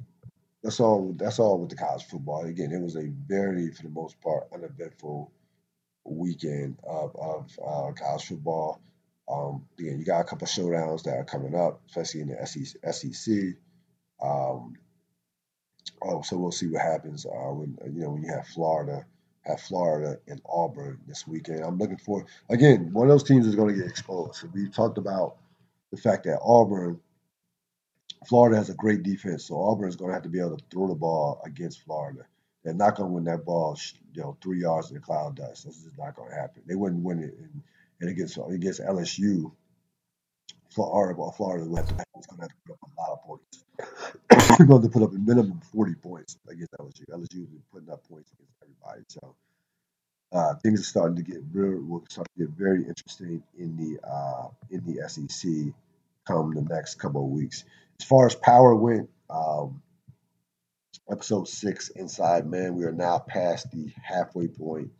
that's 0.63 0.81
all 0.81 1.15
that's 1.19 1.39
all 1.39 1.59
with 1.59 1.71
the 1.71 1.77
college 1.77 2.05
football. 2.05 2.45
Again, 2.45 2.73
it 2.73 2.81
was 2.81 2.97
a 2.97 3.13
very 3.27 3.71
for 3.73 3.83
the 3.83 3.89
most 3.91 4.21
part 4.21 4.49
uneventful 4.55 5.31
weekend 6.05 6.79
of 6.85 7.15
of 7.17 7.51
uh, 7.65 7.93
college 7.93 8.25
football. 8.25 8.81
Um, 9.29 9.67
again, 9.79 9.99
you 9.99 10.05
got 10.05 10.21
a 10.21 10.25
couple 10.25 10.47
showdowns 10.47 11.05
that 11.05 11.17
are 11.17 11.25
coming 11.25 11.55
up, 11.55 11.81
especially 11.89 12.23
in 12.23 12.29
the 12.29 12.93
SEC. 12.93 13.57
Um, 14.23 14.75
oh, 16.03 16.23
so 16.23 16.37
we'll 16.37 16.53
see 16.53 16.69
what 16.69 16.83
happens 16.83 17.27
uh, 17.27 17.53
when 17.53 17.77
you 17.95 18.03
know 18.03 18.11
when 18.11 18.23
you 18.23 18.29
have 18.29 18.47
Florida, 18.47 19.05
have 19.43 19.61
Florida 19.61 20.18
and 20.29 20.41
Auburn 20.49 21.01
this 21.07 21.27
weekend. 21.27 21.61
I'm 21.61 21.79
looking 21.79 21.99
for 21.99 22.25
again 22.49 22.93
one 22.93 23.09
of 23.09 23.12
those 23.12 23.25
teams 23.25 23.47
is 23.47 23.57
going 23.57 23.75
to 23.75 23.81
get 23.81 23.91
exposed. 23.91 24.37
So 24.37 24.49
we 24.53 24.68
talked 24.68 24.99
about 24.99 25.37
the 25.91 25.97
fact 25.97 26.25
that 26.25 26.41
Auburn, 26.43 27.01
Florida 28.27 28.57
has 28.57 28.70
a 28.70 28.75
great 28.75 29.03
defense, 29.03 29.45
so 29.45 29.61
Auburn 29.61 29.89
is 29.89 29.97
going 29.97 30.11
to 30.11 30.14
have 30.14 30.23
to 30.23 30.29
be 30.29 30.41
able 30.41 30.57
to 30.57 30.64
throw 30.70 30.89
the 30.89 30.95
ball 30.95 31.41
against 31.45 31.83
Florida. 31.83 32.25
They're 32.64 32.75
not 32.75 32.95
going 32.95 33.09
to 33.09 33.14
win 33.14 33.25
that 33.25 33.45
ball, 33.45 33.77
you 34.14 34.23
know, 34.23 34.37
three 34.41 34.61
yards 34.61 34.91
in 34.91 34.95
the 34.95 35.01
cloud 35.01 35.35
dust. 35.37 35.64
This 35.64 35.79
is 35.79 35.91
not 35.99 36.14
going 36.14 36.31
to 36.31 36.37
happen. 36.37 36.62
They 36.66 36.77
wouldn't 36.77 37.03
win 37.03 37.18
it, 37.18 37.35
and, 37.37 37.62
and 38.01 38.11
against 38.11 38.39
against 38.49 38.81
LSU. 38.81 39.51
Florida, 40.70 41.20
Florida 41.37 41.64
is 42.23 42.27
going 42.27 42.41
to 42.41 42.43
have 42.43 42.51
to 42.51 42.57
put 42.66 42.73
up 42.73 42.91
a 42.91 43.01
lot 43.01 43.12
of 43.12 43.23
points. 43.25 44.59
We're 44.61 44.66
going 44.66 44.83
to 44.83 44.89
put 44.89 45.03
up 45.03 45.11
a 45.12 45.18
minimum 45.18 45.61
40 45.73 45.95
points 45.97 46.37
against 46.49 46.73
LSU. 46.73 47.05
LSU 47.11 47.41
has 47.41 47.49
been 47.49 47.62
putting 47.73 47.91
up 47.91 48.07
points 48.09 48.31
against 48.33 48.55
everybody. 48.62 49.05
So 49.09 49.35
uh, 50.33 50.55
things 50.57 50.81
are 50.81 50.85
starting 50.85 51.16
to 51.16 51.23
get 51.23 51.43
real, 51.53 51.81
will 51.83 52.05
start 52.09 52.29
to 52.39 52.47
get 52.47 52.57
very 52.57 52.85
interesting 52.87 53.43
in 53.59 53.77
the 53.77 54.01
uh, 54.07 54.49
in 54.70 54.85
the 54.87 55.09
SEC 55.09 55.75
come 56.27 56.55
the 56.55 56.62
next 56.62 56.95
couple 56.97 57.25
of 57.25 57.31
weeks. 57.31 57.64
As 58.01 58.07
far 58.07 58.27
as 58.27 58.35
power 58.35 58.75
went, 58.75 59.11
um, 59.29 59.83
episode 61.11 61.49
six 61.49 61.89
inside 61.91 62.47
man. 62.47 62.75
We 62.75 62.85
are 62.85 62.93
now 62.93 63.18
past 63.18 63.70
the 63.70 63.93
halfway 64.03 64.49
point 64.49 64.91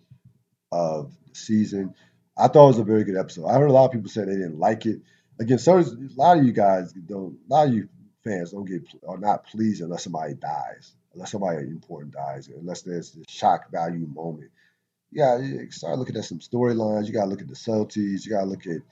of 0.71 1.13
the 1.29 1.35
season. 1.35 1.95
I 2.37 2.49
thought 2.49 2.65
it 2.65 2.69
was 2.69 2.79
a 2.79 2.85
very 2.85 3.05
good 3.05 3.17
episode. 3.17 3.47
I 3.47 3.55
heard 3.55 3.71
a 3.71 3.73
lot 3.73 3.87
of 3.87 3.93
people 3.93 4.11
say 4.11 4.25
they 4.25 4.33
didn't 4.33 4.59
like 4.59 4.87
it. 4.87 5.01
Again, 5.41 5.59
so 5.59 5.79
a 5.79 5.85
lot 6.17 6.39
of 6.39 6.45
you 6.45 6.53
guys 6.53 6.93
don't. 6.93 7.39
A 7.49 7.53
lot 7.53 7.69
of 7.69 7.75
you 7.75 7.89
fans 8.25 8.53
don't 8.53 8.65
get 8.65 8.83
are 9.07 9.19
not 9.19 9.47
pleased 9.47 9.83
unless 9.83 10.05
somebody 10.05 10.35
dies, 10.35 10.93
unless 11.15 11.33
somebody 11.33 11.59
important 11.67 12.13
dies, 12.13 12.49
unless 12.49 12.83
there's 12.83 13.13
this 13.13 13.27
shock 13.29 13.71
value 13.71 14.07
moment. 14.07 14.51
Yeah, 15.11 15.39
start 15.71 15.99
looking 15.99 16.17
at 16.17 16.25
some 16.25 16.39
storylines. 16.39 17.07
You 17.07 17.13
got 17.13 17.25
to 17.25 17.31
look 17.31 17.43
at 17.43 17.49
the 17.49 17.57
subtleties. 17.57 18.25
You 18.25 18.33
got 18.33 18.43
to 18.43 18.47
look 18.47 18.67
at 18.67 18.83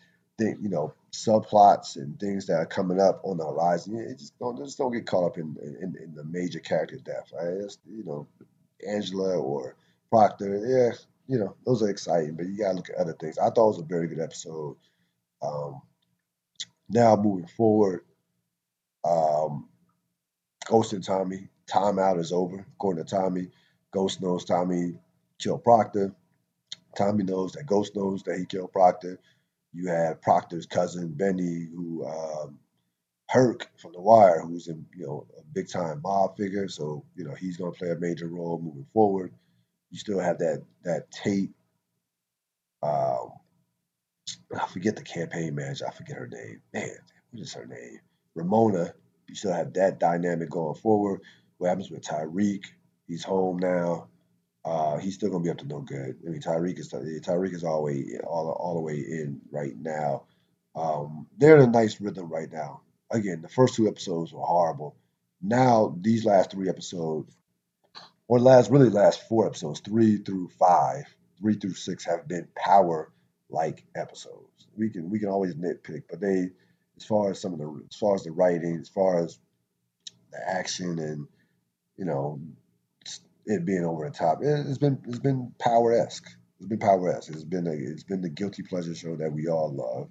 think 0.40 0.58
you 0.62 0.68
know 0.68 0.94
subplots 1.12 1.96
and 1.96 2.18
things 2.18 2.46
that 2.46 2.54
are 2.54 2.66
coming 2.66 3.00
up 3.00 3.20
on 3.24 3.36
the 3.36 3.46
horizon. 3.46 3.96
You 3.96 4.14
just 4.14 4.38
don't 4.38 4.56
just 4.56 4.78
don't 4.78 4.92
get 4.92 5.06
caught 5.06 5.26
up 5.26 5.38
in 5.38 5.56
in, 5.62 5.96
in 6.02 6.14
the 6.14 6.24
major 6.24 6.60
character 6.60 6.96
death. 6.96 7.30
Right? 7.34 7.48
It's, 7.64 7.78
you 7.86 8.04
know, 8.04 8.26
Angela 8.86 9.38
or 9.38 9.76
Proctor. 10.10 10.66
Yeah, 10.66 10.96
you 11.26 11.38
know 11.38 11.54
those 11.64 11.82
are 11.82 11.90
exciting, 11.90 12.34
but 12.34 12.46
you 12.46 12.58
gotta 12.58 12.74
look 12.74 12.90
at 12.90 12.96
other 12.96 13.12
things. 13.12 13.38
I 13.38 13.50
thought 13.50 13.64
it 13.64 13.76
was 13.76 13.80
a 13.80 13.84
very 13.84 14.08
good 14.08 14.20
episode. 14.20 14.76
Um, 15.42 15.82
now 16.90 17.16
moving 17.16 17.48
forward, 17.48 18.02
um, 19.04 19.68
Ghost 20.66 20.92
and 20.92 21.04
Tommy 21.04 21.48
timeout 21.70 22.20
is 22.20 22.32
over. 22.32 22.66
According 22.76 23.04
to 23.04 23.10
Tommy, 23.16 23.48
Ghost 23.92 24.22
knows 24.22 24.44
Tommy 24.44 24.94
killed 25.38 25.64
Proctor. 25.64 26.14
Tommy 26.96 27.24
knows 27.24 27.52
that 27.52 27.66
Ghost 27.66 27.96
knows 27.96 28.22
that 28.24 28.38
he 28.38 28.46
killed 28.46 28.72
Proctor. 28.72 29.20
You 29.72 29.88
have 29.88 30.22
Proctor's 30.22 30.66
cousin 30.66 31.08
Benny, 31.14 31.68
who 31.74 32.06
um, 32.06 32.58
Herc 33.28 33.68
from 33.78 33.92
The 33.92 34.00
Wire, 34.00 34.42
who's 34.42 34.68
in 34.68 34.86
you 34.96 35.06
know 35.06 35.26
a 35.38 35.42
big 35.54 35.68
time 35.68 36.00
mob 36.02 36.36
figure. 36.36 36.68
So 36.68 37.04
you 37.16 37.24
know 37.24 37.34
he's 37.34 37.56
going 37.56 37.72
to 37.72 37.78
play 37.78 37.90
a 37.90 37.96
major 37.96 38.28
role 38.28 38.60
moving 38.62 38.86
forward. 38.92 39.32
You 39.90 39.98
still 39.98 40.20
have 40.20 40.38
that 40.38 40.64
that 40.84 41.10
Tate. 41.12 41.52
Um, 42.82 43.32
I 44.58 44.66
forget 44.66 44.96
the 44.96 45.02
campaign 45.02 45.54
manager. 45.54 45.86
I 45.86 45.92
forget 45.92 46.16
her 46.16 46.26
name. 46.26 46.60
Man, 46.72 46.90
what 47.30 47.42
is 47.42 47.52
her 47.54 47.66
name? 47.66 48.00
Ramona. 48.34 48.94
You 49.28 49.34
still 49.36 49.52
have 49.52 49.72
that 49.74 50.00
dynamic 50.00 50.50
going 50.50 50.74
forward. 50.74 51.20
What 51.58 51.68
happens 51.68 51.90
with 51.90 52.02
Tyreek? 52.02 52.64
He's 53.06 53.22
home 53.22 53.58
now. 53.58 54.08
Uh, 54.64 54.98
he's 54.98 55.14
still 55.14 55.30
gonna 55.30 55.44
be 55.44 55.50
up 55.50 55.58
to 55.58 55.66
no 55.66 55.80
good. 55.80 56.18
I 56.26 56.30
mean, 56.30 56.40
Tyreek 56.40 56.78
is 56.78 56.92
Tariq 56.92 57.54
is 57.54 57.64
all 57.64 57.76
the 57.78 57.82
way 57.82 58.18
all, 58.26 58.50
all 58.50 58.74
the 58.74 58.80
way 58.80 58.96
in 58.96 59.40
right 59.50 59.74
now. 59.78 60.24
Um, 60.74 61.26
they're 61.38 61.56
in 61.56 61.68
a 61.68 61.70
nice 61.70 62.00
rhythm 62.00 62.28
right 62.28 62.50
now. 62.50 62.82
Again, 63.10 63.42
the 63.42 63.48
first 63.48 63.74
two 63.74 63.88
episodes 63.88 64.32
were 64.32 64.42
horrible. 64.42 64.96
Now 65.40 65.96
these 66.00 66.24
last 66.24 66.50
three 66.50 66.68
episodes, 66.68 67.34
or 68.28 68.38
last 68.38 68.70
really 68.70 68.90
last 68.90 69.28
four 69.28 69.46
episodes, 69.46 69.80
three 69.80 70.18
through 70.18 70.48
five, 70.58 71.04
three 71.38 71.54
through 71.54 71.74
six 71.74 72.04
have 72.04 72.28
been 72.28 72.48
power 72.56 73.10
like 73.50 73.84
episodes. 73.96 74.68
We 74.76 74.90
can 74.90 75.10
we 75.10 75.18
can 75.18 75.28
always 75.28 75.54
nitpick, 75.54 76.04
but 76.10 76.20
they 76.20 76.50
as 76.96 77.04
far 77.06 77.30
as 77.30 77.40
some 77.40 77.52
of 77.52 77.58
the 77.58 77.84
as 77.90 77.96
far 77.96 78.14
as 78.14 78.24
the 78.24 78.32
writing, 78.32 78.78
as 78.80 78.88
far 78.88 79.22
as 79.24 79.38
the 80.32 80.38
action 80.48 80.98
and 80.98 81.26
you 81.96 82.04
know 82.04 82.40
it 83.46 83.64
being 83.64 83.84
over 83.84 84.08
the 84.08 84.16
top. 84.16 84.42
It, 84.42 84.46
has 84.66 84.78
been 84.78 85.00
it's 85.08 85.18
been 85.18 85.52
power 85.58 85.92
esque. 85.92 86.28
It's 86.58 86.68
been 86.68 86.78
power 86.78 87.10
esque. 87.16 87.30
It's 87.32 87.44
been 87.44 87.66
a, 87.66 87.72
it's 87.72 88.04
been 88.04 88.22
the 88.22 88.28
guilty 88.28 88.62
pleasure 88.62 88.94
show 88.94 89.16
that 89.16 89.32
we 89.32 89.48
all 89.48 89.72
love. 89.74 90.08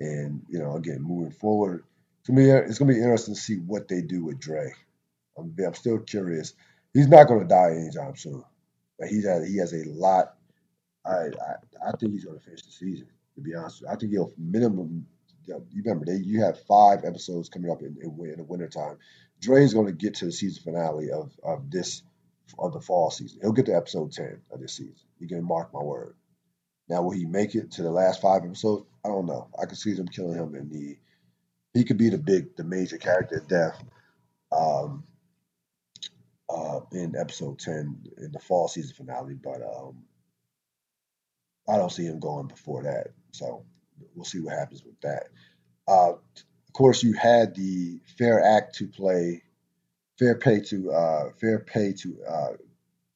And 0.00 0.42
you 0.48 0.58
know, 0.58 0.76
again, 0.76 1.02
moving 1.02 1.32
forward, 1.32 1.84
to 2.24 2.32
me, 2.32 2.50
it's 2.50 2.78
gonna 2.78 2.92
be 2.92 2.98
interesting 2.98 3.34
to 3.34 3.40
see 3.40 3.56
what 3.56 3.88
they 3.88 4.02
do 4.02 4.24
with 4.24 4.40
Dre. 4.40 4.72
I'm, 5.38 5.54
I'm 5.64 5.74
still 5.74 5.98
curious. 6.00 6.54
He's 6.94 7.08
not 7.08 7.28
gonna 7.28 7.46
die 7.48 7.72
anytime 7.72 8.16
soon. 8.16 8.44
But 8.98 9.08
he 9.08 9.22
has 9.24 9.48
he 9.48 9.58
has 9.58 9.72
a 9.74 9.84
lot. 9.88 10.34
I 11.08 11.26
I, 11.26 11.88
I 11.88 11.92
think 11.98 12.12
he's 12.12 12.24
gonna 12.24 12.40
finish 12.40 12.62
the 12.62 12.72
season. 12.72 13.08
To 13.38 13.40
be 13.40 13.54
honest. 13.54 13.84
I 13.88 13.94
think 13.94 14.12
he'll 14.12 14.32
minimum. 14.36 15.06
You 15.46 15.82
remember, 15.82 16.04
they 16.04 16.16
you 16.16 16.42
have 16.42 16.60
five 16.64 17.04
episodes 17.04 17.48
coming 17.48 17.70
up 17.70 17.80
in, 17.80 17.96
in, 18.02 18.10
in 18.30 18.36
the 18.36 18.44
wintertime. 18.44 18.98
Dre's 19.40 19.72
going 19.72 19.86
to 19.86 19.92
get 19.92 20.14
to 20.16 20.26
the 20.26 20.32
season 20.32 20.62
finale 20.62 21.10
of, 21.10 21.32
of 21.42 21.70
this 21.70 22.02
of 22.58 22.72
the 22.72 22.80
fall 22.80 23.10
season. 23.10 23.38
He'll 23.40 23.52
get 23.52 23.66
to 23.66 23.76
episode 23.76 24.12
10 24.12 24.42
of 24.50 24.60
this 24.60 24.74
season. 24.74 24.96
You 25.18 25.28
can 25.28 25.44
mark 25.44 25.72
my 25.72 25.82
word. 25.82 26.16
Now, 26.88 27.02
will 27.02 27.12
he 27.12 27.24
make 27.24 27.54
it 27.54 27.72
to 27.72 27.82
the 27.82 27.90
last 27.90 28.20
five 28.20 28.44
episodes? 28.44 28.86
I 29.04 29.08
don't 29.08 29.26
know. 29.26 29.48
I 29.60 29.66
could 29.66 29.78
see 29.78 29.94
them 29.94 30.08
killing 30.08 30.36
him 30.36 30.54
in 30.54 30.68
the. 30.68 30.98
He 31.74 31.84
could 31.84 31.98
be 31.98 32.08
the 32.08 32.18
big, 32.18 32.56
the 32.56 32.64
major 32.64 32.98
character 32.98 33.42
death 33.46 33.82
um, 34.50 35.04
uh, 36.48 36.80
in 36.92 37.14
episode 37.14 37.58
10 37.58 38.08
in 38.18 38.32
the 38.32 38.38
fall 38.38 38.68
season 38.68 38.96
finale, 38.96 39.34
but 39.34 39.62
um, 39.62 40.02
I 41.68 41.76
don't 41.76 41.92
see 41.92 42.04
him 42.06 42.18
going 42.18 42.48
before 42.48 42.84
that. 42.84 43.08
So 43.32 43.64
we'll 44.14 44.24
see 44.24 44.40
what 44.40 44.54
happens 44.54 44.82
with 44.84 45.00
that. 45.02 45.28
Uh, 45.86 46.12
of 46.12 46.72
course, 46.72 47.02
you 47.02 47.12
had 47.12 47.54
the 47.54 48.00
Fair 48.16 48.42
Act 48.42 48.76
to 48.76 48.86
play 48.86 49.42
fair 50.18 50.34
pay 50.34 50.60
to 50.60 50.90
uh, 50.90 51.30
fair 51.40 51.60
pay 51.60 51.92
to 51.92 52.18
uh, 52.28 52.52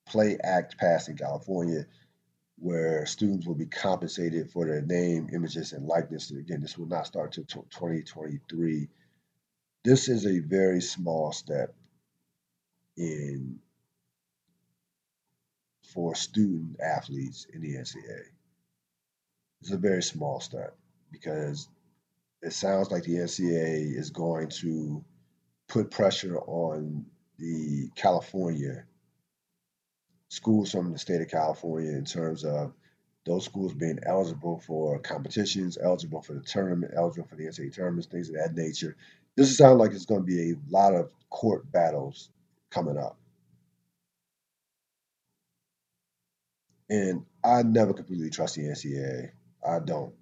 play 0.06 0.38
act 0.42 0.78
passed 0.78 1.08
in 1.08 1.16
California, 1.16 1.86
where 2.56 3.06
students 3.06 3.46
will 3.46 3.54
be 3.54 3.66
compensated 3.66 4.50
for 4.50 4.66
their 4.66 4.82
name, 4.82 5.28
images, 5.32 5.72
and 5.72 5.86
likeness. 5.86 6.30
Again, 6.30 6.60
this 6.60 6.78
will 6.78 6.86
not 6.86 7.06
start 7.06 7.36
until 7.36 7.62
2023. 7.70 8.88
This 9.84 10.08
is 10.08 10.26
a 10.26 10.38
very 10.38 10.80
small 10.80 11.32
step 11.32 11.74
in 12.96 13.58
for 15.92 16.14
student 16.14 16.76
athletes 16.80 17.46
in 17.52 17.60
the 17.60 17.74
NCAA. 17.74 18.22
It's 19.62 19.70
a 19.70 19.78
very 19.78 20.02
small 20.02 20.40
step 20.40 20.76
because 21.12 21.68
it 22.42 22.52
sounds 22.52 22.90
like 22.90 23.04
the 23.04 23.14
NCAA 23.14 23.96
is 23.96 24.10
going 24.10 24.48
to 24.60 25.04
put 25.68 25.92
pressure 25.92 26.36
on 26.36 27.06
the 27.38 27.88
California 27.94 28.84
schools 30.30 30.72
from 30.72 30.90
the 30.90 30.98
state 30.98 31.20
of 31.20 31.28
California 31.28 31.92
in 31.92 32.04
terms 32.04 32.44
of 32.44 32.72
those 33.24 33.44
schools 33.44 33.72
being 33.72 34.00
eligible 34.04 34.58
for 34.66 34.98
competitions, 34.98 35.78
eligible 35.80 36.22
for 36.22 36.32
the 36.32 36.40
tournament, 36.40 36.92
eligible 36.96 37.28
for 37.28 37.36
the 37.36 37.44
NCAA 37.44 37.72
tournaments, 37.72 38.08
things 38.08 38.30
of 38.30 38.34
that 38.34 38.56
nature. 38.56 38.96
This 39.36 39.56
sounds 39.56 39.78
like 39.78 39.92
it's 39.92 40.06
going 40.06 40.22
to 40.22 40.26
be 40.26 40.50
a 40.50 40.56
lot 40.70 40.92
of 40.92 41.12
court 41.30 41.70
battles 41.70 42.30
coming 42.68 42.98
up. 42.98 43.16
And 46.90 47.24
I 47.44 47.62
never 47.62 47.92
completely 47.92 48.30
trust 48.30 48.56
the 48.56 48.62
NCAA. 48.62 49.30
I 49.66 49.78
don't. 49.78 50.14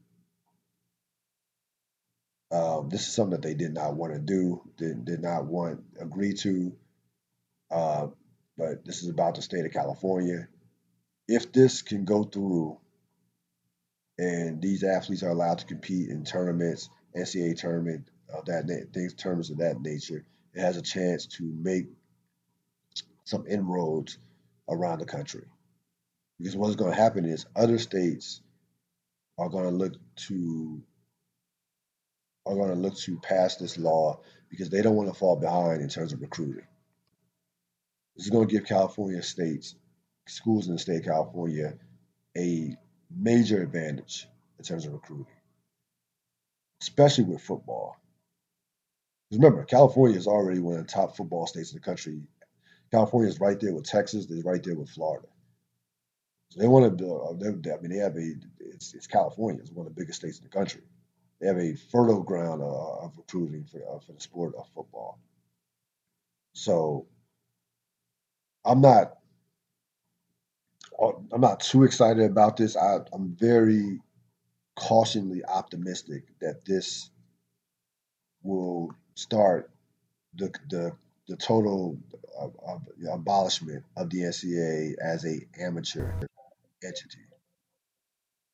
Um, 2.52 2.88
this 2.88 3.02
is 3.02 3.14
something 3.14 3.40
that 3.40 3.42
they 3.42 3.54
did 3.54 3.72
not 3.72 3.94
want 3.94 4.12
to 4.12 4.18
do, 4.18 4.62
did, 4.76 5.04
did 5.04 5.22
not 5.22 5.46
want 5.46 5.84
agree 6.00 6.34
to. 6.34 6.76
Uh, 7.70 8.08
but 8.58 8.84
this 8.84 9.02
is 9.02 9.08
about 9.08 9.36
the 9.36 9.42
state 9.42 9.64
of 9.64 9.72
California. 9.72 10.48
If 11.28 11.52
this 11.52 11.82
can 11.82 12.04
go 12.04 12.24
through, 12.24 12.78
and 14.18 14.60
these 14.60 14.82
athletes 14.82 15.22
are 15.22 15.30
allowed 15.30 15.58
to 15.58 15.66
compete 15.66 16.10
in 16.10 16.24
tournaments, 16.24 16.90
NCAA 17.16 17.56
tournament, 17.56 18.10
of 18.32 18.44
that 18.46 18.66
things, 18.92 19.14
tournaments 19.14 19.50
of 19.50 19.58
that 19.58 19.80
nature, 19.80 20.24
it 20.52 20.60
has 20.60 20.76
a 20.76 20.82
chance 20.82 21.26
to 21.26 21.44
make 21.44 21.86
some 23.24 23.46
inroads 23.46 24.18
around 24.68 24.98
the 24.98 25.06
country. 25.06 25.44
Because 26.38 26.56
what's 26.56 26.76
going 26.76 26.90
to 26.90 27.00
happen 27.00 27.24
is 27.24 27.46
other 27.54 27.78
states 27.78 28.40
are 29.40 29.48
going 29.48 29.64
to 29.64 29.70
look 29.70 29.94
to 30.16 30.82
are 32.46 32.54
going 32.54 32.68
to 32.70 32.74
look 32.74 32.96
to 32.96 33.18
pass 33.20 33.56
this 33.56 33.78
law 33.78 34.20
because 34.50 34.70
they 34.70 34.82
don't 34.82 34.96
want 34.96 35.08
to 35.08 35.18
fall 35.18 35.36
behind 35.36 35.82
in 35.82 35.88
terms 35.88 36.12
of 36.12 36.20
recruiting. 36.20 36.66
This 38.16 38.26
is 38.26 38.30
going 38.30 38.48
to 38.48 38.52
give 38.52 38.66
California 38.66 39.22
states, 39.22 39.74
schools 40.26 40.66
in 40.66 40.74
the 40.74 40.78
state 40.78 41.00
of 41.00 41.04
California, 41.04 41.74
a 42.36 42.76
major 43.14 43.62
advantage 43.62 44.26
in 44.58 44.64
terms 44.64 44.86
of 44.86 44.92
recruiting, 44.92 45.26
especially 46.82 47.24
with 47.24 47.42
football. 47.42 47.96
Remember, 49.30 49.64
California 49.64 50.18
is 50.18 50.26
already 50.26 50.60
one 50.60 50.76
of 50.76 50.86
the 50.86 50.92
top 50.92 51.16
football 51.16 51.46
states 51.46 51.72
in 51.72 51.76
the 51.76 51.84
country. 51.84 52.22
California 52.90 53.30
is 53.30 53.40
right 53.40 53.60
there 53.60 53.72
with 53.72 53.84
Texas. 53.84 54.26
They're 54.26 54.42
right 54.42 54.62
there 54.62 54.74
with 54.74 54.90
Florida. 54.90 55.28
So 56.50 56.60
they 56.60 56.68
to. 56.98 57.14
Uh, 57.14 57.34
I 57.74 57.80
mean, 57.80 57.90
they 57.90 57.98
have 57.98 58.16
a. 58.16 58.34
It's, 58.60 58.94
it's 58.94 59.06
California. 59.06 59.62
It's 59.62 59.72
one 59.72 59.86
of 59.86 59.94
the 59.94 60.00
biggest 60.00 60.20
states 60.20 60.38
in 60.38 60.44
the 60.44 60.50
country 60.50 60.82
they 61.40 61.46
have 61.46 61.58
a 61.58 61.74
fertile 61.74 62.22
ground 62.22 62.62
uh, 62.62 63.04
of 63.04 63.16
recruiting 63.16 63.64
for, 63.64 63.78
uh, 63.78 63.98
for 64.00 64.12
the 64.12 64.20
sport 64.20 64.54
of 64.56 64.68
football. 64.74 65.18
So 66.54 67.06
I'm 68.64 68.80
not 68.80 69.14
uh, 71.00 71.12
I'm 71.32 71.40
not 71.40 71.60
too 71.60 71.84
excited 71.84 72.30
about 72.30 72.56
this. 72.56 72.76
I, 72.76 72.98
I'm 73.12 73.36
very 73.38 74.00
cautiously 74.76 75.44
optimistic 75.44 76.24
that 76.40 76.64
this 76.66 77.10
will 78.42 78.94
start 79.14 79.70
the 80.34 80.52
the 80.68 80.92
the 81.28 81.36
total 81.36 81.98
abolishment 83.12 83.84
of 83.96 84.10
the 84.10 84.22
NCAA 84.22 84.94
as 85.02 85.24
a 85.24 85.40
amateur 85.58 86.12
entity. 86.84 87.20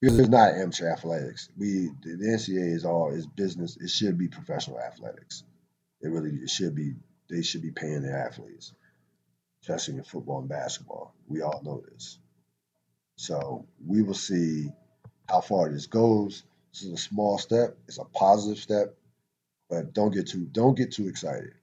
Because 0.01 0.19
it's 0.19 0.29
not 0.29 0.55
amateur 0.55 0.91
athletics. 0.91 1.49
We 1.57 1.89
the, 2.03 2.17
the 2.17 2.27
NCAA 2.27 2.75
is 2.75 2.85
all 2.85 3.13
is 3.15 3.27
business. 3.27 3.77
It 3.81 3.89
should 3.91 4.19
be 4.19 4.29
professional 4.29 4.79
athletics. 4.79 5.43
It 6.03 6.09
really 6.09 6.31
it 6.31 6.51
should 6.51 6.75
be. 6.75 6.95
They 7.29 7.43
should 7.43 7.63
be 7.63 7.73
paying 7.73 8.03
their 8.03 8.17
athletes, 8.17 8.73
especially 9.63 9.97
in 9.97 10.05
football 10.05 10.41
and 10.41 10.49
basketball. 10.49 11.15
We 11.27 11.43
all 11.43 11.61
know 11.65 11.83
this. 11.91 12.19
So 13.17 13.67
we 13.85 14.03
will 14.03 14.15
see 14.15 14.71
how 15.29 15.41
far 15.41 15.71
this 15.71 15.87
goes. 15.87 16.45
This 16.73 16.83
is 16.83 16.93
a 16.93 16.99
small 16.99 17.39
step. 17.39 17.77
It's 17.89 17.99
a 17.99 18.05
positive 18.05 18.63
step, 18.63 18.95
but 19.71 19.95
don't 19.95 20.13
get 20.13 20.29
too 20.29 20.47
don't 20.53 20.77
get 20.77 20.93
too 20.93 21.09
excited 21.09 21.55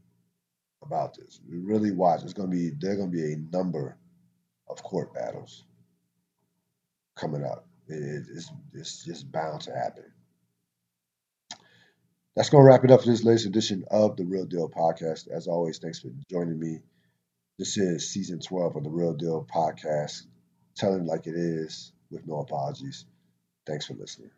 about 0.82 1.16
this. 1.16 1.40
Really 1.48 1.92
watch. 1.92 2.24
It's 2.24 2.34
gonna 2.34 2.50
be 2.50 2.72
there. 2.72 2.98
Gonna 2.98 3.12
be 3.12 3.34
a 3.34 3.38
number 3.38 3.96
of 4.68 4.82
court 4.82 5.14
battles 5.14 5.64
coming 7.16 7.44
up. 7.44 7.68
It, 7.88 8.26
it's 8.34 8.52
it's 8.74 9.06
just 9.06 9.32
bound 9.32 9.62
to 9.62 9.76
happen. 9.76 10.06
That's 12.36 12.50
gonna 12.50 12.64
wrap 12.64 12.84
it 12.84 12.92
up 12.92 13.02
for 13.02 13.08
this 13.08 13.24
latest 13.24 13.46
edition 13.46 13.86
of 13.92 14.16
the 14.18 14.26
Ril 14.26 14.46
Dil 14.46 14.70
Podcast. 14.70 15.30
As 15.30 15.48
always, 15.48 15.80
thanks 15.80 16.00
for 16.00 16.10
joining 16.30 16.60
me. 16.60 16.80
This 17.60 17.78
is 17.78 18.10
season 18.10 18.40
12 18.40 18.78
of 18.78 18.84
the 18.84 18.90
Ril 18.90 19.14
Dil 19.14 19.48
Podcast 19.54 20.24
telling 20.76 21.06
like 21.06 21.28
it 21.28 21.36
is 21.36 21.92
with 22.10 22.26
no 22.28 22.40
apologies. 22.40 23.06
Thanks 23.68 23.86
for 23.86 23.94
listening. 23.94 24.32